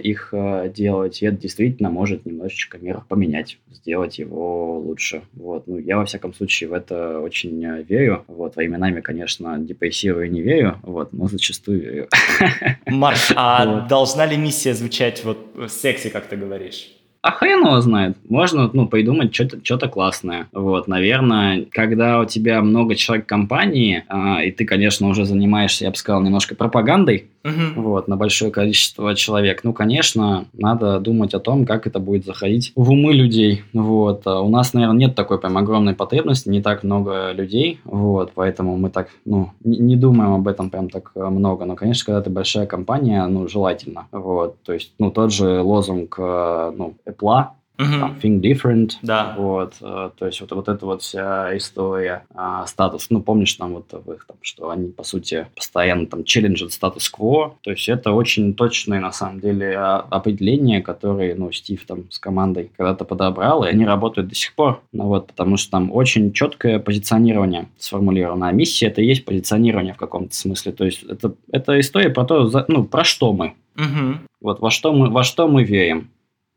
их 0.02 0.30
э, 0.32 0.72
делать, 0.76 1.22
и 1.22 1.28
это 1.28 1.38
действительно 1.38 1.92
может 1.92 2.26
немножечко 2.26 2.80
мир 2.80 3.02
поменять, 3.08 3.60
сделать 3.72 4.18
его 4.18 4.80
лучше. 4.80 5.22
Вот, 5.34 5.68
ну, 5.68 5.78
я, 5.78 5.98
во 5.98 6.06
всяком 6.06 6.34
случае, 6.34 6.70
в 6.70 6.74
это 6.74 7.20
очень 7.20 7.64
э, 7.64 7.84
верю. 7.84 8.26
Вот, 8.28 8.56
временами, 8.56 9.02
конечно, 9.02 9.60
депрессирую 9.60 10.26
и 10.26 10.30
не 10.30 10.42
верю, 10.42 10.80
вот, 10.82 11.14
но 11.14 11.28
зачастую 11.28 11.80
верю. 11.80 12.10
Марк, 12.88 13.20
а 13.36 13.66
вот. 13.66 13.88
должна 13.88 14.26
ли 14.26 14.36
миссия 14.36 14.74
звучать 14.74 15.24
вот 15.24 15.52
в 15.54 15.68
сексе, 15.68 16.10
как 16.10 16.26
ты 16.26 16.38
говоришь? 16.38 16.92
А 17.22 17.32
хрен 17.32 17.66
его 17.66 17.82
знает. 17.82 18.18
Можно, 18.30 18.70
ну, 18.72 18.88
придумать 18.88 19.34
что-то, 19.34 19.58
что-то 19.64 19.88
классное. 19.90 20.48
Вот, 20.52 20.88
наверное, 20.88 21.66
когда 21.72 22.20
у 22.20 22.26
тебя 22.26 22.62
много 22.62 22.94
человек 22.94 23.26
в 23.26 23.30
компании, 23.30 24.04
а, 24.08 24.44
и 24.44 24.52
ты, 24.52 24.64
конечно, 24.64 25.08
уже 25.08 25.26
занимаешься, 25.26 25.86
я 25.86 25.90
бы 25.90 25.98
сказал, 25.98 26.22
немножко 26.22 26.54
пропагандой, 26.54 27.26
угу. 27.46 27.82
вот, 27.82 28.08
на 28.08 28.18
большое 28.18 28.52
количество 28.52 29.16
человек, 29.16 29.64
ну, 29.64 29.74
конечно, 29.74 30.46
надо 30.54 31.00
думать 31.00 31.34
о 31.34 31.40
том, 31.40 31.66
как 31.66 31.88
это 31.88 32.00
будет 32.00 32.26
заходить 32.26 32.72
в 32.76 32.92
умы 32.92 33.14
людей. 33.14 33.64
Вот. 33.74 34.26
А 34.26 34.42
у 34.42 34.50
нас, 34.50 34.74
наверное, 34.74 34.98
нет 34.98 35.16
такой 35.16 35.40
прям 35.40 35.58
огромной 35.58 35.94
потребности, 35.94 36.50
не 36.50 36.62
так 36.62 36.84
много 36.84 37.32
людей, 37.32 37.80
вот, 37.84 38.32
поэтому 38.34 38.78
мы 38.78 38.90
так, 38.90 39.10
ну, 39.26 39.52
не, 39.64 39.78
не 39.78 39.96
думаем 39.96 40.34
об 40.34 40.48
этом 40.48 40.70
прям 40.70 40.90
так 40.90 41.12
много. 41.16 41.66
Но, 41.66 41.76
конечно, 41.76 42.06
когда 42.06 42.22
ты 42.22 42.30
большая 42.30 42.66
компания, 42.66 43.26
ну, 43.28 43.48
желательно. 43.48 44.08
Вот. 44.12 44.62
То 44.64 44.74
есть, 44.74 44.94
ну, 45.00 45.12
тот 45.12 45.32
же 45.32 45.62
лозунг, 45.62 46.16
э, 46.18 46.74
ну, 46.76 46.96
Apple, 47.06 47.46
Там, 47.78 48.18
think 48.22 48.42
different. 48.42 48.94
Да. 49.02 49.36
Вот, 49.38 49.74
э, 49.82 50.10
то 50.18 50.26
есть 50.26 50.40
вот, 50.42 50.52
вот 50.52 50.70
эта 50.70 50.86
вот 50.86 51.02
вся 51.02 51.56
история, 51.58 52.24
а, 52.34 52.66
статус, 52.68 53.08
ну, 53.10 53.22
помнишь 53.22 53.54
там 53.54 53.74
вот 53.74 53.92
в 53.92 54.12
их, 54.12 54.26
там, 54.26 54.38
что 54.42 54.70
они, 54.70 54.92
по 54.92 55.04
сути, 55.04 55.48
постоянно 55.56 56.06
там 56.06 56.24
челленджат 56.24 56.72
статус-кво, 56.72 57.56
то 57.62 57.72
есть 57.72 57.90
это 57.90 58.12
очень 58.12 58.54
точные, 58.54 59.00
на 59.02 59.12
самом 59.12 59.40
деле, 59.40 59.76
а, 59.78 60.06
определения, 60.10 60.82
которые, 60.82 61.36
ну, 61.36 61.52
Стив 61.52 61.86
там 61.86 62.10
с 62.10 62.20
командой 62.20 62.72
когда-то 62.78 63.06
подобрал, 63.06 63.64
и 63.64 63.70
они 63.70 63.86
работают 63.86 64.30
до 64.30 64.36
сих 64.36 64.54
пор, 64.56 64.82
ну, 64.92 65.06
вот, 65.06 65.28
потому 65.28 65.58
что 65.58 65.72
там 65.72 65.92
очень 65.92 66.32
четкое 66.32 66.80
позиционирование 66.80 67.68
сформулировано, 67.78 68.48
а 68.48 68.52
миссия 68.52 68.88
это 68.88 69.02
и 69.02 69.06
есть 69.06 69.26
позиционирование 69.26 69.94
в 69.94 69.98
каком-то 69.98 70.34
смысле, 70.36 70.72
то 70.72 70.86
есть 70.86 71.04
это, 71.04 71.34
это 71.52 71.80
история 71.80 72.10
про 72.10 72.26
то, 72.26 72.66
ну, 72.68 72.86
про 72.86 73.04
что 73.04 73.34
мы, 73.34 73.54
Угу. 73.78 74.20
вот 74.40 74.62
во 74.62 74.72
что 74.72 74.94
мы, 74.94 75.10
во 75.10 75.26
что 75.26 75.50
мы 75.50 75.66
верим 75.66 76.10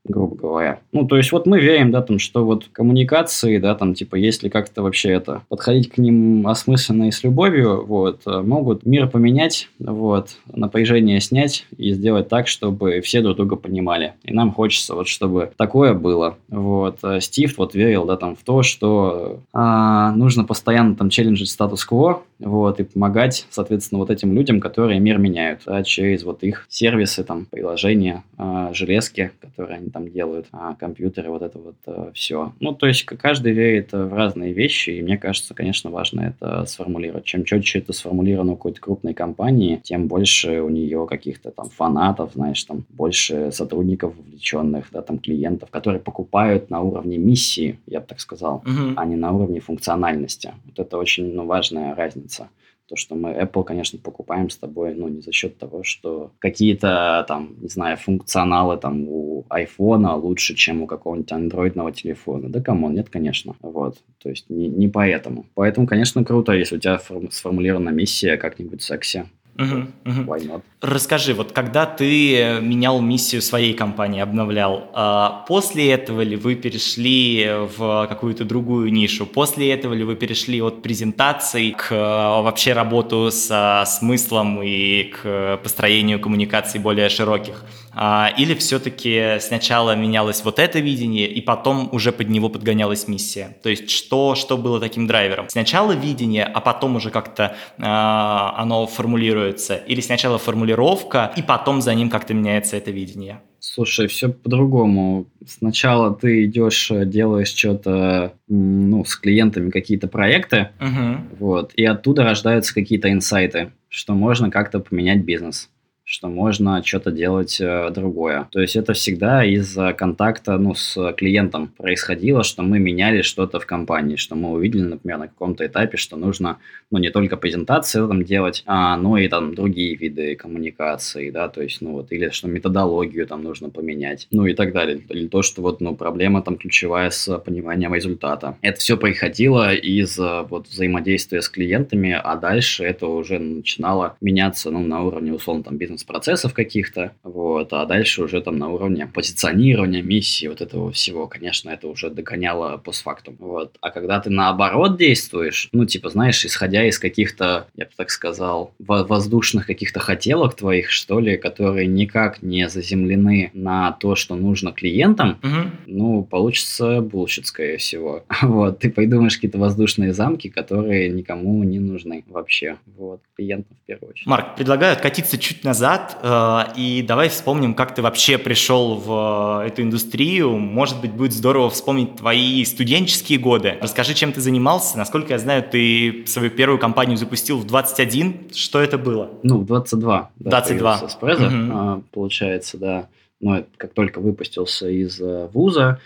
грубо 0.09 0.37
говоря. 0.37 0.81
Ну, 0.93 1.07
то 1.07 1.17
есть 1.17 1.33
вот 1.33 1.47
мы 1.47 1.61
верим, 1.61 1.91
да, 1.91 2.03
там, 2.03 2.19
что 2.19 2.45
вот 2.45 2.67
коммуникации, 2.73 3.59
да, 3.59 3.75
там, 3.75 3.95
типа, 3.95 4.17
если 4.17 4.49
как-то 4.49 4.83
вообще 4.83 5.11
это, 5.11 5.43
подходить 5.49 5.91
к 5.91 5.99
ним 5.99 6.47
осмысленно 6.47 7.09
и 7.09 7.11
с 7.11 7.23
любовью, 7.23 7.85
вот, 7.87 8.23
э, 8.27 8.41
могут 8.41 8.87
мир 8.87 9.09
поменять, 9.09 9.69
вот, 9.79 10.31
напряжение 10.53 11.21
снять 11.21 11.67
и 11.77 11.93
сделать 11.93 12.29
так, 12.29 12.49
чтобы 12.49 13.01
все 13.01 13.21
друг 13.21 13.37
друга 13.37 13.57
понимали. 13.57 14.15
И 14.25 14.33
нам 14.33 14.53
хочется 14.53 14.95
вот, 14.95 15.09
чтобы 15.09 15.53
такое 15.57 15.95
было. 15.95 16.37
Вот, 16.49 16.99
э, 17.03 17.21
Стив 17.21 17.57
вот 17.59 17.75
верил, 17.75 18.05
да, 18.05 18.17
там, 18.17 18.37
в 18.37 18.43
то, 18.43 18.63
что 18.63 19.41
а, 19.53 20.13
нужно 20.13 20.45
постоянно 20.45 20.95
там 20.95 21.11
челленджить 21.11 21.51
статус-кво, 21.51 22.23
вот, 22.39 22.81
и 22.81 22.85
помогать, 22.85 23.47
соответственно, 23.51 23.99
вот 23.99 24.11
этим 24.11 24.33
людям, 24.33 24.61
которые 24.61 25.01
мир 25.01 25.19
меняют, 25.19 25.63
да, 25.67 25.83
через 25.83 26.23
вот 26.23 26.43
их 26.43 26.67
сервисы, 26.69 27.25
там, 27.25 27.47
приложения, 27.47 28.23
а, 28.37 28.73
железки, 28.73 29.33
которые 29.41 29.79
они 29.79 29.91
там 29.91 29.98
делают, 30.07 30.47
а, 30.53 30.75
компьютеры, 30.75 31.31
вот 31.31 31.43
это 31.43 31.59
вот 31.59 31.77
а, 31.87 32.11
все. 32.15 32.53
Ну, 32.61 32.73
то 32.75 32.87
есть 32.87 33.05
каждый 33.05 33.53
верит 33.53 33.93
в 33.93 34.15
разные 34.15 34.53
вещи, 34.53 34.91
и 34.91 35.03
мне 35.03 35.19
кажется, 35.19 35.55
конечно, 35.55 35.91
важно 35.91 36.21
это 36.21 36.65
сформулировать. 36.67 37.25
Чем 37.25 37.45
четче 37.45 37.81
это 37.81 37.93
сформулировано 37.93 38.53
у 38.53 38.57
какой-то 38.57 38.81
крупной 38.81 39.15
компании, 39.15 39.81
тем 39.83 40.09
больше 40.09 40.61
у 40.61 40.69
нее 40.69 41.07
каких-то 41.09 41.51
там 41.51 41.71
фанатов, 41.71 42.33
знаешь, 42.35 42.63
там 42.65 42.85
больше 42.91 43.51
сотрудников 43.53 44.15
вовлеченных, 44.17 44.87
да, 44.93 45.03
там 45.03 45.19
клиентов, 45.19 45.71
которые 45.71 46.01
покупают 46.01 46.71
на 46.71 46.81
уровне 46.81 47.19
миссии, 47.19 47.79
я 47.87 48.01
бы 48.01 48.07
так 48.07 48.21
сказал, 48.21 48.63
Угу. 48.65 48.95
а 48.97 49.05
не 49.05 49.17
на 49.17 49.33
уровне 49.33 49.61
функциональности. 49.61 50.53
Вот 50.67 50.79
это 50.79 50.99
очень 50.99 51.33
ну, 51.33 51.47
важная 51.47 51.95
разница. 51.95 52.49
То, 52.89 52.97
что 52.97 53.15
мы 53.15 53.31
Apple, 53.33 53.65
конечно, 53.65 53.99
покупаем 53.99 54.49
с 54.49 54.57
тобой, 54.57 54.95
ну, 54.95 55.09
не 55.09 55.21
за 55.21 55.31
счет 55.31 55.59
того, 55.59 55.83
что 55.83 56.33
какие-то, 56.39 57.25
там, 57.29 57.57
не 57.61 57.69
знаю, 57.69 57.99
функционалы 57.99 58.79
там 58.79 59.07
у 59.07 59.45
айфона 59.51 60.17
лучше, 60.17 60.55
чем 60.55 60.83
у 60.83 60.87
какого-нибудь 60.87 61.31
андроидного 61.31 61.93
телефона. 61.93 62.49
Да, 62.49 62.63
come 62.63 62.81
on, 62.81 62.95
нет, 62.95 63.11
конечно. 63.11 63.57
Вот. 63.61 63.99
То 64.23 64.31
есть 64.31 64.49
не, 64.49 64.69
не 64.69 64.89
поэтому. 64.89 65.45
Поэтому, 65.55 65.87
конечно, 65.87 66.25
круто, 66.25 66.53
если 66.53 66.77
у 66.77 66.81
тебя 66.81 66.97
форм- 66.97 67.31
сформулирована 67.31 67.91
миссия 67.91 68.39
как-нибудь 68.39 68.81
секси. 68.81 69.27
Угу. 69.59 69.87
Угу. 70.05 70.63
Расскажи, 70.81 71.35
вот 71.35 71.51
когда 71.51 71.85
ты 71.85 72.61
менял 72.61 73.01
миссию 73.01 73.43
своей 73.43 73.75
компании, 73.75 74.21
обновлял, 74.21 74.89
а 74.95 75.45
после 75.49 75.91
этого 75.91 76.21
ли 76.21 76.37
вы 76.37 76.55
перешли 76.55 77.45
в 77.77 78.07
какую-то 78.09 78.45
другую 78.45 78.93
нишу? 78.93 79.27
После 79.27 79.73
этого 79.73 79.95
ли 79.95 80.05
вы 80.05 80.15
перешли 80.15 80.63
от 80.63 80.81
презентаций 80.83 81.73
к 81.73 81.89
а, 81.91 82.43
вообще 82.43 82.73
работу 82.73 83.31
со 83.33 83.83
смыслом 83.87 84.63
и 84.63 85.05
к 85.05 85.59
построению 85.63 86.21
коммуникаций 86.21 86.79
более 86.79 87.09
широких? 87.09 87.65
А, 88.01 88.33
Или 88.39 88.55
все-таки 88.55 89.39
сначала 89.41 89.97
менялось 89.97 90.45
вот 90.45 90.61
это 90.61 90.79
видение, 90.79 91.29
и 91.29 91.41
потом 91.41 91.89
уже 91.91 92.13
под 92.13 92.29
него 92.29 92.49
подгонялась 92.49 93.09
миссия? 93.09 93.57
То 93.63 93.69
есть 93.71 93.91
что, 93.91 94.37
что 94.37 94.57
было 94.57 94.79
таким 94.79 95.09
драйвером? 95.09 95.49
Сначала 95.49 95.93
видение, 95.93 96.45
а 96.45 96.61
потом 96.61 96.95
уже 96.95 97.11
как-то 97.11 97.57
а, 97.79 98.55
оно 98.57 98.87
формулируется? 98.87 99.75
Или 99.75 100.01
сначала 100.01 100.39
формулировка, 100.39 101.33
и 101.37 101.43
потом 101.43 101.81
за 101.81 101.93
ним 101.95 102.09
как-то 102.09 102.35
меняется 102.35 102.77
это 102.77 102.93
видение? 102.93 103.41
Слушай, 103.59 104.07
все 104.07 104.29
по-другому. 104.29 105.27
Сначала 105.45 106.15
ты 106.15 106.45
идешь, 106.45 106.93
э, 106.93 107.05
делаешь 107.05 107.53
что-то, 107.53 108.35
ну, 108.47 109.05
с 109.05 109.17
клиентами 109.17 109.71
какие-то 109.71 110.07
проекты, 110.07 110.69
Мгм. 110.79 111.31
вот, 111.41 111.73
и 111.75 111.85
оттуда 111.85 112.23
рождаются 112.23 112.73
какие-то 112.73 113.11
инсайты, 113.11 113.73
что 113.89 114.15
можно 114.15 114.53
как-то 114.53 114.79
поменять 114.79 115.25
бизнес 115.25 115.69
что 116.09 116.29
можно 116.29 116.83
что-то 116.83 117.11
делать 117.11 117.61
э, 117.61 117.91
другое. 117.91 118.49
То 118.51 118.61
есть 118.61 118.77
это 118.77 118.95
всегда 118.95 119.45
из-за 119.45 119.93
контакта 119.93 120.57
ну, 120.57 120.75
с 120.75 121.13
клиентом 121.13 121.69
происходило, 121.69 122.43
что 122.43 122.63
мы 122.63 122.79
меняли 122.79 123.21
что-то 123.21 123.61
в 123.61 123.67
компании, 123.67 124.17
что 124.17 124.35
мы 124.35 124.53
увидели, 124.53 124.83
например, 124.83 125.19
на 125.19 125.29
каком-то 125.29 125.67
этапе, 125.67 125.99
что 125.99 126.17
нужно 126.17 126.57
ну, 126.91 126.99
не 126.99 127.11
только 127.11 127.37
презентации 127.37 127.99
там 127.99 128.25
делать, 128.25 128.63
а, 128.65 128.97
но 128.97 129.19
и 129.19 129.29
там 129.29 129.55
другие 129.55 129.97
виды 129.97 130.35
коммуникации, 130.35 131.31
да, 131.31 131.49
то 131.49 131.61
есть, 131.63 131.83
ну 131.83 131.93
вот, 131.93 132.11
или 132.11 132.31
что 132.31 132.49
методологию 132.49 133.27
там 133.27 133.43
нужно 133.43 133.69
поменять, 133.69 134.29
ну 134.31 134.47
и 134.47 134.55
так 134.55 134.73
далее. 134.73 135.03
Или 135.11 135.29
то, 135.29 135.43
что 135.43 135.61
вот, 135.61 135.83
ну, 135.83 135.95
проблема 135.95 136.41
там 136.41 136.57
ключевая 136.57 137.11
с 137.11 137.39
пониманием 137.39 137.95
результата. 137.95 138.57
Это 138.63 138.81
все 138.81 138.97
приходило 138.97 139.75
из 139.75 140.19
э, 140.19 140.47
вот 140.49 140.69
взаимодействия 140.69 141.43
с 141.43 141.51
клиентами, 141.51 142.19
а 142.19 142.37
дальше 142.37 142.85
это 142.85 143.07
уже 143.07 143.39
начинало 143.39 144.17
меняться, 144.23 144.71
ну, 144.71 144.81
на 144.81 145.03
уровне, 145.03 145.35
условно, 145.35 145.65
там, 145.65 145.77
бизнес-процессов 145.99 146.55
каких-то, 146.55 147.13
вот, 147.23 147.73
а 147.73 147.85
дальше 147.87 148.23
уже 148.23 148.41
там 148.41 148.59
на 148.59 148.69
уровне 148.69 149.07
позиционирования, 149.07 150.03
миссии, 150.03 150.47
вот 150.47 150.61
этого 150.61 150.93
всего, 150.93 151.27
конечно, 151.27 151.71
это 151.71 151.89
уже 151.89 152.11
догоняло 152.11 152.77
постфактум, 152.79 153.37
вот. 153.39 153.77
А 153.81 153.91
когда 153.91 154.21
ты 154.21 154.31
наоборот 154.31 154.97
действуешь, 154.97 155.69
ну, 155.73 155.85
типа, 155.85 156.09
знаешь, 156.11 156.45
исходя 156.45 156.85
из 156.87 156.99
каких-то, 156.99 157.67
я 157.77 157.85
бы 157.87 157.91
так 157.97 158.11
сказал, 158.11 158.73
во- 158.79 159.05
воздушных 159.05 159.67
каких-то 159.67 160.01
хотелок 160.01 160.55
твоих, 160.55 160.91
что 160.91 161.19
ли, 161.21 161.37
которые 161.37 161.87
никак 161.87 162.43
не 162.43 162.69
заземлены 162.69 163.51
на 163.55 163.93
то, 163.93 164.15
что 164.15 164.35
нужно 164.37 164.73
клиентам, 164.73 165.39
Мгм. 165.43 165.71
ну, 165.87 166.23
получится 166.25 167.01
bullshit, 167.01 167.47
скорее 167.47 167.77
всего. 167.79 168.25
Вот, 168.59 168.79
ты 168.79 168.91
придумаешь 168.91 169.35
какие-то 169.35 169.59
воздушные 169.59 170.13
замки, 170.13 170.49
которые 170.49 171.11
никому 171.11 171.63
не 171.65 171.81
нужны 171.81 172.25
вообще. 172.29 172.77
Вот, 172.97 173.21
клиентам 173.37 173.77
в 173.83 173.87
первую 173.87 174.11
очередь. 174.11 174.27
Марк, 174.27 174.57
предлагаю 174.57 174.93
откатиться 174.93 175.39
чуть 175.39 175.65
назад, 175.65 175.88
э, 176.23 176.73
и 176.77 177.03
давай 177.03 177.29
вспомним, 177.29 177.75
как 177.75 177.95
ты 177.95 178.03
вообще 178.03 178.37
пришел 178.39 178.97
в 178.97 179.63
э, 179.63 179.69
эту 179.69 179.83
индустрию. 179.83 180.57
Может 180.59 181.01
быть, 181.01 181.13
будет 181.13 181.33
здорово 181.33 181.71
вспомнить 181.71 182.17
твои 182.17 182.65
студенческие 182.65 183.39
годы. 183.39 183.77
Расскажи, 183.81 184.15
чем 184.15 184.33
ты 184.33 184.41
занимался. 184.41 184.99
Насколько 184.99 185.33
я 185.35 185.39
знаю, 185.39 185.63
ты 185.63 186.25
свою 186.27 186.51
первую 186.51 186.79
компанию 186.79 187.17
запустил 187.17 187.59
в 187.59 187.67
21. 187.67 188.51
Что 188.55 188.81
это 188.81 188.99
было? 188.99 189.31
Ну, 189.43 189.59
в 189.59 189.67
22. 189.67 190.31
да, 190.39 190.51
22. 190.51 190.79
появился 190.93 191.09
с 191.09 191.19
Преза, 191.19 191.51
Мгм. 191.51 191.73
а, 191.77 192.03
получается, 192.13 192.77
да. 192.79 193.09
Ну, 193.41 193.55
это 193.55 193.69
как 193.77 193.95
только 193.95 194.21
выпустился 194.21 194.89
из 194.89 195.21
э, 195.21 195.49
вуза, 195.53 196.01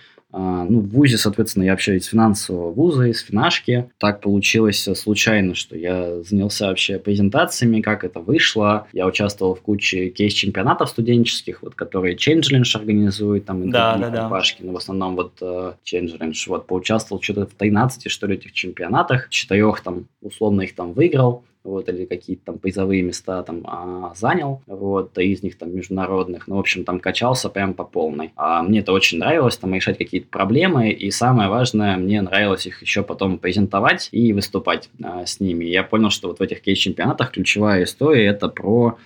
ну, 0.68 0.80
в 0.80 0.88
ВУЗе, 0.88 1.18
соответственно, 1.18 1.64
я 1.64 1.72
вообще 1.72 1.96
из 1.96 2.06
финансового 2.06 2.72
вуза, 2.72 3.04
из 3.04 3.20
финашки. 3.20 3.90
Так 3.98 4.20
получилось 4.20 4.88
э, 4.88 4.94
случайно, 4.94 5.54
что 5.54 5.76
я 5.76 6.22
занялся 6.22 6.68
вообще 6.68 6.98
презентациями, 6.98 7.80
как 7.80 8.02
это 8.04 8.20
вышло. 8.20 8.86
Я 8.92 9.06
участвовал 9.06 9.54
в 9.54 9.60
куче 9.60 10.08
кейс-чемпионатов 10.08 10.88
студенческих, 10.88 11.62
вот, 11.62 11.74
которые 11.74 12.16
ChangeLinch 12.16 12.74
организует, 12.76 13.44
там, 13.44 13.70
Да, 13.70 13.96
да, 13.98 14.08
да. 14.08 14.16
компашки, 14.22 14.62
но 14.62 14.72
в 14.72 14.76
основном 14.76 15.16
вот 15.16 15.32
э, 15.42 15.72
ChangeLinch. 15.84 16.44
Вот, 16.46 16.66
поучаствовал 16.66 17.22
что-то 17.22 17.46
в 17.46 17.54
13, 17.54 18.10
что 18.10 18.26
ли, 18.26 18.36
этих 18.36 18.52
чемпионатах. 18.52 19.28
Четырех 19.28 19.80
там, 19.82 20.06
условно, 20.22 20.62
их 20.62 20.74
там 20.74 20.92
выиграл 20.92 21.44
вот, 21.64 21.88
или 21.88 22.04
какие-то 22.04 22.46
там 22.46 22.58
призовые 22.58 23.02
места 23.02 23.42
там 23.42 23.62
а, 23.64 24.12
занял, 24.14 24.62
вот, 24.66 25.16
из 25.18 25.42
них 25.42 25.56
там 25.58 25.74
международных, 25.74 26.48
ну, 26.48 26.56
в 26.56 26.60
общем, 26.60 26.84
там 26.84 27.00
качался 27.00 27.48
прям 27.48 27.74
по 27.74 27.84
полной. 27.84 28.32
А 28.36 28.62
мне 28.62 28.80
это 28.80 28.92
очень 28.92 29.18
нравилось, 29.18 29.56
там, 29.56 29.74
решать 29.74 29.98
какие-то 29.98 30.28
проблемы, 30.28 30.90
и 30.90 31.10
самое 31.10 31.48
важное, 31.48 31.96
мне 31.96 32.20
нравилось 32.20 32.66
их 32.66 32.82
еще 32.82 33.02
потом 33.02 33.38
презентовать 33.38 34.08
и 34.12 34.32
выступать 34.32 34.88
а, 35.02 35.24
с 35.26 35.40
ними. 35.40 35.64
Я 35.64 35.82
понял, 35.82 36.10
что 36.10 36.28
вот 36.28 36.38
в 36.38 36.42
этих 36.42 36.62
кейс-чемпионатах 36.62 37.30
ключевая 37.32 37.84
история 37.84 38.26
это 38.26 38.48
про 38.48 38.98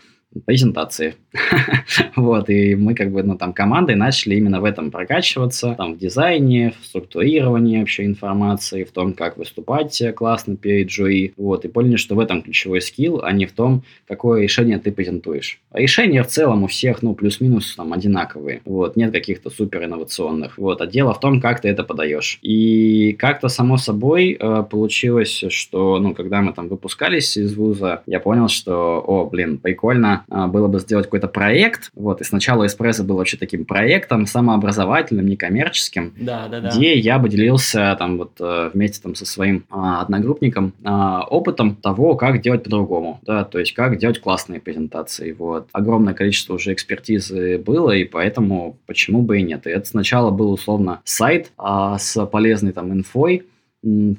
презентации. 0.45 1.15
вот, 2.17 2.51
и 2.51 2.75
мы 2.75 2.95
как 2.95 3.11
бы, 3.11 3.23
ну, 3.23 3.37
там, 3.37 3.53
командой 3.53 3.95
начали 3.95 4.35
именно 4.35 4.61
в 4.61 4.65
этом 4.65 4.91
прокачиваться, 4.91 5.75
там, 5.77 5.95
в 5.95 5.99
дизайне, 5.99 6.75
в 6.81 6.87
структурировании 6.87 7.79
вообще 7.79 8.05
информации, 8.05 8.85
в 8.85 8.91
том, 8.91 9.13
как 9.13 9.37
выступать 9.37 10.01
э, 10.01 10.13
классно 10.13 10.57
перед 10.57 10.91
жюри, 10.91 11.33
вот, 11.37 11.65
и 11.65 11.69
поняли, 11.69 11.97
что 11.97 12.15
в 12.15 12.21
этом 12.21 12.43
ключевой 12.43 12.81
скилл, 12.81 13.21
а 13.23 13.33
не 13.33 13.47
в 13.47 13.53
том, 13.53 13.83
какое 14.07 14.43
решение 14.43 14.79
ты 14.79 14.93
презентуешь. 14.93 15.61
А 15.71 15.81
решения 15.81 16.23
в 16.23 16.29
целом 16.29 16.65
у 16.65 16.67
всех, 16.67 17.03
ну, 17.03 17.15
плюс-минус 17.15 17.75
там 17.77 17.93
одинаковые, 17.93 18.63
вот, 18.65 18.97
нет 18.97 19.13
каких-то 19.13 19.51
супер 19.51 19.85
инновационных, 19.85 20.59
вот, 20.59 20.81
а 20.81 20.87
дело 20.87 21.15
в 21.15 21.21
том, 21.21 21.41
как 21.41 21.61
ты 21.61 21.69
это 21.69 21.85
подаешь. 21.85 22.39
И 22.43 23.15
как-то 23.19 23.49
само 23.49 23.77
собой 23.77 24.37
э, 24.39 24.65
получилось, 24.71 25.45
что, 25.49 25.99
ну, 25.99 26.15
когда 26.15 26.41
мы 26.43 26.53
там 26.53 26.69
выпускались 26.69 27.37
из 27.37 27.55
вуза, 27.55 28.03
я 28.07 28.21
понял, 28.21 28.49
что, 28.49 29.03
о, 29.07 29.27
блин, 29.27 29.59
прикольно, 29.59 30.25
было 30.29 30.69
бы 30.69 30.79
сделать 30.79 31.07
какой-то 31.07 31.29
проект, 31.29 31.91
вот, 31.95 32.21
и 32.21 32.25
сначала 32.25 32.67
эспрессо 32.67 33.05
был 33.05 33.17
вообще 33.17 33.37
таким 33.37 33.65
проектом 33.65 34.27
самообразовательным, 34.27 35.27
некоммерческим, 35.27 36.15
да, 36.19 36.49
да, 36.49 36.61
да. 36.61 36.71
где 36.71 36.99
я 36.99 37.19
поделился 37.19 37.95
там 37.99 38.19
вот 38.19 38.33
э, 38.41 38.71
вместе 38.73 39.01
там 39.03 39.15
со 39.15 39.27
своим 39.27 39.65
а, 39.71 40.03
одногруппником 40.03 40.73
а, 40.85 41.23
опытом 41.25 41.77
того, 41.77 42.17
как 42.17 42.41
делать 42.41 42.65
по-другому, 42.65 43.21
да, 43.25 43.45
то 43.45 43.59
есть 43.59 43.73
как 43.75 43.99
делать 43.99 44.21
классные 44.21 44.61
презентации, 44.61 45.33
вот. 45.33 45.69
Огромное 45.73 46.15
количество 46.15 46.55
уже 46.55 46.73
экспертизы 46.73 47.59
было, 47.59 47.93
и 47.93 48.05
поэтому 48.05 48.77
почему 48.87 49.23
бы 49.23 49.39
и 49.39 49.43
нет. 49.43 49.67
И 49.67 49.71
это 49.71 49.87
сначала 49.87 50.31
был 50.31 50.53
условно 50.53 51.01
сайт 51.05 51.53
а, 51.59 51.99
с 51.99 52.25
полезной 52.27 52.73
там 52.73 52.93
инфой, 52.93 53.45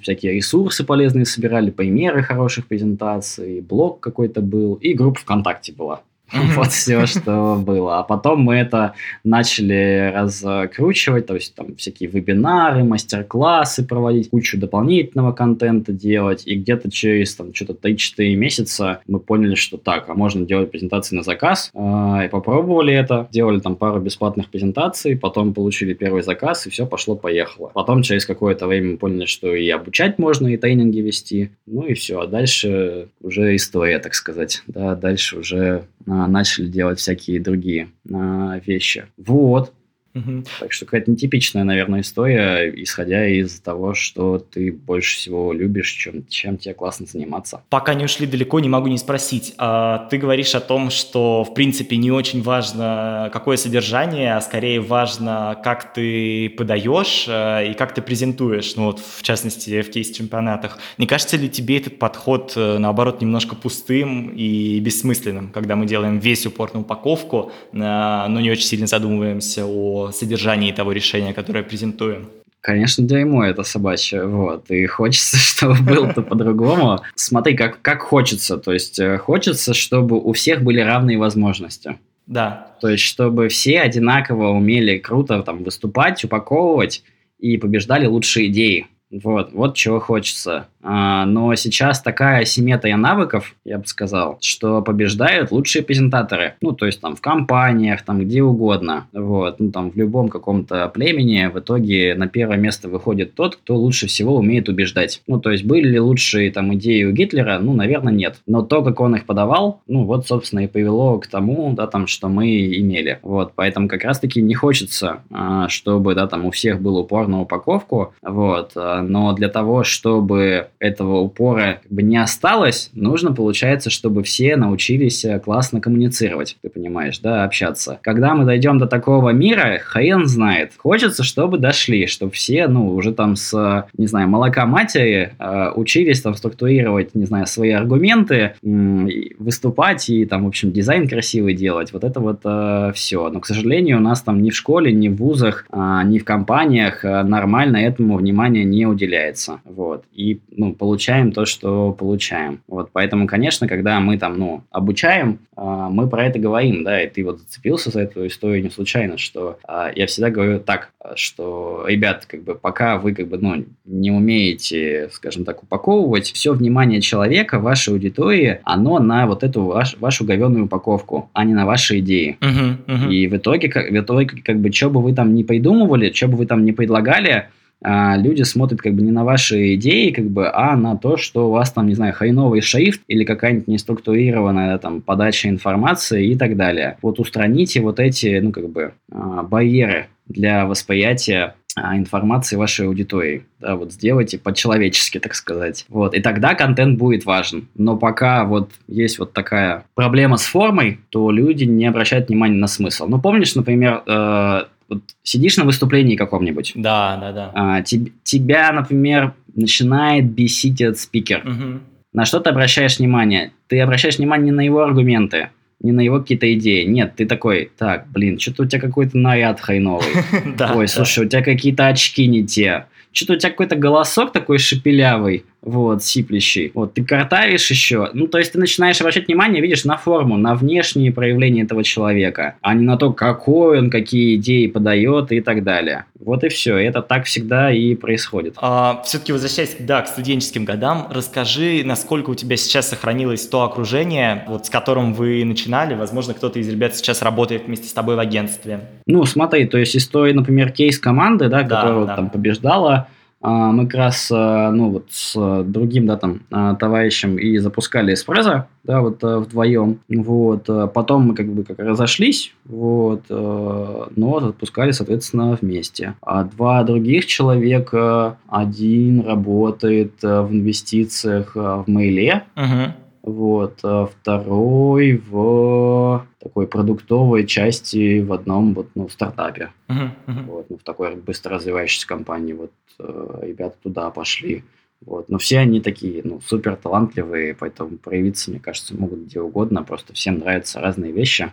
всякие 0.01 0.33
ресурсы 0.33 0.83
полезные 0.83 1.25
собирали, 1.25 1.71
примеры 1.71 2.23
хороших 2.23 2.67
презентаций, 2.67 3.61
блог 3.61 3.99
какой-то 3.99 4.41
был, 4.41 4.75
и 4.75 4.93
группа 4.93 5.19
ВКонтакте 5.19 5.73
была. 5.73 6.01
Вот 6.33 6.67
все, 6.67 7.05
что 7.05 7.55
было. 7.55 7.99
А 7.99 8.03
потом 8.03 8.41
мы 8.41 8.55
это 8.55 8.93
начали 9.23 10.11
раскручивать, 10.13 11.25
то 11.25 11.35
есть 11.35 11.55
там 11.55 11.75
всякие 11.75 12.09
вебинары, 12.09 12.83
мастер-классы 12.83 13.85
проводить, 13.85 14.29
кучу 14.29 14.57
дополнительного 14.57 15.31
контента 15.31 15.91
делать. 15.91 16.43
И 16.45 16.55
где-то 16.55 16.91
через 16.91 17.35
там 17.35 17.53
что-то 17.53 17.73
3-4 17.73 18.35
месяца 18.35 18.99
мы 19.07 19.19
поняли, 19.19 19.55
что 19.55 19.77
так, 19.77 20.09
а 20.09 20.13
можно 20.15 20.45
делать 20.45 20.71
презентации 20.71 21.15
на 21.15 21.23
заказ. 21.23 21.71
А, 21.73 22.23
и 22.25 22.29
попробовали 22.29 22.93
это, 22.93 23.27
делали 23.31 23.59
там 23.59 23.75
пару 23.75 23.99
бесплатных 23.99 24.49
презентаций, 24.49 25.17
потом 25.17 25.53
получили 25.53 25.93
первый 25.93 26.23
заказ, 26.23 26.67
и 26.67 26.69
все 26.69 26.85
пошло-поехало. 26.85 27.71
Потом 27.73 28.01
через 28.01 28.25
какое-то 28.25 28.67
время 28.67 28.91
мы 28.91 28.97
поняли, 28.97 29.25
что 29.25 29.53
и 29.53 29.69
обучать 29.69 30.19
можно, 30.19 30.47
и 30.47 30.57
тренинги 30.57 30.99
вести. 30.99 31.51
Ну 31.65 31.83
и 31.83 31.93
все. 31.93 32.19
А 32.19 32.27
дальше 32.27 33.09
уже 33.21 33.55
история, 33.55 33.99
так 33.99 34.13
сказать. 34.13 34.63
Да, 34.67 34.95
дальше 34.95 35.39
уже 35.39 35.83
начали 36.07 36.67
делать 36.67 36.99
всякие 36.99 37.39
другие 37.39 37.89
а, 38.11 38.59
вещи. 38.65 39.07
Вот. 39.17 39.73
Угу. 40.17 40.43
Так 40.59 40.73
что 40.73 40.85
какая-то 40.85 41.11
нетипичная, 41.11 41.63
наверное, 41.63 42.01
история, 42.01 42.71
исходя 42.75 43.27
из 43.27 43.59
того, 43.59 43.93
что 43.93 44.39
ты 44.39 44.71
больше 44.71 45.17
всего 45.17 45.53
любишь, 45.53 45.91
чем, 45.91 46.25
чем 46.27 46.57
тебе 46.57 46.73
классно 46.73 47.05
заниматься. 47.05 47.61
Пока 47.69 47.93
не 47.93 48.05
ушли 48.05 48.25
далеко, 48.25 48.59
не 48.59 48.69
могу 48.69 48.87
не 48.87 48.97
спросить. 48.97 49.53
А, 49.57 50.07
ты 50.09 50.17
говоришь 50.17 50.55
о 50.55 50.59
том, 50.59 50.89
что, 50.89 51.43
в 51.43 51.53
принципе, 51.53 51.97
не 51.97 52.11
очень 52.11 52.41
важно, 52.41 53.29
какое 53.31 53.57
содержание, 53.57 54.35
а 54.35 54.41
скорее 54.41 54.81
важно, 54.81 55.59
как 55.63 55.93
ты 55.93 56.49
подаешь 56.49 57.25
а, 57.27 57.61
и 57.61 57.73
как 57.73 57.93
ты 57.93 58.01
презентуешь, 58.01 58.75
ну 58.75 58.85
вот, 58.85 58.99
в 58.99 59.21
частности, 59.21 59.81
в 59.81 59.89
кейс-чемпионатах. 59.89 60.79
Не 60.97 61.05
кажется 61.05 61.37
ли 61.37 61.49
тебе 61.49 61.77
этот 61.77 61.99
подход, 61.99 62.53
э, 62.55 62.77
наоборот, 62.77 63.21
немножко 63.21 63.55
пустым 63.55 64.29
и 64.29 64.79
бессмысленным, 64.79 65.49
когда 65.51 65.75
мы 65.75 65.85
делаем 65.85 66.19
весь 66.19 66.45
упор 66.45 66.73
на 66.73 66.81
упаковку, 66.81 67.51
но 67.71 68.27
не 68.39 68.51
очень 68.51 68.65
сильно 68.65 68.87
задумываемся 68.87 69.65
о 69.65 70.06
содержании 70.11 70.71
того 70.71 70.91
решения, 70.91 71.33
которое 71.33 71.63
презентуем. 71.63 72.29
Конечно, 72.61 73.03
дерьмо 73.05 73.45
это 73.45 73.63
собачье, 73.63 74.25
вот, 74.25 74.69
и 74.71 74.85
хочется, 74.87 75.37
чтобы 75.37 75.75
было-то 75.81 76.21
по-другому. 76.29 76.99
Смотри, 77.15 77.55
как, 77.55 77.81
как 77.81 78.01
хочется, 78.01 78.57
то 78.57 78.73
есть 78.73 78.99
э, 78.99 79.17
хочется, 79.17 79.73
чтобы 79.73 80.19
у 80.19 80.33
всех 80.33 80.63
были 80.63 80.81
равные 80.81 81.17
возможности. 81.17 81.97
Да. 82.25 82.75
То 82.81 82.89
есть, 82.89 83.03
чтобы 83.03 83.47
все 83.47 83.79
одинаково 83.79 84.49
умели 84.49 84.97
круто 84.97 85.41
там 85.43 85.63
выступать, 85.63 86.23
упаковывать 86.25 87.03
и 87.39 87.57
побеждали 87.57 88.05
лучшие 88.05 88.47
идеи. 88.47 88.87
Вот, 89.09 89.53
вот 89.53 89.75
чего 89.75 89.99
хочется. 89.99 90.67
А, 90.81 91.25
но 91.25 91.53
сейчас 91.55 92.01
такая 92.01 92.45
симметрия 92.45 92.97
навыков, 92.97 93.55
я 93.65 93.77
бы 93.77 93.85
сказал, 93.87 94.37
что 94.41 94.81
побеждают 94.81 95.51
лучшие 95.51 95.83
презентаторы. 95.83 96.55
Ну, 96.61 96.71
то 96.71 96.85
есть 96.85 97.01
там 97.01 97.15
в 97.15 97.21
компаниях, 97.21 98.03
там 98.03 98.19
где 98.19 98.43
угодно. 98.43 99.07
Вот, 99.13 99.59
ну 99.59 99.71
там 99.71 99.91
в 99.91 99.95
любом 99.95 100.29
каком-то 100.29 100.87
племени 100.89 101.49
в 101.53 101.59
итоге 101.59 102.15
на 102.15 102.27
первое 102.27 102.57
место 102.57 102.89
выходит 102.89 103.35
тот, 103.35 103.55
кто 103.57 103.75
лучше 103.75 104.07
всего 104.07 104.37
умеет 104.37 104.69
убеждать. 104.69 105.21
Ну, 105.27 105.39
то 105.39 105.51
есть 105.51 105.65
были 105.65 105.89
ли 105.89 105.99
лучшие 105.99 106.51
там 106.51 106.73
идеи 106.75 107.03
у 107.03 107.11
Гитлера? 107.11 107.59
Ну, 107.59 107.73
наверное, 107.73 108.13
нет. 108.13 108.37
Но 108.45 108.61
то, 108.61 108.83
как 108.83 108.99
он 108.99 109.15
их 109.15 109.25
подавал, 109.25 109.81
ну, 109.87 110.03
вот, 110.03 110.27
собственно, 110.27 110.61
и 110.61 110.67
привело 110.67 111.17
к 111.19 111.27
тому, 111.27 111.73
да, 111.73 111.87
там, 111.87 112.07
что 112.07 112.29
мы 112.29 112.65
имели. 112.79 113.19
Вот, 113.21 113.53
поэтому 113.55 113.87
как 113.87 114.03
раз-таки 114.03 114.41
не 114.41 114.53
хочется, 114.53 115.21
а, 115.31 115.67
чтобы, 115.69 116.15
да, 116.15 116.27
там 116.27 116.45
у 116.45 116.51
всех 116.51 116.81
был 116.81 116.97
упор 116.97 117.27
на 117.27 117.41
упаковку, 117.41 118.13
вот, 118.21 118.71
а, 118.75 119.01
но 119.01 119.33
для 119.33 119.49
того, 119.49 119.83
чтобы 119.83 120.67
этого 120.79 121.19
упора 121.19 121.79
как 121.83 121.91
бы 121.91 122.03
не 122.03 122.17
осталось, 122.17 122.89
нужно, 122.93 123.33
получается, 123.33 123.89
чтобы 123.89 124.23
все 124.23 124.55
научились 124.55 125.25
э, 125.25 125.39
классно 125.39 125.81
коммуницировать, 125.81 126.57
ты 126.61 126.69
понимаешь, 126.69 127.19
да, 127.19 127.43
общаться. 127.43 127.99
Когда 128.03 128.35
мы 128.35 128.45
дойдем 128.45 128.77
до 128.77 128.87
такого 128.87 129.29
мира, 129.31 129.79
хрен 129.83 130.25
знает. 130.25 130.73
Хочется, 130.77 131.23
чтобы 131.23 131.57
дошли, 131.57 132.07
чтобы 132.07 132.31
все, 132.31 132.67
ну, 132.67 132.93
уже 132.93 133.13
там 133.13 133.35
с, 133.35 133.87
не 133.97 134.07
знаю, 134.07 134.27
молока 134.29 134.65
матери 134.65 135.33
э, 135.39 135.71
учились 135.75 136.21
там 136.21 136.35
структурировать, 136.35 137.15
не 137.15 137.25
знаю, 137.25 137.47
свои 137.47 137.71
аргументы, 137.71 138.53
м- 138.63 139.09
выступать 139.39 140.09
и 140.09 140.25
там, 140.25 140.45
в 140.45 140.47
общем, 140.47 140.71
дизайн 140.71 141.07
красивый 141.07 141.53
делать. 141.53 141.93
Вот 141.93 142.03
это 142.03 142.19
вот 142.19 142.41
э, 142.43 142.91
все. 142.93 143.29
Но, 143.29 143.39
к 143.39 143.45
сожалению, 143.45 143.97
у 143.97 144.01
нас 144.01 144.21
там 144.21 144.41
ни 144.41 144.49
в 144.49 144.55
школе, 144.55 144.91
ни 144.91 145.09
в 145.09 145.15
вузах, 145.15 145.65
э, 145.71 146.01
ни 146.05 146.19
в 146.19 146.25
компаниях 146.25 147.03
э, 147.03 147.23
нормально 147.23 147.77
этому 147.77 148.17
внимания 148.17 148.63
не 148.63 148.85
уделяется. 148.85 149.61
Вот. 149.65 150.03
И, 150.13 150.39
ну, 150.51 150.66
ну, 150.67 150.73
получаем 150.73 151.31
то, 151.31 151.45
что 151.45 151.91
получаем. 151.91 152.59
Вот, 152.67 152.89
поэтому, 152.91 153.27
конечно, 153.27 153.67
когда 153.67 153.99
мы 153.99 154.17
там, 154.17 154.37
ну, 154.37 154.63
обучаем, 154.71 155.39
э, 155.55 155.87
мы 155.89 156.07
про 156.07 156.25
это 156.25 156.39
говорим, 156.39 156.83
да, 156.83 157.01
и 157.01 157.09
ты 157.09 157.23
вот 157.23 157.39
зацепился 157.39 157.89
за 157.89 158.01
эту 158.01 158.27
историю 158.27 158.63
не 158.63 158.69
случайно, 158.69 159.17
что 159.17 159.57
э, 159.67 159.91
я 159.95 160.07
всегда 160.07 160.29
говорю 160.29 160.59
так, 160.59 160.91
что, 161.15 161.85
ребят, 161.87 162.25
как 162.25 162.43
бы, 162.43 162.55
пока 162.55 162.97
вы, 162.97 163.13
как 163.13 163.27
бы, 163.27 163.37
ну, 163.37 163.65
не 163.85 164.11
умеете, 164.11 165.09
скажем 165.11 165.45
так, 165.45 165.63
упаковывать, 165.63 166.31
все 166.31 166.53
внимание 166.53 167.01
человека, 167.01 167.59
вашей 167.59 167.93
аудитории, 167.93 168.59
оно 168.63 168.99
на 168.99 169.25
вот 169.25 169.43
эту 169.43 169.63
ваш, 169.63 169.97
вашу 169.99 170.25
говенную 170.25 170.65
упаковку, 170.65 171.29
а 171.33 171.45
не 171.45 171.53
на 171.53 171.65
ваши 171.65 171.99
идеи. 171.99 172.37
Uh-huh, 172.41 172.77
uh-huh. 172.85 173.13
И 173.13 173.27
в 173.27 173.37
итоге, 173.37 173.69
как, 173.69 173.89
в 173.89 173.97
итоге, 173.97 174.41
как 174.43 174.59
бы, 174.59 174.71
что 174.71 174.89
бы 174.89 175.01
вы 175.01 175.13
там 175.13 175.33
не 175.33 175.43
придумывали, 175.43 176.11
что 176.11 176.27
бы 176.27 176.37
вы 176.37 176.45
там 176.45 176.65
не 176.65 176.73
предлагали, 176.73 177.47
а, 177.83 178.17
люди 178.17 178.43
смотрят 178.43 178.81
как 178.81 178.93
бы 178.93 179.01
не 179.01 179.11
на 179.11 179.23
ваши 179.23 179.75
идеи, 179.75 180.11
как 180.11 180.25
бы, 180.25 180.49
а 180.51 180.75
на 180.75 180.97
то, 180.97 181.17
что 181.17 181.47
у 181.47 181.51
вас 181.51 181.71
там, 181.71 181.87
не 181.87 181.93
знаю, 181.93 182.13
хреновый 182.13 182.61
шрифт 182.61 183.01
или 183.07 183.23
какая-нибудь 183.23 183.67
неструктурированная 183.67 184.77
там 184.79 185.01
подача 185.01 185.49
информации 185.49 186.27
и 186.27 186.35
так 186.35 186.57
далее. 186.57 186.97
Вот 187.01 187.19
устраните 187.19 187.81
вот 187.81 187.99
эти, 187.99 188.39
ну, 188.39 188.51
как 188.51 188.69
бы, 188.69 188.93
а, 189.11 189.43
барьеры 189.43 190.07
для 190.27 190.65
восприятия 190.65 191.55
а, 191.75 191.95
информации 191.95 192.55
вашей 192.55 192.87
аудитории. 192.87 193.45
Да, 193.59 193.75
вот 193.75 193.93
сделайте 193.93 194.39
по-человечески, 194.39 195.19
так 195.19 195.35
сказать. 195.35 195.85
Вот, 195.89 196.15
и 196.15 196.21
тогда 196.21 196.55
контент 196.55 196.97
будет 196.97 197.25
важен. 197.25 197.67
Но 197.75 197.95
пока 197.97 198.45
вот 198.45 198.71
есть 198.87 199.19
вот 199.19 199.33
такая 199.33 199.85
проблема 199.93 200.37
с 200.37 200.45
формой, 200.45 200.99
то 201.09 201.29
люди 201.29 201.65
не 201.65 201.85
обращают 201.85 202.29
внимания 202.29 202.57
на 202.57 202.67
смысл. 202.67 203.05
Ну, 203.07 203.21
помнишь, 203.21 203.53
например, 203.55 204.01
э, 204.07 204.63
вот 204.89 205.01
сидишь 205.23 205.57
на 205.57 205.65
выступлении 205.65 206.15
каком-нибудь. 206.15 206.73
Да, 206.75 207.17
да, 207.17 207.31
да. 207.31 207.51
А, 207.53 207.81
te, 207.81 208.11
тебя, 208.23 208.71
например, 208.71 209.33
начинает 209.55 210.31
бесить 210.31 210.81
этот 210.81 210.99
спикер. 210.99 211.43
Угу. 211.45 211.79
На 212.13 212.25
что 212.25 212.39
ты 212.39 212.49
обращаешь 212.49 212.99
внимание? 212.99 213.51
Ты 213.67 213.79
обращаешь 213.79 214.17
внимание 214.17 214.45
не 214.45 214.51
на 214.51 214.61
его 214.61 214.81
аргументы, 214.81 215.49
не 215.81 215.91
на 215.91 216.01
его 216.01 216.19
какие-то 216.19 216.51
идеи. 216.53 216.85
Нет, 216.85 217.15
ты 217.15 217.25
такой, 217.25 217.71
так, 217.77 218.07
блин, 218.09 218.39
что-то 218.39 218.63
у 218.63 218.65
тебя 218.65 218.81
какой-то 218.81 219.17
наряд 219.17 219.59
хреновый. 219.59 220.07
Ой, 220.75 220.87
слушай, 220.87 221.25
у 221.25 221.29
тебя 221.29 221.43
какие-то 221.43 221.87
очки 221.87 222.27
не 222.27 222.45
те. 222.45 222.85
Что-то 223.17 223.33
у 223.33 223.35
тебя 223.37 223.49
какой-то 223.49 223.75
голосок 223.75 224.31
такой 224.31 224.59
шепелявый 224.59 225.43
вот, 225.67 226.03
сиплющий. 226.03 226.71
Вот, 226.73 226.93
ты 226.93 227.03
картавишь 227.03 227.69
еще. 227.69 228.09
Ну, 228.13 228.27
то 228.27 228.37
есть 228.37 228.53
ты 228.53 228.59
начинаешь 228.59 228.99
обращать 229.01 229.27
внимание, 229.27 229.61
видишь, 229.61 229.83
на 229.83 229.97
форму, 229.97 230.37
на 230.37 230.55
внешние 230.55 231.11
проявления 231.11 231.63
этого 231.63 231.83
человека, 231.83 232.55
а 232.61 232.73
не 232.73 232.85
на 232.85 232.97
то, 232.97 233.11
какой 233.11 233.79
он, 233.79 233.89
какие 233.89 234.35
идеи 234.35 234.67
подает 234.67 235.31
и 235.31 235.41
так 235.41 235.63
далее. 235.63 236.05
Вот 236.19 236.43
и 236.43 236.49
все. 236.49 236.77
Это 236.77 237.01
так 237.01 237.25
всегда 237.25 237.71
и 237.71 237.95
происходит. 237.95 238.55
А, 238.57 239.01
все-таки 239.05 239.33
возвращаясь, 239.33 239.75
да, 239.79 240.01
к 240.01 240.07
студенческим 240.07 240.63
годам, 240.63 241.07
расскажи, 241.09 241.81
насколько 241.83 242.29
у 242.29 242.35
тебя 242.35 242.55
сейчас 242.55 242.89
сохранилось 242.89 243.45
то 243.47 243.63
окружение, 243.63 244.45
вот 244.47 244.65
с 244.65 244.69
которым 244.69 245.13
вы 245.13 245.43
начинали. 245.43 245.95
Возможно, 245.95 246.33
кто-то 246.33 246.59
из 246.59 246.69
ребят 246.69 246.95
сейчас 246.95 247.21
работает 247.21 247.65
вместе 247.67 247.87
с 247.87 247.93
тобой 247.93 248.15
в 248.15 248.19
агентстве. 248.19 248.81
Ну, 249.05 249.25
смотри, 249.25 249.65
то 249.65 249.77
есть 249.77 249.95
история, 249.97 250.33
например, 250.33 250.71
кейс 250.71 250.99
команды, 250.99 251.49
да, 251.49 251.63
да 251.63 251.75
которая 251.75 252.05
да. 252.05 252.15
там 252.15 252.29
побеждала, 252.29 253.06
мы 253.41 253.85
как 253.85 253.95
раз 253.95 254.29
а, 254.33 254.71
ну, 254.71 254.89
вот 254.89 255.05
с 255.09 255.63
другим 255.63 256.07
да, 256.07 256.17
там, 256.17 256.41
а, 256.51 256.75
товарищем 256.75 257.37
и 257.37 257.57
запускали 257.57 258.13
эспрессо, 258.13 258.67
да, 258.83 259.01
вот 259.01 259.21
вдвоем. 259.21 259.99
Вот. 260.09 260.69
Потом 260.93 261.27
мы 261.27 261.35
как 261.35 261.47
бы 261.47 261.63
как 261.63 261.79
разошлись, 261.79 262.53
вот, 262.65 263.23
но 263.29 264.39
запускали, 264.39 264.91
соответственно, 264.91 265.57
вместе. 265.61 266.15
А 266.21 266.43
два 266.43 266.83
других 266.83 267.25
человека, 267.25 268.37
один 268.47 269.21
работает 269.21 270.13
в 270.21 270.47
инвестициях 270.51 271.55
в 271.55 271.83
Мейле, 271.87 272.43
uh-huh 272.55 272.93
Вот. 273.21 273.79
А 273.83 274.05
второй 274.05 275.17
в 275.17 276.27
такой 276.39 276.67
продуктовой 276.67 277.45
части 277.45 278.21
в 278.21 278.31
одном 278.33 278.73
вот, 278.73 278.87
ну, 278.95 279.09
стартапе. 279.09 279.71
Uh-huh, 279.87 280.09
uh-huh. 280.27 280.43
Вот, 280.45 280.69
ну, 280.69 280.77
в 280.77 280.83
такой 280.83 281.15
быстро 281.15 281.55
развивающейся 281.55 282.07
компании. 282.07 282.53
Вот 282.53 282.71
э, 282.99 283.39
ребята 283.41 283.77
туда 283.81 284.09
пошли. 284.11 284.63
Вот. 285.05 285.29
Но 285.29 285.37
все 285.37 285.59
они 285.59 285.81
такие, 285.81 286.21
ну, 286.23 286.41
супер 286.41 286.75
талантливые, 286.75 287.53
поэтому 287.53 287.97
проявиться, 287.97 288.49
мне 288.49 288.59
кажется, 288.59 288.95
могут 288.95 289.25
где 289.25 289.39
угодно. 289.39 289.83
Просто 289.83 290.13
всем 290.13 290.39
нравятся 290.39 290.79
разные 290.79 291.11
вещи. 291.11 291.51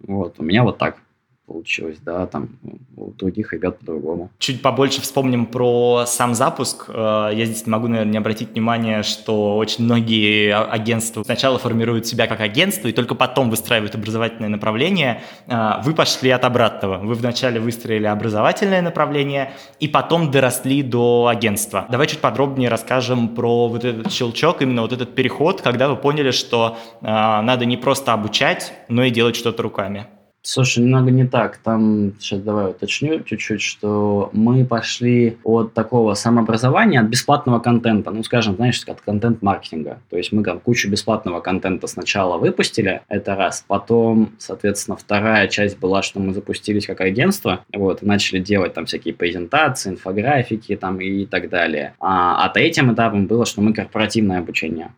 Вот. 0.00 0.36
У 0.38 0.42
меня 0.42 0.64
вот 0.64 0.78
так 0.78 0.96
получилось, 1.46 1.98
да, 2.04 2.26
там 2.26 2.48
у 2.96 3.10
других 3.12 3.52
ребят 3.52 3.78
по-другому. 3.78 4.30
Чуть 4.38 4.62
побольше 4.62 5.00
вспомним 5.00 5.46
про 5.46 6.04
сам 6.06 6.34
запуск. 6.34 6.86
Э, 6.88 7.30
я 7.32 7.44
здесь 7.46 7.66
могу, 7.66 7.88
наверное, 7.88 8.12
не 8.12 8.18
обратить 8.18 8.50
внимание, 8.50 9.02
что 9.02 9.56
очень 9.56 9.84
многие 9.84 10.50
а, 10.50 10.64
агентства 10.64 11.22
сначала 11.22 11.58
формируют 11.58 12.06
себя 12.06 12.26
как 12.26 12.40
агентство 12.40 12.88
и 12.88 12.92
только 12.92 13.14
потом 13.14 13.50
выстраивают 13.50 13.94
образовательное 13.94 14.48
направление. 14.48 15.22
Э, 15.46 15.80
вы 15.82 15.94
пошли 15.94 16.30
от 16.30 16.44
обратного. 16.44 16.98
Вы 16.98 17.14
вначале 17.14 17.60
выстроили 17.60 18.06
образовательное 18.06 18.82
направление 18.82 19.52
и 19.78 19.88
потом 19.88 20.30
доросли 20.30 20.82
до 20.82 21.28
агентства. 21.28 21.86
Давай 21.88 22.08
чуть 22.08 22.20
подробнее 22.20 22.68
расскажем 22.68 23.28
про 23.28 23.68
вот 23.68 23.84
этот 23.84 24.12
щелчок, 24.12 24.62
именно 24.62 24.82
вот 24.82 24.92
этот 24.92 25.14
переход, 25.14 25.62
когда 25.62 25.88
вы 25.88 25.96
поняли, 25.96 26.32
что 26.32 26.76
э, 27.00 27.04
надо 27.06 27.64
не 27.66 27.76
просто 27.76 28.12
обучать, 28.12 28.72
но 28.88 29.04
и 29.04 29.10
делать 29.10 29.36
что-то 29.36 29.62
руками. 29.62 30.06
Слушай, 30.48 30.84
немного 30.84 31.10
не 31.10 31.26
так. 31.26 31.56
Там, 31.56 32.12
сейчас 32.20 32.40
давай 32.40 32.70
уточню 32.70 33.20
чуть-чуть, 33.24 33.60
что 33.60 34.30
мы 34.32 34.64
пошли 34.64 35.38
от 35.42 35.74
такого 35.74 36.14
самообразования, 36.14 37.00
от 37.00 37.06
бесплатного 37.06 37.58
контента, 37.58 38.12
ну, 38.12 38.22
скажем, 38.22 38.54
знаешь, 38.54 38.80
от 38.86 39.00
контент-маркетинга. 39.00 39.98
То 40.08 40.16
есть 40.16 40.30
мы 40.30 40.44
там 40.44 40.60
кучу 40.60 40.88
бесплатного 40.88 41.40
контента 41.40 41.88
сначала 41.88 42.38
выпустили, 42.38 43.00
это 43.08 43.34
раз. 43.34 43.64
Потом, 43.66 44.36
соответственно, 44.38 44.96
вторая 44.96 45.48
часть 45.48 45.80
была, 45.80 46.02
что 46.02 46.20
мы 46.20 46.32
запустились 46.32 46.86
как 46.86 47.00
агентство, 47.00 47.64
вот, 47.74 48.04
и 48.04 48.06
начали 48.06 48.38
делать 48.38 48.72
там 48.72 48.86
всякие 48.86 49.14
презентации, 49.14 49.90
инфографики 49.90 50.76
там 50.76 51.00
и 51.00 51.26
так 51.26 51.48
далее. 51.50 51.94
А, 51.98 52.44
а 52.44 52.48
третьим 52.50 52.94
этапом 52.94 53.26
было, 53.26 53.46
что 53.46 53.62
мы 53.62 53.72
корпоративное 53.72 54.38
обучение 54.38 54.92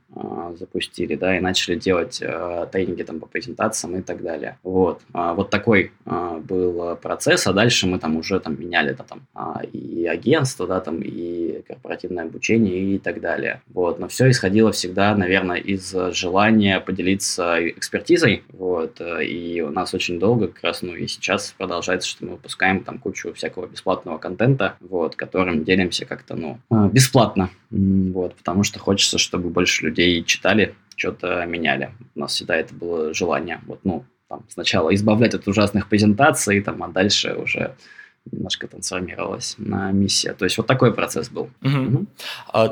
запустили, 0.58 1.14
да, 1.14 1.36
и 1.36 1.40
начали 1.40 1.76
делать 1.76 2.20
а, 2.22 2.66
тренинги 2.66 3.02
там 3.02 3.20
по 3.20 3.26
презентациям 3.26 3.96
и 3.96 4.02
так 4.02 4.22
далее. 4.22 4.58
Вот. 4.62 5.00
А, 5.12 5.34
вот 5.34 5.50
такой 5.50 5.92
а, 6.04 6.38
был 6.38 6.96
процесс, 6.96 7.46
а 7.46 7.52
дальше 7.52 7.86
мы 7.86 7.98
там 7.98 8.16
уже 8.16 8.40
там 8.40 8.58
меняли 8.58 8.92
да, 8.92 9.04
там, 9.04 9.22
а, 9.34 9.62
и 9.72 10.06
агентство, 10.06 10.66
да, 10.66 10.80
там, 10.80 11.00
и 11.00 11.62
корпоративное 11.66 12.24
обучение 12.24 12.94
и 12.94 12.98
так 12.98 13.20
далее. 13.20 13.62
Вот. 13.68 13.98
Но 13.98 14.08
все 14.08 14.30
исходило 14.30 14.72
всегда, 14.72 15.14
наверное, 15.14 15.58
из 15.58 15.94
желания 16.12 16.80
поделиться 16.80 17.56
экспертизой. 17.68 18.42
Вот. 18.52 19.00
И 19.00 19.64
у 19.66 19.70
нас 19.70 19.94
очень 19.94 20.18
долго, 20.18 20.48
как 20.48 20.64
раз, 20.64 20.82
ну 20.82 20.94
и 20.94 21.06
сейчас 21.06 21.54
продолжается, 21.56 22.08
что 22.08 22.24
мы 22.24 22.32
выпускаем 22.32 22.82
там 22.84 22.98
кучу 22.98 23.32
всякого 23.34 23.66
бесплатного 23.66 24.18
контента, 24.18 24.76
вот, 24.80 25.16
которым 25.16 25.64
делимся 25.64 26.04
как-то, 26.04 26.34
ну, 26.34 26.58
а, 26.70 26.88
бесплатно. 26.88 27.50
Вот, 27.70 28.34
потому 28.34 28.62
что 28.62 28.78
хочется, 28.78 29.18
чтобы 29.18 29.50
больше 29.50 29.84
людей 29.84 30.07
читали, 30.26 30.74
что-то 30.96 31.44
меняли. 31.46 31.90
У 32.14 32.20
нас 32.20 32.32
всегда 32.32 32.56
это 32.56 32.74
было 32.74 33.14
желание. 33.14 33.60
Вот, 33.66 33.80
ну, 33.84 34.04
там, 34.28 34.44
сначала 34.48 34.94
избавлять 34.94 35.34
от 35.34 35.48
ужасных 35.48 35.88
презентаций, 35.88 36.60
там, 36.60 36.82
а 36.82 36.88
дальше 36.88 37.34
уже 37.34 37.74
немножко 38.30 38.66
трансформировалась 38.66 39.54
на 39.58 39.90
миссия. 39.90 40.34
То 40.34 40.44
есть 40.44 40.58
вот 40.58 40.66
такой 40.66 40.92
процесс 40.92 41.30
был. 41.30 41.48
Угу. 41.62 41.78
Угу. 41.78 42.06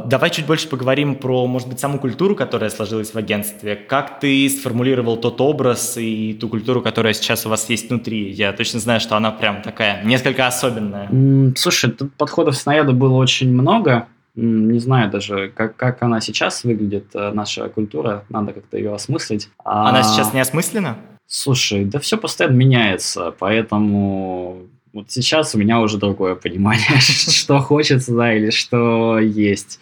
Давай 0.07 0.31
чуть 0.31 0.47
больше 0.47 0.69
поговорим 0.69 1.15
про, 1.15 1.47
может 1.47 1.69
быть, 1.69 1.81
саму 1.81 1.99
культуру, 1.99 2.37
которая 2.37 2.69
сложилась 2.69 3.15
в 3.15 3.17
агентстве. 3.17 3.75
Как 3.77 4.21
ты 4.21 4.49
сформулировал 4.51 5.17
тот 5.17 5.41
образ 5.41 5.97
и 5.97 6.35
ту 6.35 6.49
культуру, 6.51 6.83
которая 6.83 7.15
сейчас 7.15 7.47
у 7.47 7.49
вас 7.49 7.71
есть 7.71 7.89
внутри? 7.89 8.31
Я 8.31 8.53
точно 8.53 8.81
знаю, 8.81 9.01
что 9.01 9.17
она 9.17 9.31
прям 9.31 9.63
такая 9.63 10.05
несколько 10.05 10.47
особенная. 10.47 11.09
Слушай, 11.57 11.91
тут 11.91 12.13
подходов 12.15 12.55
к 12.55 12.59
снаряду 12.59 12.93
было 12.93 13.15
очень 13.15 13.51
много. 13.51 14.09
Не 14.37 14.79
знаю 14.79 15.11
даже, 15.11 15.51
как, 15.55 15.77
как 15.77 16.03
она 16.03 16.21
сейчас 16.21 16.63
выглядит, 16.63 17.07
э, 17.15 17.33
наша 17.33 17.69
культура. 17.71 18.25
Надо 18.29 18.53
как-то 18.53 18.77
ее 18.77 18.95
осмыслить. 18.95 19.49
Она 19.65 20.01
а... 20.01 20.03
сейчас 20.03 20.35
не 20.35 20.41
осмыслена? 20.41 20.99
Слушай, 21.27 21.85
да 21.85 21.99
все 21.99 22.19
постоянно 22.19 22.55
меняется, 22.55 23.35
поэтому 23.37 24.67
вот 24.97 25.11
сейчас 25.11 25.55
у 25.55 25.59
меня 25.59 25.81
уже 25.81 25.99
другое 25.99 26.37
понимание, 26.37 26.87
что 27.01 27.59
хочется, 27.59 28.15
да, 28.15 28.33
или 28.33 28.49
что 28.49 29.19
есть. 29.19 29.79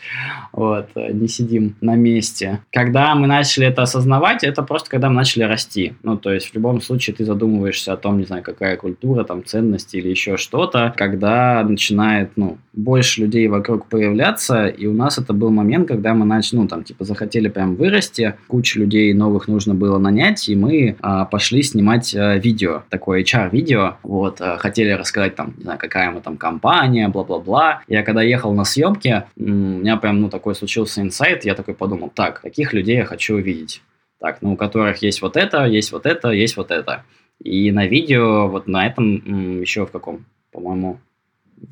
Вот, 0.52 0.88
э, 0.96 1.12
не 1.12 1.28
сидим 1.28 1.76
на 1.80 1.94
месте. 1.94 2.62
Когда 2.72 3.14
мы 3.14 3.28
начали 3.28 3.68
это 3.68 3.82
осознавать, 3.82 4.42
это 4.42 4.64
просто 4.64 4.90
когда 4.90 5.08
мы 5.10 5.14
начали 5.14 5.44
расти. 5.44 5.94
Ну, 6.02 6.16
то 6.16 6.32
есть 6.32 6.50
в 6.50 6.54
любом 6.54 6.80
случае 6.80 7.14
ты 7.14 7.24
задумываешься 7.24 7.92
о 7.92 7.96
том, 7.96 8.18
не 8.18 8.24
знаю, 8.24 8.42
какая 8.42 8.76
культура, 8.76 9.22
там, 9.22 9.44
ценности 9.44 9.98
или 9.98 10.08
еще 10.08 10.36
что-то, 10.36 10.92
когда 10.96 11.62
начинает, 11.62 12.32
ну, 12.34 12.58
больше 12.72 13.20
людей 13.20 13.46
вокруг 13.46 13.86
появляться, 13.86 14.66
и 14.66 14.86
у 14.86 14.92
нас 14.92 15.18
это 15.18 15.32
был 15.32 15.50
момент, 15.50 15.86
когда 15.86 16.12
мы 16.14 16.24
начали, 16.24 16.58
ну, 16.58 16.66
там, 16.66 16.82
типа, 16.82 17.04
захотели 17.04 17.48
прям 17.48 17.76
вырасти, 17.76 18.34
кучу 18.48 18.80
людей 18.80 19.14
новых 19.14 19.46
нужно 19.46 19.74
было 19.74 19.98
нанять, 19.98 20.48
и 20.48 20.56
мы 20.56 20.96
а, 21.00 21.24
пошли 21.24 21.62
снимать 21.62 22.14
а, 22.16 22.36
видео, 22.36 22.82
такое 22.90 23.22
HR-видео, 23.22 23.98
вот, 24.02 24.40
а, 24.40 24.56
хотели 24.58 25.03
рассказать 25.04 25.36
там, 25.36 25.54
не 25.56 25.62
знаю, 25.62 25.78
какая 25.78 26.10
мы 26.10 26.20
там 26.20 26.36
компания, 26.36 27.08
бла-бла-бла. 27.08 27.82
Я 27.88 28.02
когда 28.02 28.22
ехал 28.22 28.52
на 28.52 28.64
съемки, 28.64 29.24
у 29.36 29.42
меня 29.42 29.96
прям, 29.96 30.20
ну, 30.20 30.28
такой 30.28 30.54
случился 30.54 31.00
инсайт, 31.00 31.44
я 31.44 31.54
такой 31.54 31.74
подумал, 31.74 32.10
так, 32.10 32.40
каких 32.40 32.72
людей 32.72 32.96
я 32.96 33.04
хочу 33.04 33.36
увидеть? 33.36 33.82
Так, 34.20 34.38
ну, 34.40 34.54
у 34.54 34.56
которых 34.56 35.02
есть 35.02 35.22
вот 35.22 35.36
это, 35.36 35.64
есть 35.64 35.92
вот 35.92 36.06
это, 36.06 36.30
есть 36.30 36.56
вот 36.56 36.70
это. 36.70 37.04
И 37.42 37.70
на 37.70 37.86
видео, 37.86 38.48
вот 38.48 38.66
на 38.66 38.86
этом, 38.86 39.60
еще 39.60 39.86
в 39.86 39.90
каком, 39.90 40.24
по-моему, 40.50 40.98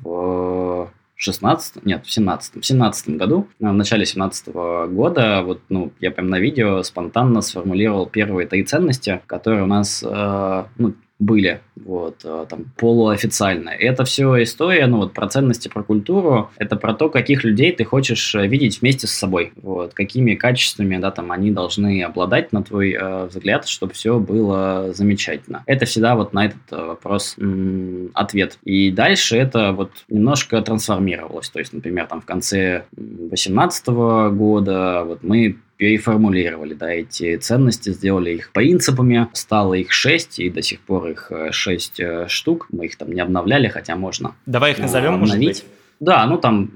в 0.03 0.91
16 1.15 1.85
нет, 1.85 2.05
в 2.05 2.11
17 2.11 2.61
в 2.61 2.65
17 2.65 3.09
году, 3.11 3.47
в 3.59 3.71
начале 3.71 4.05
17 4.05 4.49
года, 4.49 5.41
вот, 5.43 5.61
ну, 5.69 5.91
я 5.99 6.11
прям 6.11 6.27
на 6.27 6.39
видео 6.39 6.83
спонтанно 6.83 7.41
сформулировал 7.41 8.07
первые 8.07 8.47
три 8.47 8.63
ценности, 8.63 9.21
которые 9.25 9.63
у 9.63 9.67
нас, 9.67 10.03
э, 10.05 10.63
ну, 10.77 10.93
были, 11.23 11.61
вот, 11.75 12.21
э, 12.23 12.45
там, 12.49 12.65
полуофициально. 12.77 13.69
Это 13.69 14.05
все 14.05 14.43
история, 14.43 14.87
ну, 14.87 14.97
вот, 14.97 15.13
про 15.13 15.27
ценности, 15.27 15.67
про 15.67 15.83
культуру, 15.83 16.51
это 16.57 16.75
про 16.75 16.93
то, 16.93 17.09
каких 17.09 17.43
людей 17.43 17.71
ты 17.71 17.83
хочешь 17.83 18.35
э, 18.35 18.47
видеть 18.47 18.81
вместе 18.81 19.07
с 19.07 19.11
собой, 19.11 19.53
вот, 19.61 19.93
какими 19.93 20.35
качествами, 20.35 20.97
да, 20.97 21.11
там, 21.11 21.31
они 21.31 21.51
должны 21.51 22.03
обладать, 22.03 22.51
на 22.53 22.63
твой 22.63 22.91
э, 22.91 23.25
взгляд, 23.25 23.67
чтобы 23.67 23.93
все 23.93 24.19
было 24.19 24.93
замечательно. 24.93 25.63
Это 25.65 25.85
всегда 25.85 26.15
вот 26.15 26.33
на 26.33 26.45
этот 26.45 26.61
э, 26.71 26.75
вопрос 26.75 27.35
м- 27.37 28.11
ответ. 28.13 28.57
И 28.63 28.91
дальше 28.91 29.37
это 29.37 29.71
вот 29.71 29.91
немножко 30.09 30.61
трансформировалось, 30.61 31.49
то 31.49 31.59
есть, 31.59 31.73
например, 31.73 32.07
там, 32.07 32.21
в 32.21 32.25
конце 32.25 32.83
2018 32.91 33.87
года 33.87 35.03
вот 35.05 35.23
мы 35.23 35.57
переформулировали, 35.77 36.73
да, 36.73 36.91
эти 36.91 37.35
ценности, 37.37 37.91
сделали 37.91 38.31
их 38.31 38.51
принципами, 38.51 39.27
стало 39.33 39.73
их 39.73 39.91
шесть, 39.91 40.39
и 40.39 40.49
до 40.49 40.61
сих 40.61 40.79
пор 40.81 41.09
их 41.09 41.31
э, 41.31 41.51
шесть 41.51 41.99
э, 41.99 42.27
штук, 42.27 42.67
мы 42.71 42.85
их 42.85 42.95
там 42.95 43.11
не 43.11 43.21
обновляли, 43.21 43.67
хотя 43.67 43.95
можно. 43.95 44.35
Давай 44.45 44.71
их 44.71 44.79
назовем, 44.79 45.15
обновить. 45.15 45.23
может 45.23 45.45
быть? 45.45 45.65
Да, 45.99 46.25
ну 46.25 46.37
там 46.37 46.69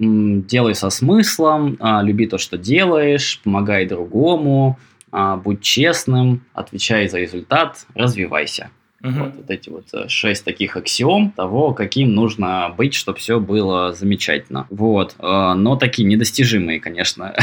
делай 0.48 0.74
со 0.74 0.90
смыслом, 0.90 1.76
а, 1.80 2.02
люби 2.02 2.28
то, 2.28 2.38
что 2.38 2.58
делаешь, 2.58 3.42
помогай 3.44 3.86
другому, 3.86 4.80
а, 5.12 5.36
будь 5.36 5.62
честным, 5.62 6.46
отвечай 6.54 7.10
за 7.10 7.20
результат, 7.20 7.86
развивайся. 7.94 8.70
Угу. 9.04 9.12
Вот, 9.12 9.36
вот 9.36 9.52
эти 9.52 9.70
вот 9.70 9.86
э, 9.94 10.08
шесть 10.08 10.44
таких 10.44 10.76
аксиом 10.76 11.32
того, 11.32 11.74
каким 11.74 12.16
нужно 12.16 12.74
быть, 12.76 12.96
чтобы 12.96 13.20
все 13.20 13.40
было 13.40 13.94
замечательно. 13.94 14.66
Вот. 14.72 15.16
Э, 15.20 15.54
но 15.54 15.76
такие 15.76 16.08
недостижимые, 16.08 16.80
конечно, 16.80 17.36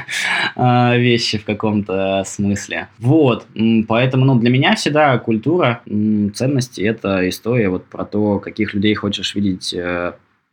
э, 0.56 0.98
вещи 0.98 1.38
в 1.38 1.44
каком-то 1.44 2.24
смысле. 2.26 2.88
Вот. 2.98 3.46
Поэтому 3.86 4.24
ну, 4.24 4.38
для 4.38 4.50
меня 4.50 4.74
всегда 4.74 5.16
культура, 5.18 5.80
ценности– 6.34 6.80
это 6.82 7.28
история 7.28 7.68
вот 7.68 7.86
про 7.86 8.04
то, 8.04 8.40
каких 8.40 8.74
людей 8.74 8.94
хочешь 8.94 9.34
видеть 9.34 9.74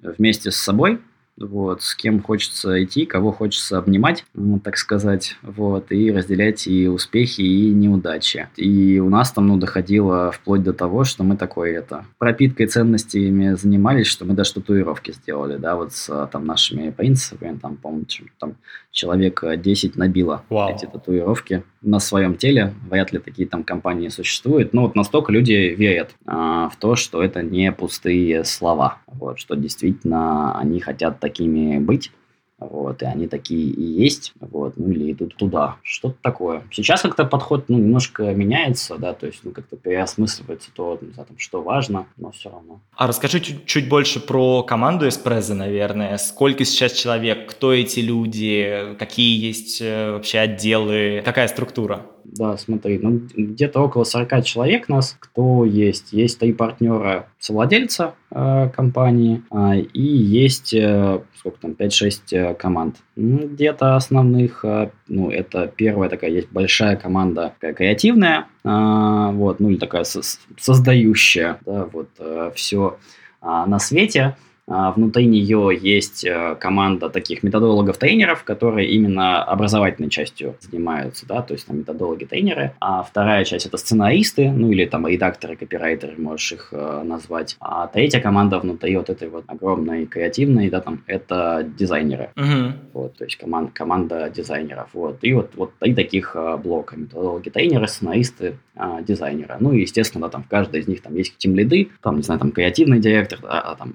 вместе 0.02 0.52
с 0.52 0.58
собой, 0.58 1.00
вот, 1.38 1.82
с 1.82 1.96
кем 1.96 2.22
хочется 2.22 2.84
идти, 2.84 3.06
кого 3.06 3.32
хочется 3.32 3.78
обнимать, 3.78 4.26
ну, 4.34 4.60
так 4.60 4.78
сказать, 4.78 5.36
вот, 5.42 5.92
и 5.92 6.12
разделять 6.12 6.68
и 6.68 6.88
успехи, 6.88 7.42
и 7.42 7.72
неудачи. 7.72 8.48
И 8.56 9.00
у 9.00 9.10
нас 9.10 9.32
там, 9.32 9.48
ну, 9.48 9.58
доходило 9.58 10.32
вплоть 10.32 10.64
до 10.64 10.74
того, 10.74 11.04
что 11.04 11.24
мы 11.24 11.36
такой, 11.38 11.72
это, 11.72 12.06
пропиткой 12.18 12.68
ценностями 12.68 13.56
занимались, 13.56 14.08
что 14.08 14.26
мы 14.26 14.34
даже 14.34 14.54
татуировки 14.54 15.12
сделали, 15.12 15.58
да, 15.58 15.76
вот 15.76 15.94
с 15.94 16.30
там 16.32 16.46
нашими 16.46 16.92
принципами, 16.92 17.58
там, 17.58 17.78
помню, 17.78 18.06
там 18.40 18.56
человек 18.92 19.44
10 19.58 19.96
набило 19.96 20.44
Вау. 20.50 20.74
эти 20.74 20.86
татуировки 20.86 21.64
на 21.84 22.00
своем 22.00 22.36
теле. 22.36 22.74
Вряд 22.90 23.12
ли 23.14 23.20
такие 23.20 23.48
там 23.48 23.64
компании 23.64 24.08
существуют. 24.08 24.74
Но 24.74 24.84
вот 24.84 24.96
настолько 24.96 25.32
люди 25.32 25.52
верят 25.52 26.16
а, 26.26 26.70
в 26.70 26.78
то, 26.78 26.96
что 26.96 27.22
это 27.22 27.44
не 27.44 27.72
пустые 27.72 28.44
слова. 28.46 28.98
Вот, 29.08 29.40
что 29.40 29.56
действительно 29.56 30.58
они 30.58 30.80
хотят 30.80 31.20
такими 31.20 31.78
быть. 31.78 32.12
Вот, 32.60 33.02
и 33.02 33.06
они 33.06 33.28
такие 33.28 33.70
и 33.70 33.84
есть, 33.84 34.34
вот, 34.40 34.74
ну, 34.78 34.90
или 34.90 35.12
идут 35.12 35.36
туда, 35.36 35.78
что-то 35.84 36.16
такое. 36.22 36.64
Сейчас 36.72 37.02
как-то 37.02 37.26
подход, 37.26 37.66
ну, 37.68 37.78
немножко 37.78 38.34
меняется, 38.34 38.98
да, 38.98 39.14
то 39.14 39.26
есть, 39.26 39.40
ну, 39.44 39.52
как-то 39.52 39.76
переосмысливается 39.76 40.70
то, 40.74 41.00
знаю, 41.14 41.28
там, 41.28 41.38
что 41.38 41.62
важно, 41.62 42.06
но 42.18 42.32
все 42.32 42.50
равно. 42.50 42.80
А 42.96 43.08
расскажи 43.08 43.40
чуть, 43.40 43.66
чуть 43.66 43.90
больше 43.90 44.20
про 44.20 44.64
команду 44.64 45.08
Эспрезо, 45.08 45.56
наверное. 45.56 46.18
Сколько 46.18 46.66
сейчас 46.66 46.94
человек, 46.94 47.50
кто 47.50 47.74
эти 47.74 48.00
люди, 48.00 48.96
какие 49.00 49.46
есть 49.46 49.82
э, 49.82 50.12
вообще 50.12 50.40
отделы, 50.40 51.22
какая 51.26 51.48
структура? 51.48 52.06
Да, 52.26 52.58
смотри, 52.58 53.00
ну, 53.00 53.22
где-то 53.36 53.82
около 53.82 54.04
40 54.04 54.44
человек 54.44 54.90
нас, 54.90 55.16
кто 55.20 55.66
есть. 55.66 56.14
Есть 56.14 56.40
три 56.40 56.54
партнера 56.54 57.28
совладельца 57.40 58.16
э, 58.32 58.70
компании, 58.70 59.44
э, 59.52 59.82
и 59.94 60.02
есть, 60.02 60.74
э, 60.74 61.22
сколько 61.38 61.60
там, 61.60 61.72
5-6 61.72 62.22
э, 62.32 62.54
команд. 62.56 62.98
Ну, 63.16 63.48
где-то 63.48 63.96
основных, 63.96 64.64
э, 64.64 64.90
ну, 65.08 65.30
это 65.30 65.68
первая 65.68 66.10
такая, 66.10 66.32
есть 66.32 66.50
большая 66.52 66.96
команда 66.96 67.54
такая 67.60 67.74
креативная, 67.74 68.48
э, 68.64 69.30
вот, 69.34 69.60
ну, 69.60 69.70
или 69.70 69.78
такая 69.78 70.04
со- 70.04 70.22
создающая, 70.58 71.60
да, 71.66 71.86
вот, 71.92 72.10
э, 72.20 72.52
все 72.56 72.98
э, 73.42 73.46
на 73.46 73.80
свете. 73.80 74.38
А, 74.68 74.92
внутри 74.92 75.26
нее 75.26 75.78
есть 75.80 76.26
э, 76.26 76.56
команда 76.60 77.10
таких 77.10 77.44
методологов-тренеров, 77.44 78.44
которые 78.44 78.90
именно 78.90 79.44
образовательной 79.44 80.10
частью 80.10 80.56
занимаются, 80.62 81.26
да, 81.28 81.42
то 81.42 81.54
есть 81.54 81.68
там 81.68 81.80
методологи-тренеры. 81.80 82.74
А 82.80 83.04
вторая 83.04 83.44
часть 83.44 83.66
это 83.66 83.78
сценаристы, 83.78 84.50
ну 84.52 84.72
или 84.72 84.86
там 84.86 85.06
редакторы, 85.06 85.58
копирайтеры, 85.58 86.14
можешь 86.18 86.54
их 86.54 86.70
э, 86.72 87.04
назвать. 87.04 87.58
А 87.60 87.88
третья 87.88 88.22
команда 88.22 88.60
внутри 88.60 88.96
вот 88.96 89.10
этой 89.10 89.30
вот 89.30 89.44
огромной 89.48 90.06
креативной, 90.06 90.70
да, 90.70 90.80
там 90.80 91.04
это 91.08 91.68
дизайнеры. 91.78 92.30
Угу. 92.38 92.74
Вот, 92.94 93.18
то 93.18 93.26
есть 93.26 93.36
команд, 93.36 93.74
команда 93.74 94.30
дизайнеров. 94.30 94.90
Вот. 94.94 95.18
И 95.24 95.34
вот, 95.34 95.52
вот 95.56 95.74
три 95.80 95.94
таких 95.94 96.36
э, 96.36 96.58
блока. 96.58 96.96
Методологи-тренеры, 96.96 97.88
сценаристы, 97.88 98.58
э, 98.76 99.04
дизайнеры. 99.06 99.58
Ну 99.60 99.74
и, 99.74 99.82
естественно, 99.82 100.28
да, 100.28 100.30
там 100.30 100.44
в 100.44 100.48
каждой 100.48 100.80
из 100.80 100.88
них 100.88 101.02
там 101.02 101.16
есть 101.16 101.36
тим 101.38 101.56
лиды, 101.56 101.90
там, 102.02 102.18
не 102.18 102.24
знаю, 102.24 102.40
там 102.40 102.52
креативный 102.52 103.00
директор, 103.00 103.40
а, 103.44 103.76
там 103.76 103.94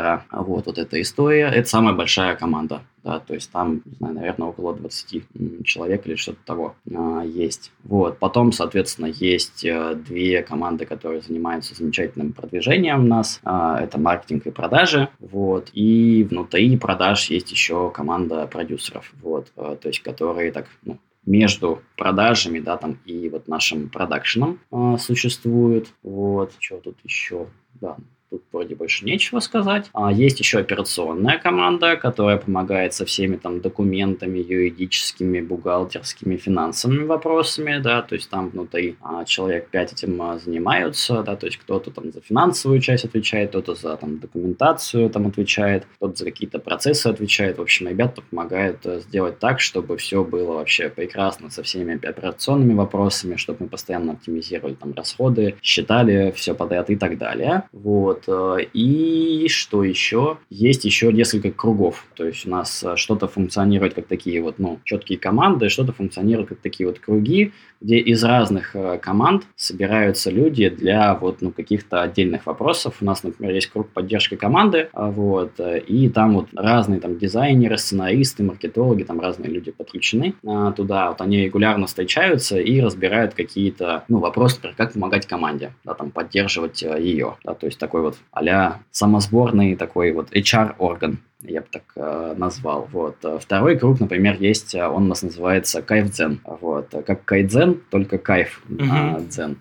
арт-директора. 0.00 0.24
Вот, 0.30 0.66
вот 0.66 0.78
эта 0.78 1.00
история. 1.00 1.46
Это 1.46 1.68
самая 1.68 1.94
большая 1.94 2.36
команда. 2.36 2.82
Да, 3.02 3.18
то 3.18 3.32
есть 3.32 3.50
там, 3.50 3.80
не 3.86 3.94
знаю, 3.94 4.14
наверное, 4.14 4.48
около 4.48 4.74
20 4.74 5.64
человек 5.64 6.06
или 6.06 6.16
что-то 6.16 6.38
того 6.44 6.74
а, 6.94 7.22
есть. 7.22 7.72
Вот. 7.82 8.18
Потом, 8.18 8.52
соответственно, 8.52 9.06
есть 9.06 9.64
а, 9.64 9.94
две 9.94 10.42
команды, 10.42 10.84
которые 10.84 11.22
занимаются 11.22 11.74
замечательным 11.74 12.34
продвижением 12.34 13.08
нас. 13.08 13.40
А, 13.42 13.80
это 13.80 13.98
маркетинг 13.98 14.46
и 14.46 14.50
продажи. 14.50 15.08
Вот. 15.18 15.70
И 15.72 16.26
внутри 16.28 16.76
продаж 16.76 17.30
есть 17.30 17.50
еще 17.50 17.90
команда 17.90 18.46
продюсеров. 18.46 19.12
Вот. 19.22 19.50
А, 19.56 19.76
то 19.76 19.88
есть, 19.88 20.00
которые 20.00 20.52
так, 20.52 20.66
ну, 20.84 20.98
между 21.24 21.80
продажами, 21.96 22.60
да, 22.60 22.76
там, 22.76 22.98
и 23.06 23.30
вот 23.30 23.48
нашим 23.48 23.88
продакшеном 23.88 24.58
э, 24.72 24.96
существует. 24.98 25.88
Вот, 26.02 26.52
что 26.58 26.78
тут 26.78 26.96
еще? 27.04 27.46
Да, 27.74 27.96
тут 28.30 28.42
вроде 28.52 28.74
больше 28.74 29.04
нечего 29.04 29.40
сказать. 29.40 29.90
А 29.92 30.12
есть 30.12 30.38
еще 30.38 30.58
операционная 30.58 31.38
команда, 31.38 31.96
которая 31.96 32.38
помогает 32.38 32.94
со 32.94 33.04
всеми 33.04 33.36
там 33.36 33.60
документами, 33.60 34.38
юридическими, 34.38 35.40
бухгалтерскими, 35.40 36.36
финансовыми 36.36 37.04
вопросами, 37.04 37.78
да, 37.78 38.02
то 38.02 38.14
есть 38.14 38.30
там 38.30 38.50
внутри 38.50 38.96
а, 39.02 39.24
человек 39.24 39.68
5 39.68 39.92
этим 39.92 40.22
а, 40.22 40.38
занимаются, 40.38 41.22
да, 41.22 41.36
то 41.36 41.46
есть 41.46 41.58
кто-то 41.58 41.90
там 41.90 42.12
за 42.12 42.20
финансовую 42.20 42.80
часть 42.80 43.04
отвечает, 43.04 43.50
кто-то 43.50 43.74
за 43.74 43.96
там 43.96 44.18
документацию 44.18 45.10
там 45.10 45.26
отвечает, 45.26 45.86
кто-то 45.96 46.16
за 46.16 46.24
какие-то 46.24 46.58
процессы 46.58 47.08
отвечает. 47.08 47.58
В 47.58 47.62
общем, 47.62 47.88
ребята 47.88 48.22
помогают 48.22 48.86
а, 48.86 49.00
сделать 49.00 49.38
так, 49.38 49.60
чтобы 49.60 49.96
все 49.96 50.24
было 50.24 50.54
вообще 50.54 50.88
прекрасно 50.88 51.50
со 51.50 51.62
всеми 51.62 51.94
операционными 51.94 52.74
вопросами, 52.74 53.36
чтобы 53.36 53.64
мы 53.64 53.68
постоянно 53.68 54.12
оптимизировали 54.12 54.74
там 54.74 54.94
расходы, 54.94 55.56
считали 55.62 56.32
все 56.36 56.54
подряд 56.54 56.90
и 56.90 56.96
так 56.96 57.18
далее. 57.18 57.64
Вот. 57.72 58.19
И 58.28 59.46
что 59.48 59.84
еще? 59.84 60.38
Есть 60.50 60.84
еще 60.84 61.12
несколько 61.12 61.50
кругов. 61.50 62.04
То 62.16 62.26
есть 62.26 62.46
у 62.46 62.50
нас 62.50 62.84
что-то 62.96 63.28
функционирует 63.28 63.94
как 63.94 64.06
такие 64.06 64.42
вот, 64.42 64.58
ну, 64.58 64.80
четкие 64.84 65.18
команды, 65.18 65.68
что-то 65.68 65.92
функционирует 65.92 66.48
как 66.48 66.58
такие 66.58 66.86
вот 66.86 66.98
круги, 66.98 67.52
где 67.80 67.98
из 67.98 68.22
разных 68.22 68.76
э, 68.76 68.98
команд 68.98 69.44
собираются 69.56 70.30
люди 70.30 70.68
для 70.68 71.14
вот, 71.14 71.40
ну, 71.40 71.50
каких-то 71.50 72.02
отдельных 72.02 72.46
вопросов. 72.46 72.96
У 73.00 73.04
нас, 73.04 73.22
например, 73.22 73.54
есть 73.54 73.68
круг 73.68 73.88
поддержки 73.88 74.36
команды, 74.36 74.88
вот, 74.92 75.52
э, 75.58 75.80
и 75.80 76.08
там 76.08 76.34
вот 76.34 76.48
разные 76.54 77.00
там 77.00 77.18
дизайнеры, 77.18 77.78
сценаристы, 77.78 78.42
маркетологи, 78.42 79.04
там 79.04 79.20
разные 79.20 79.50
люди 79.50 79.70
подключены 79.70 80.34
туда. 80.76 81.08
Вот 81.08 81.20
они 81.20 81.44
регулярно 81.44 81.86
встречаются 81.86 82.58
и 82.58 82.80
разбирают 82.80 83.34
какие-то, 83.34 84.04
ну, 84.08 84.18
вопросы, 84.18 84.56
например, 84.56 84.76
как 84.76 84.92
помогать 84.92 85.26
команде, 85.26 85.72
да, 85.84 85.94
там, 85.94 86.10
поддерживать 86.10 86.82
э, 86.82 87.00
ее, 87.00 87.36
да, 87.44 87.54
то 87.54 87.66
есть 87.66 87.78
такой 87.78 88.02
вот 88.02 88.09
а 88.32 88.80
самосборный 88.90 89.76
такой 89.76 90.12
вот 90.12 90.32
HR-орган 90.32 91.18
я 91.42 91.62
бы 91.62 91.66
так 91.70 91.84
э, 91.96 92.34
назвал. 92.36 92.88
Вот. 92.92 93.16
Второй 93.40 93.78
круг, 93.78 93.98
например, 94.00 94.36
есть, 94.38 94.74
он 94.74 95.04
у 95.04 95.08
нас 95.08 95.22
называется 95.22 95.80
кайф-дзен. 95.80 96.40
Вот. 96.44 96.94
Как 97.06 97.24
кайдзен, 97.24 97.80
только 97.90 98.18
кайф 98.18 98.62
дзен. 98.68 99.58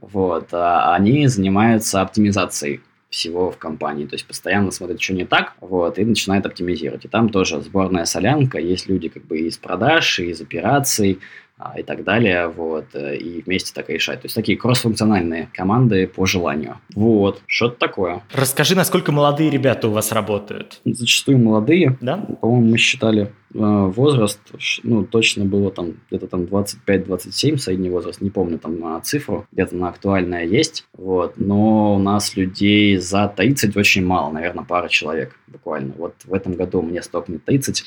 Вот. 0.00 0.48
Они 0.52 1.28
занимаются 1.28 2.00
оптимизацией 2.00 2.80
всего 3.10 3.50
в 3.50 3.58
компании, 3.58 4.06
то 4.06 4.14
есть 4.14 4.26
постоянно 4.26 4.70
смотрят, 4.70 5.00
что 5.00 5.14
не 5.14 5.26
так, 5.26 5.54
вот, 5.60 5.98
и 5.98 6.04
начинают 6.04 6.46
оптимизировать. 6.46 7.04
И 7.04 7.08
там 7.08 7.28
тоже 7.28 7.60
сборная 7.60 8.04
солянка, 8.04 8.58
есть 8.58 8.88
люди 8.88 9.08
как 9.08 9.24
бы 9.24 9.40
из 9.40 9.58
продаж, 9.58 10.20
из 10.20 10.40
операций, 10.40 11.18
а, 11.18 11.49
и 11.76 11.82
так 11.82 12.04
далее, 12.04 12.48
вот, 12.48 12.86
э, 12.94 13.16
и 13.16 13.42
вместе 13.42 13.72
так 13.74 13.88
решать. 13.88 14.22
То 14.22 14.26
есть 14.26 14.34
такие 14.34 14.56
кроссфункциональные 14.56 15.48
команды 15.52 16.06
по 16.06 16.26
желанию. 16.26 16.78
Вот, 16.94 17.42
что-то 17.46 17.76
такое. 17.78 18.22
Расскажи, 18.32 18.74
насколько 18.74 19.12
молодые 19.12 19.50
ребята 19.50 19.88
у 19.88 19.92
вас 19.92 20.12
работают? 20.12 20.80
Зачастую 20.84 21.38
молодые. 21.38 21.96
Да? 22.00 22.16
По-моему, 22.40 22.70
мы 22.70 22.78
считали 22.78 23.32
возраст, 23.52 24.40
ну, 24.82 25.04
точно 25.04 25.44
было 25.44 25.70
там 25.70 25.94
где-то 26.10 26.26
там 26.26 26.42
25-27 26.42 27.56
средний 27.56 27.90
возраст, 27.90 28.20
не 28.20 28.30
помню 28.30 28.58
там 28.58 28.78
на 28.78 29.00
цифру, 29.00 29.46
где-то 29.52 29.76
на 29.76 29.88
актуальная 29.88 30.44
есть, 30.44 30.86
вот, 30.96 31.34
но 31.36 31.96
у 31.96 31.98
нас 31.98 32.36
людей 32.36 32.96
за 32.96 33.32
30 33.34 33.76
очень 33.76 34.04
мало, 34.04 34.32
наверное, 34.32 34.64
пара 34.64 34.88
человек 34.88 35.36
буквально. 35.48 35.94
Вот 35.96 36.14
в 36.24 36.32
этом 36.32 36.54
году 36.54 36.80
мне 36.80 37.02
стукнет 37.02 37.44
30, 37.44 37.84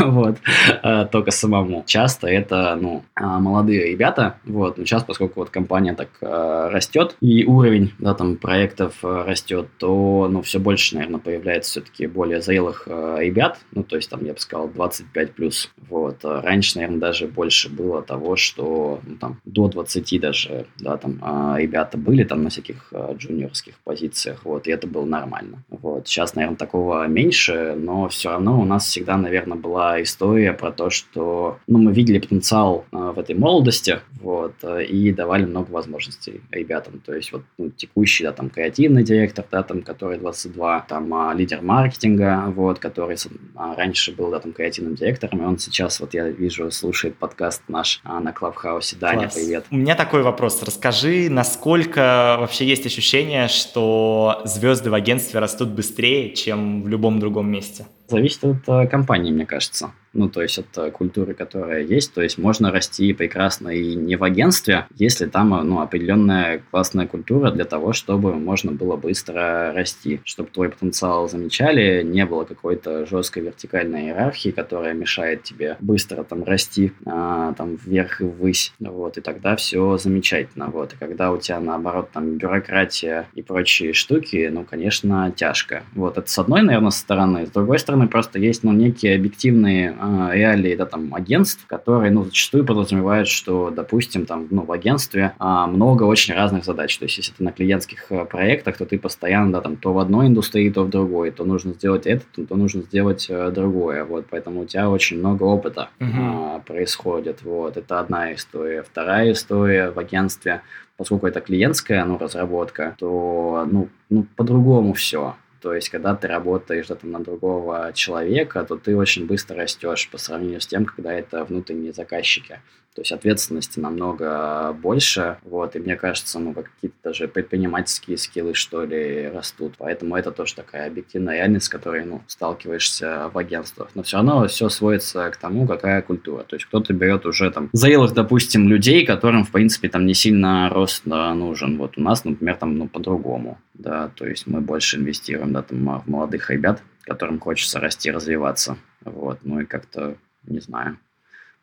вот, 0.00 0.38
э, 0.82 1.06
только 1.12 1.30
самому. 1.30 1.84
Часто 1.86 2.28
это, 2.28 2.76
ну, 2.80 3.04
а, 3.14 3.38
молодые 3.38 3.90
ребята, 3.90 4.38
вот, 4.44 4.78
но 4.78 4.84
сейчас, 4.84 5.04
поскольку 5.04 5.40
вот 5.40 5.50
компания 5.50 5.94
так 5.94 6.08
растет, 6.20 7.16
и 7.20 7.44
уровень, 7.44 7.92
да, 7.98 8.14
там, 8.14 8.36
проектов 8.36 8.94
растет, 9.02 9.68
то, 9.78 10.28
ну, 10.30 10.42
все 10.42 10.58
больше, 10.58 10.94
наверное, 10.94 11.20
появляется 11.20 11.72
все-таки 11.72 12.06
более 12.06 12.40
зрелых 12.40 12.86
ребят, 12.86 13.58
ну, 13.72 13.82
то 13.82 13.96
есть, 13.96 14.08
там, 14.08 14.24
я 14.24 14.32
бы 14.32 14.40
сказал, 14.46 14.68
25 14.68 15.32
плюс, 15.32 15.70
вот. 15.88 16.18
Раньше, 16.22 16.76
наверное, 16.76 17.00
даже 17.00 17.26
больше 17.26 17.68
было 17.68 18.02
того, 18.02 18.36
что, 18.36 19.00
ну, 19.04 19.16
там, 19.16 19.40
до 19.44 19.68
20 19.68 20.20
даже, 20.20 20.66
да, 20.78 20.96
там, 20.96 21.20
ребята 21.56 21.98
были 21.98 22.24
там 22.24 22.42
на 22.42 22.50
всяких 22.50 22.92
джуниорских 23.14 23.74
позициях, 23.84 24.44
вот, 24.44 24.66
и 24.66 24.70
это 24.70 24.86
было 24.86 25.04
нормально, 25.04 25.62
вот. 25.68 26.08
Сейчас, 26.08 26.34
наверное, 26.34 26.56
такого 26.56 27.06
меньше, 27.06 27.74
но 27.76 28.08
все 28.08 28.30
равно 28.30 28.60
у 28.60 28.64
нас 28.64 28.86
всегда, 28.86 29.16
наверное, 29.16 29.58
была 29.58 30.02
история 30.02 30.52
про 30.52 30.70
то, 30.70 30.90
что 30.90 31.58
ну, 31.66 31.78
мы 31.78 31.92
видели 31.92 32.18
потенциал 32.18 32.84
в 32.90 33.18
этой 33.18 33.34
молодости, 33.34 34.00
вот, 34.20 34.54
и 34.64 35.12
давали 35.12 35.44
много 35.44 35.70
возможностей 35.70 36.40
ребятам. 36.50 37.00
То 37.04 37.14
есть 37.14 37.32
вот 37.32 37.42
ну, 37.58 37.70
текущий, 37.70 38.24
да, 38.24 38.32
там, 38.32 38.50
креативный 38.50 39.02
директор, 39.02 39.44
да, 39.50 39.62
там, 39.62 39.82
который 39.82 40.18
22, 40.18 40.86
там, 40.88 41.12
а, 41.14 41.34
лидер 41.34 41.62
маркетинга, 41.62 42.52
вот, 42.54 42.78
который 42.78 43.16
а, 43.54 43.74
раньше 43.74 44.14
был, 44.14 44.30
там, 44.40 44.52
креативным 44.52 44.94
директором, 44.94 45.42
и 45.42 45.44
он 45.44 45.58
сейчас, 45.58 46.00
вот 46.00 46.14
я 46.14 46.28
вижу, 46.28 46.70
слушает 46.70 47.16
подкаст 47.16 47.62
наш 47.68 48.00
а, 48.04 48.20
на 48.20 48.32
Клабхаусе. 48.32 48.96
Даня, 48.96 49.22
Класс. 49.22 49.34
привет. 49.34 49.64
У 49.70 49.76
меня 49.76 49.94
такой 49.94 50.22
вопрос. 50.22 50.62
Расскажи, 50.62 51.28
насколько 51.30 52.36
вообще 52.38 52.66
есть 52.66 52.86
ощущение, 52.86 53.48
что 53.48 54.42
звезды 54.44 54.90
в 54.90 54.94
агентстве 54.94 55.40
растут 55.40 55.70
быстрее, 55.70 56.34
чем 56.34 56.82
в 56.82 56.88
любом 56.88 57.18
другом 57.20 57.50
месте? 57.50 57.86
Зависит 58.08 58.44
от 58.44 58.68
э, 58.68 58.86
компании, 58.86 59.32
мне 59.32 59.46
кажется. 59.46 59.92
Ну, 60.16 60.30
то 60.30 60.40
есть 60.40 60.58
от 60.58 60.92
культуры, 60.92 61.34
которая 61.34 61.82
есть. 61.82 62.14
То 62.14 62.22
есть 62.22 62.38
можно 62.38 62.72
расти 62.72 63.12
прекрасно 63.12 63.68
и 63.68 63.94
не 63.94 64.16
в 64.16 64.24
агентстве, 64.24 64.86
если 64.94 65.26
там, 65.26 65.50
ну, 65.50 65.80
определенная 65.80 66.62
классная 66.70 67.06
культура 67.06 67.50
для 67.50 67.66
того, 67.66 67.92
чтобы 67.92 68.34
можно 68.34 68.72
было 68.72 68.96
быстро 68.96 69.72
расти, 69.74 70.20
чтобы 70.24 70.48
твой 70.48 70.70
потенциал 70.70 71.28
замечали, 71.28 72.02
не 72.02 72.24
было 72.24 72.44
какой-то 72.44 73.04
жесткой 73.04 73.42
вертикальной 73.42 74.06
иерархии, 74.06 74.50
которая 74.50 74.94
мешает 74.94 75.42
тебе 75.42 75.76
быстро 75.80 76.22
там 76.22 76.44
расти, 76.44 76.92
а, 77.04 77.52
там 77.52 77.76
вверх 77.76 78.22
и 78.22 78.24
ввысь, 78.24 78.72
вот, 78.80 79.18
и 79.18 79.20
тогда 79.20 79.54
все 79.56 79.98
замечательно, 79.98 80.68
вот, 80.68 80.94
и 80.94 80.96
когда 80.96 81.30
у 81.30 81.38
тебя 81.38 81.60
наоборот 81.60 82.10
там 82.12 82.36
бюрократия 82.36 83.28
и 83.34 83.42
прочие 83.42 83.92
штуки, 83.92 84.48
ну, 84.50 84.64
конечно, 84.64 85.30
тяжко, 85.36 85.82
вот, 85.94 86.16
это 86.16 86.30
с 86.30 86.38
одной, 86.38 86.62
наверное, 86.62 86.90
стороны, 86.90 87.46
с 87.46 87.50
другой 87.50 87.78
стороны, 87.78 87.95
стороны, 87.96 88.08
просто 88.08 88.38
есть 88.38 88.64
ну, 88.64 88.72
некие 88.72 89.16
объективные 89.16 89.96
э, 89.98 90.28
реалии 90.32 90.76
да, 90.76 90.86
там, 90.86 91.14
агентств, 91.14 91.66
которые 91.66 92.10
ну, 92.10 92.24
зачастую 92.24 92.64
подразумевают, 92.64 93.28
что, 93.28 93.70
допустим, 93.70 94.26
там, 94.26 94.46
ну, 94.50 94.62
в 94.62 94.72
агентстве 94.72 95.32
э, 95.38 95.66
много 95.66 96.04
очень 96.04 96.34
разных 96.34 96.64
задач. 96.64 96.96
То 96.98 97.06
есть, 97.06 97.18
если 97.18 97.32
ты 97.32 97.44
на 97.44 97.52
клиентских 97.52 98.06
э, 98.10 98.24
проектах, 98.24 98.76
то 98.76 98.84
ты 98.84 98.98
постоянно 98.98 99.52
да, 99.52 99.60
там, 99.60 99.76
то 99.76 99.92
в 99.92 99.98
одной 99.98 100.26
индустрии, 100.26 100.70
то 100.70 100.84
в 100.84 100.90
другой, 100.90 101.30
то 101.30 101.44
нужно 101.44 101.72
сделать 101.72 102.06
это, 102.06 102.24
то, 102.34 102.44
то 102.46 102.56
нужно 102.56 102.82
сделать 102.82 103.26
э, 103.28 103.50
другое. 103.50 104.04
Вот, 104.04 104.26
поэтому 104.30 104.60
у 104.60 104.64
тебя 104.66 104.90
очень 104.90 105.18
много 105.18 105.44
опыта 105.44 105.88
uh-huh. 105.98 106.58
э, 106.58 106.60
происходит. 106.66 107.42
Вот, 107.42 107.76
это 107.76 108.00
одна 108.00 108.34
история. 108.34 108.82
Вторая 108.82 109.32
история 109.32 109.90
в 109.90 109.98
агентстве, 109.98 110.60
поскольку 110.96 111.26
это 111.26 111.40
клиентская 111.40 112.04
ну, 112.04 112.18
разработка, 112.18 112.94
то 112.98 113.66
ну, 113.70 113.88
ну, 114.10 114.26
по-другому 114.36 114.92
все. 114.92 115.34
То 115.60 115.74
есть, 115.74 115.88
когда 115.88 116.14
ты 116.14 116.28
работаешь 116.28 116.86
там, 116.86 117.10
на 117.10 117.20
другого 117.20 117.92
человека, 117.94 118.64
то 118.64 118.76
ты 118.76 118.96
очень 118.96 119.26
быстро 119.26 119.56
растешь 119.56 120.08
по 120.10 120.18
сравнению 120.18 120.60
с 120.60 120.66
тем, 120.66 120.84
когда 120.84 121.12
это 121.12 121.44
внутренние 121.44 121.92
заказчики. 121.92 122.60
То 122.96 123.02
есть 123.02 123.12
ответственности 123.12 123.78
намного 123.78 124.72
больше, 124.72 125.36
вот, 125.42 125.76
и 125.76 125.78
мне 125.78 125.96
кажется, 125.96 126.38
ну, 126.38 126.54
какие-то 126.54 126.96
даже 127.04 127.28
предпринимательские 127.28 128.16
скиллы, 128.16 128.54
что 128.54 128.84
ли, 128.84 129.28
растут. 129.28 129.74
Поэтому 129.76 130.16
это 130.16 130.30
тоже 130.30 130.54
такая 130.54 130.86
объективная 130.86 131.34
реальность, 131.36 131.66
с 131.66 131.68
которой, 131.68 132.06
ну, 132.06 132.22
сталкиваешься 132.26 133.30
в 133.34 133.36
агентствах. 133.36 133.90
Но 133.94 134.02
все 134.02 134.16
равно 134.16 134.48
все 134.48 134.70
сводится 134.70 135.28
к 135.30 135.36
тому, 135.36 135.66
какая 135.66 136.00
культура. 136.00 136.42
То 136.44 136.56
есть 136.56 136.64
кто-то 136.64 136.94
берет 136.94 137.26
уже 137.26 137.50
там 137.50 137.68
зрелых, 137.74 138.14
допустим, 138.14 138.66
людей, 138.66 139.04
которым, 139.04 139.44
в 139.44 139.50
принципе, 139.50 139.90
там 139.90 140.06
не 140.06 140.14
сильно 140.14 140.70
рост 140.70 141.02
да, 141.04 141.34
нужен. 141.34 141.76
Вот 141.76 141.98
у 141.98 142.00
нас, 142.00 142.24
например, 142.24 142.56
там, 142.56 142.78
ну, 142.78 142.88
по-другому, 142.88 143.58
да, 143.74 144.08
то 144.14 144.26
есть 144.26 144.46
мы 144.46 144.62
больше 144.62 144.96
инвестируем, 144.96 145.52
да, 145.52 145.60
там, 145.60 146.00
в 146.00 146.08
молодых 146.08 146.48
ребят, 146.48 146.82
которым 147.02 147.40
хочется 147.40 147.78
расти, 147.78 148.10
развиваться. 148.10 148.78
Вот, 149.04 149.40
ну 149.42 149.60
и 149.60 149.66
как-то, 149.66 150.16
не 150.44 150.60
знаю, 150.60 150.96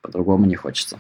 по-другому 0.02 0.46
не 0.46 0.56
хочется. 0.56 1.00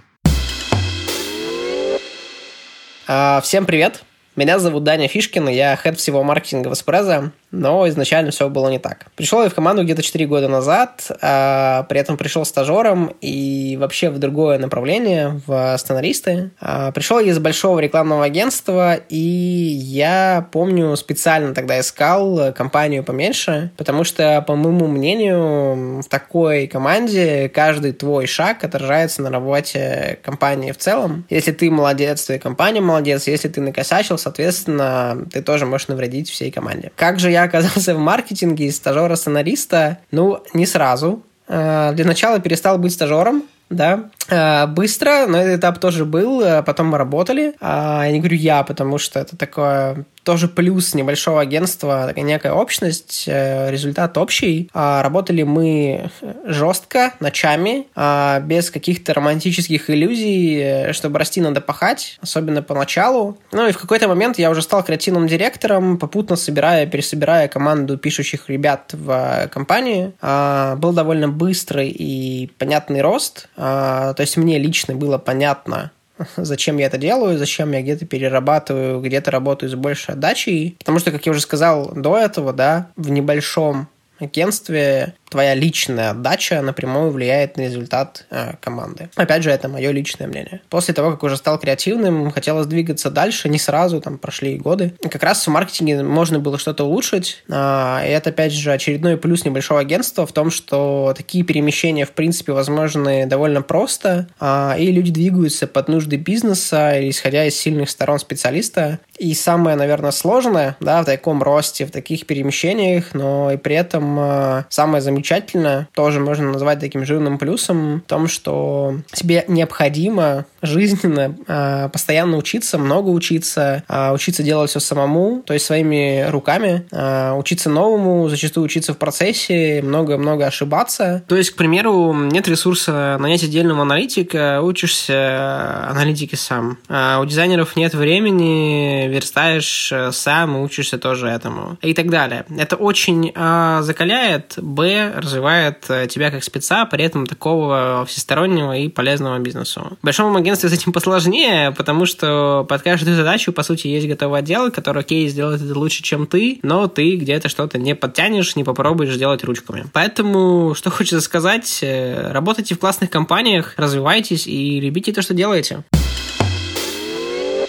А, 3.05 3.41
всем 3.41 3.65
привет! 3.65 4.05
Меня 4.37 4.59
зовут 4.59 4.85
Даня 4.85 5.09
Фишкин, 5.09 5.49
я 5.49 5.75
хед 5.75 5.97
всего 5.97 6.23
маркетинга 6.23 6.69
в 6.69 6.73
Эспрезо 6.73 7.33
но 7.53 7.87
изначально 7.87 8.31
все 8.31 8.49
было 8.49 8.67
не 8.67 8.79
так. 8.79 9.05
Пришел 9.15 9.43
я 9.43 9.49
в 9.49 9.53
команду 9.53 9.83
где-то 9.83 10.01
4 10.01 10.25
года 10.25 10.47
назад, 10.47 11.09
а, 11.21 11.83
при 11.83 11.99
этом 11.99 12.17
пришел 12.17 12.43
стажером 12.45 13.15
и 13.21 13.77
вообще 13.79 14.09
в 14.09 14.17
другое 14.17 14.57
направление, 14.57 15.39
в 15.45 15.77
сценаристы. 15.77 16.49
А, 16.59 16.91
пришел 16.91 17.19
я 17.19 17.29
из 17.29 17.37
большого 17.37 17.79
рекламного 17.79 18.25
агентства, 18.25 18.95
и 18.95 19.17
я 19.17 20.47
помню, 20.51 20.95
специально 20.97 21.53
тогда 21.53 21.79
искал 21.79 22.51
компанию 22.53 23.03
поменьше, 23.03 23.71
потому 23.77 24.03
что, 24.03 24.43
по 24.47 24.55
моему 24.55 24.87
мнению, 24.87 26.01
в 26.01 26.09
такой 26.09 26.65
команде 26.65 27.49
каждый 27.49 27.93
твой 27.93 28.25
шаг 28.25 28.63
отражается 28.63 29.21
на 29.21 29.29
работе 29.29 30.17
компании 30.23 30.71
в 30.71 30.77
целом. 30.77 31.25
Если 31.29 31.51
ты 31.51 31.69
молодец, 31.69 32.25
то 32.25 32.33
и 32.33 32.39
компания 32.39 32.81
молодец, 32.81 33.27
если 33.27 33.47
ты 33.47 33.61
накосячил, 33.61 34.17
соответственно, 34.17 35.27
ты 35.31 35.43
тоже 35.43 35.67
можешь 35.67 35.87
навредить 35.87 36.31
всей 36.31 36.49
команде. 36.49 36.91
Как 36.95 37.19
же 37.19 37.29
я 37.29 37.42
оказался 37.43 37.95
в 37.95 37.99
маркетинге 37.99 38.65
из 38.65 38.77
стажера-сценариста, 38.77 39.99
ну, 40.11 40.43
не 40.53 40.65
сразу. 40.65 41.23
Э, 41.47 41.91
для 41.93 42.05
начала 42.05 42.39
перестал 42.39 42.77
быть 42.77 42.93
стажером, 42.93 43.43
да, 43.69 44.09
э, 44.29 44.67
быстро, 44.67 45.25
но 45.27 45.37
этот 45.37 45.59
этап 45.59 45.79
тоже 45.79 46.05
был, 46.05 46.41
э, 46.41 46.63
потом 46.63 46.87
мы 46.87 46.97
работали, 46.97 47.53
а, 47.59 48.03
я 48.05 48.11
не 48.11 48.19
говорю 48.19 48.37
я, 48.37 48.63
потому 48.63 48.97
что 48.97 49.19
это 49.19 49.35
такое 49.35 50.05
тоже 50.23 50.47
плюс 50.47 50.93
небольшого 50.93 51.41
агентства, 51.41 52.05
такая 52.07 52.23
некая 52.23 52.53
общность, 52.53 53.25
э, 53.27 53.69
результат 53.71 54.17
общий. 54.17 54.69
А, 54.73 55.03
работали 55.03 55.43
мы 55.43 56.09
жестко, 56.45 57.13
ночами, 57.19 57.87
а, 57.95 58.39
без 58.39 58.71
каких-то 58.71 59.13
романтических 59.13 59.89
иллюзий. 59.89 60.59
Э, 60.61 60.93
чтобы 60.93 61.19
расти, 61.19 61.41
надо 61.41 61.61
пахать, 61.61 62.17
особенно 62.21 62.61
поначалу. 62.61 63.37
Ну 63.51 63.67
и 63.67 63.71
в 63.71 63.77
какой-то 63.77 64.07
момент 64.07 64.39
я 64.39 64.49
уже 64.49 64.61
стал 64.61 64.83
креативным 64.83 65.27
директором, 65.27 65.97
попутно 65.97 66.35
собирая, 66.35 66.87
пересобирая 66.87 67.47
команду 67.47 67.97
пишущих 67.97 68.49
ребят 68.49 68.91
в 68.93 69.49
компании. 69.51 70.13
А, 70.21 70.75
был 70.77 70.93
довольно 70.93 71.27
быстрый 71.27 71.89
и 71.89 72.47
понятный 72.57 73.01
рост. 73.01 73.49
То 73.55 74.15
есть 74.17 74.37
мне 74.37 74.57
лично 74.57 74.95
было 74.95 75.17
понятно, 75.17 75.91
зачем 76.37 76.77
я 76.77 76.87
это 76.87 76.97
делаю, 76.97 77.37
зачем 77.37 77.71
я 77.71 77.81
где-то 77.81 78.05
перерабатываю, 78.05 79.01
где-то 79.01 79.31
работаю 79.31 79.69
с 79.69 79.75
большей 79.75 80.15
отдачей. 80.15 80.75
Потому 80.79 80.99
что, 80.99 81.11
как 81.11 81.25
я 81.25 81.31
уже 81.31 81.41
сказал 81.41 81.93
до 81.95 82.17
этого, 82.17 82.53
да, 82.53 82.89
в 82.95 83.09
небольшом 83.09 83.87
агентстве 84.19 85.15
твоя 85.33 85.55
личная 85.55 86.11
отдача 86.11 86.61
напрямую 86.61 87.09
влияет 87.09 87.57
на 87.57 87.61
результат 87.61 88.27
э, 88.29 88.53
команды. 88.61 89.09
Опять 89.15 89.41
же, 89.41 89.49
это 89.49 89.67
мое 89.67 89.89
личное 89.89 90.27
мнение. 90.27 90.61
После 90.69 90.93
того, 90.93 91.09
как 91.09 91.23
уже 91.23 91.37
стал 91.37 91.57
креативным, 91.57 92.29
хотелось 92.29 92.67
двигаться 92.67 93.09
дальше, 93.09 93.49
не 93.49 93.57
сразу, 93.57 93.99
там 93.99 94.19
прошли 94.19 94.59
годы. 94.59 94.93
И 95.03 95.09
как 95.09 95.23
раз 95.23 95.47
в 95.47 95.49
маркетинге 95.49 96.03
можно 96.03 96.37
было 96.37 96.59
что-то 96.59 96.83
улучшить. 96.83 97.43
Э, 97.49 98.01
и 98.05 98.09
это, 98.09 98.29
опять 98.29 98.53
же, 98.53 98.71
очередной 98.71 99.17
плюс 99.17 99.43
небольшого 99.43 99.79
агентства 99.79 100.27
в 100.27 100.31
том, 100.31 100.51
что 100.51 101.15
такие 101.17 101.43
перемещения, 101.43 102.05
в 102.05 102.11
принципе, 102.11 102.51
возможны 102.51 103.25
довольно 103.25 103.63
просто, 103.63 104.27
э, 104.39 104.75
и 104.77 104.91
люди 104.91 105.11
двигаются 105.11 105.65
под 105.65 105.87
нужды 105.87 106.17
бизнеса, 106.17 107.09
исходя 107.09 107.43
из 107.45 107.55
сильных 107.55 107.89
сторон 107.89 108.19
специалиста. 108.19 108.99
И 109.17 109.33
самое, 109.33 109.75
наверное, 109.75 110.11
сложное, 110.11 110.77
да, 110.79 111.01
в 111.01 111.05
таком 111.05 111.41
росте, 111.41 111.87
в 111.87 111.91
таких 111.91 112.27
перемещениях, 112.27 113.15
но 113.15 113.51
и 113.51 113.57
при 113.57 113.75
этом 113.75 114.19
э, 114.19 114.63
самое 114.69 115.01
замечательное 115.01 115.22
замечательно, 115.23 115.87
тоже 115.93 116.19
можно 116.19 116.51
назвать 116.51 116.79
таким 116.79 117.05
жирным 117.05 117.37
плюсом 117.37 118.01
в 118.01 118.09
том, 118.09 118.27
что 118.27 118.95
тебе 119.13 119.45
необходимо 119.47 120.45
жизненно 120.61 121.35
э, 121.47 121.89
постоянно 121.89 122.37
учиться, 122.37 122.77
много 122.77 123.09
учиться, 123.09 123.83
э, 123.87 124.11
учиться 124.13 124.43
делать 124.43 124.69
все 124.69 124.81
самому, 124.81 125.41
то 125.45 125.53
есть 125.53 125.65
своими 125.65 126.29
руками, 126.29 126.85
э, 126.91 127.31
учиться 127.33 127.69
новому, 127.69 128.27
зачастую 128.27 128.65
учиться 128.65 128.93
в 128.93 128.97
процессе, 128.97 129.81
много-много 129.81 130.45
ошибаться. 130.45 131.23
То 131.27 131.37
есть, 131.37 131.51
к 131.51 131.55
примеру, 131.55 132.13
нет 132.13 132.47
ресурса 132.49 133.17
нанять 133.19 133.43
отдельного 133.43 133.83
аналитика, 133.83 134.61
учишься 134.61 135.87
аналитике 135.89 136.35
сам. 136.35 136.79
А 136.89 137.19
у 137.21 137.25
дизайнеров 137.25 137.77
нет 137.77 137.93
времени, 137.93 139.07
верстаешь 139.07 139.93
сам 140.11 140.57
учишься 140.57 140.97
тоже 140.97 141.27
этому. 141.27 141.77
И 141.81 141.93
так 141.93 142.09
далее. 142.09 142.45
Это 142.57 142.75
очень 142.75 143.31
э, 143.33 143.79
закаляет, 143.81 144.55
б, 144.57 145.12
развивает 145.15 145.85
э, 145.89 146.07
тебя 146.07 146.31
как 146.31 146.43
спеца, 146.43 146.85
при 146.85 147.03
этом 147.03 147.25
такого 147.25 148.05
всестороннего 148.07 148.77
и 148.77 148.87
полезного 148.87 149.39
бизнесу. 149.39 149.97
В 150.01 150.05
большом 150.05 150.35
агентстве 150.35 150.69
с 150.69 150.73
этим 150.73 150.91
посложнее, 150.93 151.71
потому 151.71 152.05
что 152.05 152.65
под 152.67 152.81
каждую 152.81 153.15
задачу, 153.15 153.53
по 153.53 153.63
сути, 153.63 153.87
есть 153.87 154.07
готовый 154.07 154.39
отдел, 154.39 154.71
который, 154.71 155.01
окей, 155.01 155.27
сделает 155.27 155.61
это 155.61 155.77
лучше, 155.77 156.03
чем 156.03 156.27
ты, 156.27 156.59
но 156.63 156.87
ты 156.87 157.15
где-то 157.15 157.49
что-то 157.49 157.77
не 157.77 157.95
подтянешь, 157.95 158.55
не 158.55 158.63
попробуешь 158.63 159.13
сделать 159.13 159.43
ручками. 159.43 159.85
Поэтому, 159.93 160.73
что 160.75 160.89
хочется 160.89 161.21
сказать, 161.21 161.79
э, 161.81 162.31
работайте 162.31 162.75
в 162.75 162.79
классных 162.79 163.09
компаниях, 163.09 163.73
развивайтесь 163.77 164.47
и 164.47 164.79
любите 164.79 165.11
то, 165.11 165.21
что 165.21 165.33
делаете. 165.33 165.83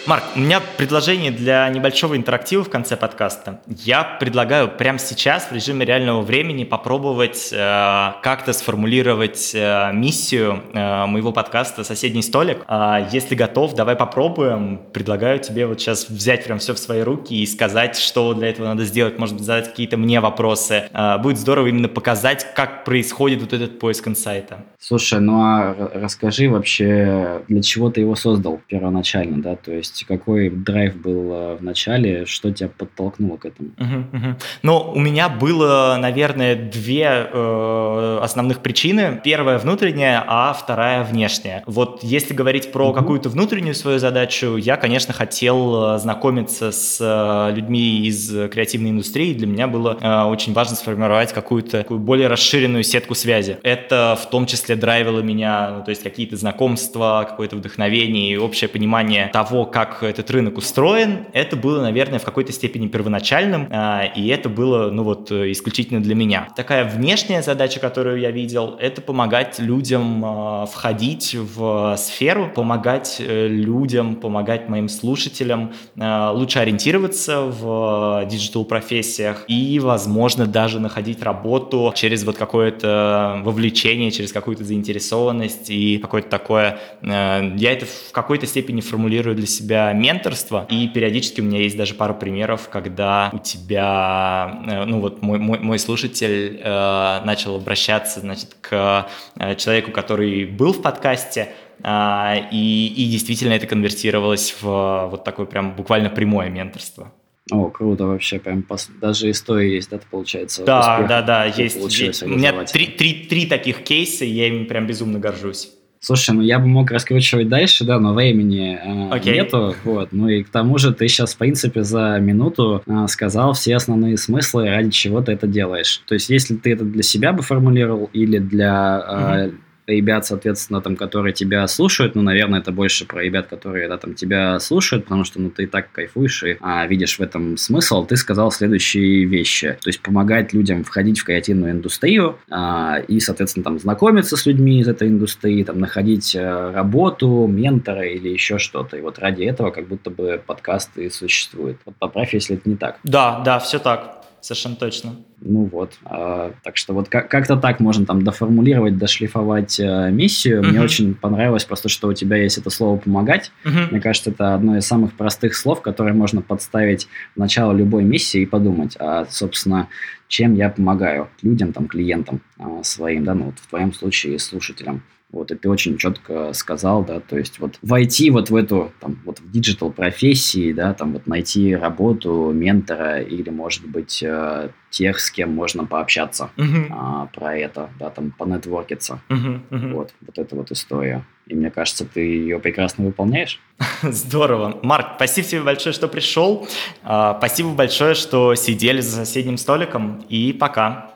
Марк, 0.07 0.23
у 0.37 0.39
меня 0.39 0.61
предложение 0.77 1.31
для 1.31 1.67
небольшого 1.71 2.15
интерактива 2.15 2.63
в 2.63 2.69
конце 2.69 2.95
подкаста. 2.95 3.63
Я 3.67 4.05
предлагаю 4.05 4.69
прямо 4.69 4.99
сейчас 4.99 5.45
в 5.45 5.53
режиме 5.53 5.87
реального 5.87 6.21
времени 6.21 6.65
попробовать 6.65 7.49
э, 7.51 8.13
как-то 8.23 8.53
сформулировать 8.53 9.53
э, 9.55 9.93
миссию 9.95 10.63
э, 10.75 11.07
моего 11.07 11.33
подкаста 11.33 11.85
«Соседний 11.85 12.21
столик». 12.21 12.67
Э, 12.69 13.09
если 13.13 13.35
готов, 13.35 13.75
давай 13.75 13.97
попробуем. 13.97 14.79
Предлагаю 14.93 15.39
тебе 15.39 15.67
вот 15.67 15.81
сейчас 15.81 16.11
взять 16.11 16.45
прям 16.45 16.59
все 16.59 16.75
в 16.75 16.79
свои 16.79 17.01
руки 17.01 17.35
и 17.43 17.47
сказать, 17.47 17.97
что 17.97 18.35
для 18.35 18.51
этого 18.51 18.67
надо 18.67 18.85
сделать. 18.85 19.19
Может 19.19 19.37
быть, 19.37 19.47
задать 19.47 19.71
какие-то 19.71 19.97
мне 19.97 20.21
вопросы. 20.21 20.91
Э, 20.93 21.17
будет 21.17 21.39
здорово 21.39 21.69
именно 21.69 21.89
показать, 21.89 22.47
как 22.55 22.85
происходит 22.85 23.41
вот 23.41 23.55
этот 23.55 23.79
поиск 23.79 24.07
инсайта. 24.07 24.67
Слушай, 24.79 25.21
ну 25.21 25.41
а 25.41 25.75
расскажи 25.95 26.51
вообще, 26.51 27.43
для 27.49 27.63
чего 27.63 27.91
ты 27.91 28.03
его 28.03 28.15
создал 28.17 28.61
первоначально, 28.69 29.41
да? 29.41 29.57
То 29.57 29.73
есть 29.73 29.94
есть 29.95 30.07
какой 30.07 30.51
драйв 30.51 30.97
был 30.97 31.33
э, 31.33 31.57
в 31.57 31.63
начале, 31.63 32.27
что 32.27 32.51
тебя 32.53 32.69
подтолкнуло 32.69 33.37
к 33.37 33.47
этому? 33.47 33.71
Угу, 33.79 34.17
угу. 34.17 34.37
Ну, 34.63 34.93
у 34.95 34.99
меня 34.99 35.29
было, 35.29 35.97
наверное, 36.01 36.57
две 36.57 37.29
э, 37.33 38.19
основных 38.23 38.61
причины. 38.61 39.21
Первая 39.23 39.59
внутренняя, 39.59 40.25
а 40.27 40.53
вторая 40.53 41.05
внешняя. 41.05 41.63
Вот 41.67 42.03
если 42.03 42.35
говорить 42.35 42.73
про 42.73 42.89
угу. 42.89 42.95
какую-то 42.95 43.29
внутреннюю 43.29 43.75
свою 43.75 43.99
задачу, 43.99 44.57
я, 44.57 44.77
конечно, 44.77 45.15
хотел 45.15 45.95
э, 45.95 45.99
знакомиться 45.99 46.73
с 46.73 46.99
э, 47.01 47.55
людьми 47.55 48.07
из 48.07 48.31
креативной 48.51 48.91
индустрии. 48.91 49.35
Для 49.35 49.47
меня 49.47 49.69
было 49.69 49.97
э, 50.01 50.23
очень 50.25 50.53
важно 50.53 50.77
сформировать 50.77 51.33
какую-то 51.33 51.79
такую 51.79 52.01
более 52.01 52.29
расширенную 52.29 52.83
сетку 52.83 53.15
связи. 53.15 53.59
Это 53.63 54.19
в 54.21 54.29
том 54.31 54.47
числе 54.47 54.77
драйвило 54.77 55.21
меня, 55.21 55.71
ну, 55.79 55.85
то 55.85 55.91
есть 55.91 56.03
какие-то 56.03 56.37
знакомства, 56.37 57.27
какое-то 57.29 57.57
вдохновение 57.57 58.33
и 58.33 58.37
общее 58.37 58.69
понимание 58.69 59.29
того, 59.29 59.65
как 59.65 59.84
как 59.85 60.03
этот 60.03 60.31
рынок 60.31 60.59
устроен, 60.59 61.27
это 61.33 61.57
было, 61.57 61.83
наверное, 61.83 62.19
в 62.19 62.25
какой-то 62.25 62.53
степени 62.53 62.89
первоначальным, 62.89 63.69
а, 63.71 64.05
и 64.05 64.29
это 64.29 64.49
было, 64.49 64.91
ну 64.91 65.03
вот, 65.03 65.31
исключительно 65.31 66.03
для 66.03 66.15
меня. 66.15 66.49
Такая 66.57 66.85
внешняя 66.85 67.43
задача, 67.43 67.81
которую 67.81 68.21
я 68.21 68.31
видел, 68.31 68.77
это 68.81 69.01
помогать 69.01 69.59
людям 69.59 70.23
а, 70.25 70.67
входить 70.67 71.35
в 71.35 71.97
сферу, 71.99 72.51
помогать 72.55 73.17
э, 73.19 73.49
людям, 73.49 74.17
помогать 74.17 74.69
моим 74.69 74.89
слушателям 74.89 75.73
а, 75.99 76.33
лучше 76.33 76.59
ориентироваться 76.59 77.43
в 77.43 78.27
диджитал-профессиях 78.31 79.45
и, 79.49 79.79
возможно, 79.81 80.47
даже 80.47 80.81
находить 80.81 81.23
работу 81.23 81.93
через 81.95 82.25
вот 82.25 82.37
какое-то 82.37 83.41
вовлечение, 83.45 84.11
через 84.11 84.33
какую-то 84.33 84.65
заинтересованность 84.65 85.71
и 85.71 85.99
какое-то 85.99 86.29
такое... 86.29 86.79
Э, 87.03 87.53
я 87.57 87.73
это 87.73 87.87
в 87.87 88.13
какой-то 88.13 88.47
степени 88.47 88.81
формулирую 88.81 89.37
для 89.37 89.47
себя 89.47 89.74
менторство, 89.95 90.67
и 90.71 90.89
периодически 90.89 91.41
у 91.41 91.45
меня 91.45 91.61
есть 91.61 91.77
даже 91.77 91.95
пару 91.95 92.15
примеров, 92.15 92.69
когда 92.69 93.31
у 93.33 93.39
тебя, 93.39 94.61
э, 94.67 94.85
ну 94.85 95.01
вот 95.01 95.23
мой, 95.23 95.39
мой, 95.39 95.59
мой 95.59 95.79
слушатель 95.79 96.61
э, 96.63 97.21
начал 97.25 97.57
обращаться, 97.57 98.21
значит, 98.21 98.57
к 98.61 99.09
э, 99.37 99.55
человеку, 99.57 99.91
который 99.91 100.45
был 100.45 100.73
в 100.73 100.83
подкасте, 100.83 101.49
э, 101.83 102.35
и, 102.51 102.87
и 102.97 103.11
действительно 103.11 103.53
это 103.53 103.67
конвертировалось 103.67 104.57
в 104.61 105.09
вот 105.11 105.25
такое 105.25 105.47
прям 105.47 105.75
буквально 105.75 106.11
прямое 106.11 106.49
менторство. 106.49 107.13
О, 107.51 107.69
круто 107.69 108.07
вообще, 108.07 108.39
прям 108.39 108.63
пос... 108.63 108.89
даже 109.01 109.31
история 109.31 109.75
есть, 109.75 109.91
да, 109.91 110.01
получается? 110.11 110.65
Да, 110.65 110.95
успех, 110.95 111.09
да, 111.09 111.23
да, 111.23 111.45
есть. 111.45 111.77
есть. 111.77 112.23
У 112.23 112.29
меня 112.29 112.65
три, 112.65 112.87
три, 112.87 113.27
три 113.29 113.47
таких 113.47 113.85
кейса, 113.85 114.25
и 114.25 114.31
я 114.31 114.49
им 114.49 114.67
прям 114.67 114.87
безумно 114.87 115.19
горжусь. 115.19 115.71
Слушай, 116.05 116.35
ну 116.35 116.43
я 116.43 116.59
бы 116.59 116.67
мог 116.67 116.91
раскручивать 116.91 117.49
дальше, 117.49 117.83
да, 117.85 117.99
но 117.99 118.13
времени 118.13 118.79
э, 118.79 119.17
okay. 119.17 119.37
нету. 119.37 119.75
Вот. 119.85 120.13
Ну 120.13 120.29
и 120.29 120.43
к 120.43 120.51
тому 120.51 120.77
же 120.77 120.93
ты 120.93 121.09
сейчас, 121.09 121.33
в 121.33 121.39
принципе, 121.39 121.83
за 121.83 122.19
минуту 122.21 122.83
э, 122.87 123.07
сказал 123.09 123.55
все 123.55 123.77
основные 123.77 124.19
смыслы, 124.19 124.69
ради 124.69 124.91
чего 124.91 125.23
ты 125.23 125.33
это 125.33 125.47
делаешь. 125.47 126.03
То 126.07 126.13
есть, 126.13 126.29
если 126.29 126.57
ты 126.57 126.75
это 126.75 126.85
для 126.85 127.03
себя 127.03 127.33
бы 127.33 127.43
формулировал 127.43 128.11
или 128.13 128.37
для 128.37 129.03
э, 129.09 129.47
mm-hmm 129.47 129.59
ребят, 129.87 130.27
соответственно, 130.27 130.81
там, 130.81 130.97
которые 130.97 131.33
тебя 131.33 131.67
слушают, 131.67 132.15
ну, 132.15 132.23
наверное, 132.23 132.61
это 132.61 132.73
больше 132.73 133.07
про 133.07 133.23
ребят, 133.23 133.47
которые, 133.47 133.89
да, 133.89 133.99
там, 133.99 134.15
тебя 134.15 134.59
слушают, 134.61 135.05
потому 135.05 135.25
что, 135.25 135.41
ну, 135.41 135.51
ты 135.51 135.65
и 135.65 135.67
так 135.67 135.93
кайфуешь 135.93 136.43
и 136.45 136.57
а, 136.61 136.87
видишь 136.87 137.19
в 137.19 137.23
этом 137.23 137.57
смысл, 137.57 138.07
ты 138.07 138.17
сказал 138.17 138.51
следующие 138.51 139.25
вещи. 139.25 139.79
То 139.83 139.89
есть 139.89 140.01
помогать 140.01 140.53
людям 140.53 140.85
входить 140.85 141.19
в 141.19 141.25
креативную 141.25 141.73
индустрию 141.73 142.39
а, 142.51 142.99
и, 143.07 143.21
соответственно, 143.21 143.65
там, 143.65 143.79
знакомиться 143.79 144.37
с 144.37 144.47
людьми 144.47 144.81
из 144.81 144.89
этой 144.89 145.09
индустрии, 145.09 145.63
там, 145.65 145.79
находить 145.79 146.35
а, 146.39 146.73
работу, 146.73 147.47
ментора 147.47 148.07
или 148.07 148.29
еще 148.29 148.59
что-то. 148.59 148.97
И 148.97 149.01
вот 149.01 149.19
ради 149.19 149.45
этого 149.45 149.71
как 149.71 149.87
будто 149.89 150.11
бы 150.11 150.41
подкаст 150.45 150.97
и 150.97 151.11
существует. 151.11 151.79
Вот 151.85 151.97
поправь, 151.97 152.35
если 152.35 152.57
это 152.57 152.69
не 152.69 152.77
так. 152.77 152.99
Да, 153.05 153.41
да, 153.45 153.59
все 153.59 153.79
так. 153.79 154.24
Совершенно 154.45 154.77
точно. 154.77 155.17
Ну 155.41 155.65
вот. 155.65 155.95
А, 156.05 156.53
так 156.63 156.77
что 156.77 156.93
вот 156.93 157.09
как- 157.09 157.31
как-то 157.31 157.57
так 157.57 157.81
можно 157.81 158.05
там 158.05 158.23
доформулировать, 158.25 158.99
дошлифовать 158.99 159.81
э, 159.81 160.11
миссию. 160.11 160.61
Uh-huh. 160.61 160.69
Мне 160.69 160.83
очень 160.83 161.15
понравилось 161.15 161.65
просто, 161.65 161.89
что 161.89 162.09
у 162.09 162.13
тебя 162.13 162.37
есть 162.37 162.59
это 162.59 162.69
слово 162.69 162.99
«помогать». 162.99 163.53
Uh-huh. 163.65 163.91
Мне 163.91 164.03
кажется, 164.03 164.33
это 164.33 164.55
одно 164.55 164.77
из 164.77 164.87
самых 164.87 165.15
простых 165.15 165.57
слов, 165.57 165.81
которое 165.81 166.13
можно 166.13 166.43
подставить 166.43 167.09
в 167.35 167.39
начало 167.39 167.73
любой 167.73 168.05
миссии 168.05 168.43
и 168.43 168.47
подумать, 168.47 168.99
а, 169.01 169.25
собственно, 169.31 169.89
чем 170.29 170.55
я 170.57 170.69
помогаю 170.69 171.31
людям, 171.41 171.73
там, 171.73 171.89
клиентам 171.89 172.43
а, 172.59 172.83
своим, 172.83 173.25
да, 173.25 173.33
ну 173.33 173.45
вот 173.45 173.59
в 173.59 173.67
твоем 173.69 173.95
случае 173.95 174.39
слушателям. 174.39 175.03
Вот, 175.35 175.51
и 175.51 175.57
ты 175.57 175.69
очень 175.69 175.99
четко 175.99 176.53
сказал, 176.53 177.05
да, 177.05 177.19
то 177.19 177.37
есть 177.37 177.59
вот 177.59 177.79
войти 177.83 178.31
вот 178.31 178.51
в 178.51 178.57
эту, 178.57 178.93
там, 179.01 179.19
вот 179.25 179.41
в 179.41 179.51
digital 179.51 179.91
профессии, 179.91 180.73
да, 180.73 180.95
там 180.95 181.13
вот 181.13 181.27
найти 181.27 181.75
работу 181.75 182.53
ментора 182.55 183.21
или, 183.21 183.51
может 183.51 183.85
быть, 183.85 184.23
э, 184.23 184.69
тех, 184.91 185.19
с 185.19 185.33
кем 185.33 185.53
можно 185.53 185.87
пообщаться 185.87 186.51
uh-huh. 186.57 186.87
а, 186.91 187.27
про 187.35 187.57
это, 187.57 187.91
да, 187.99 188.11
там, 188.11 188.31
понетворкиться. 188.31 189.21
Uh-huh, 189.29 189.61
uh-huh. 189.71 189.93
Вот, 189.95 190.15
вот 190.21 190.39
эта 190.39 190.55
вот 190.55 190.71
история. 190.71 191.27
И 191.49 191.55
мне 191.57 191.73
кажется, 191.73 192.07
ты 192.07 192.21
ее 192.21 192.61
прекрасно 192.61 193.05
выполняешь. 193.05 193.61
Здорово. 194.03 194.79
Марк, 194.85 195.15
спасибо 195.17 195.49
тебе 195.49 195.63
большое, 195.63 195.93
что 195.93 196.07
пришел. 196.07 196.69
А, 197.03 197.37
спасибо 197.39 197.71
большое, 197.71 198.15
что 198.15 198.55
сидели 198.55 199.01
за 199.01 199.17
соседним 199.17 199.57
столиком. 199.57 200.25
И 200.29 200.53
пока. 200.53 201.14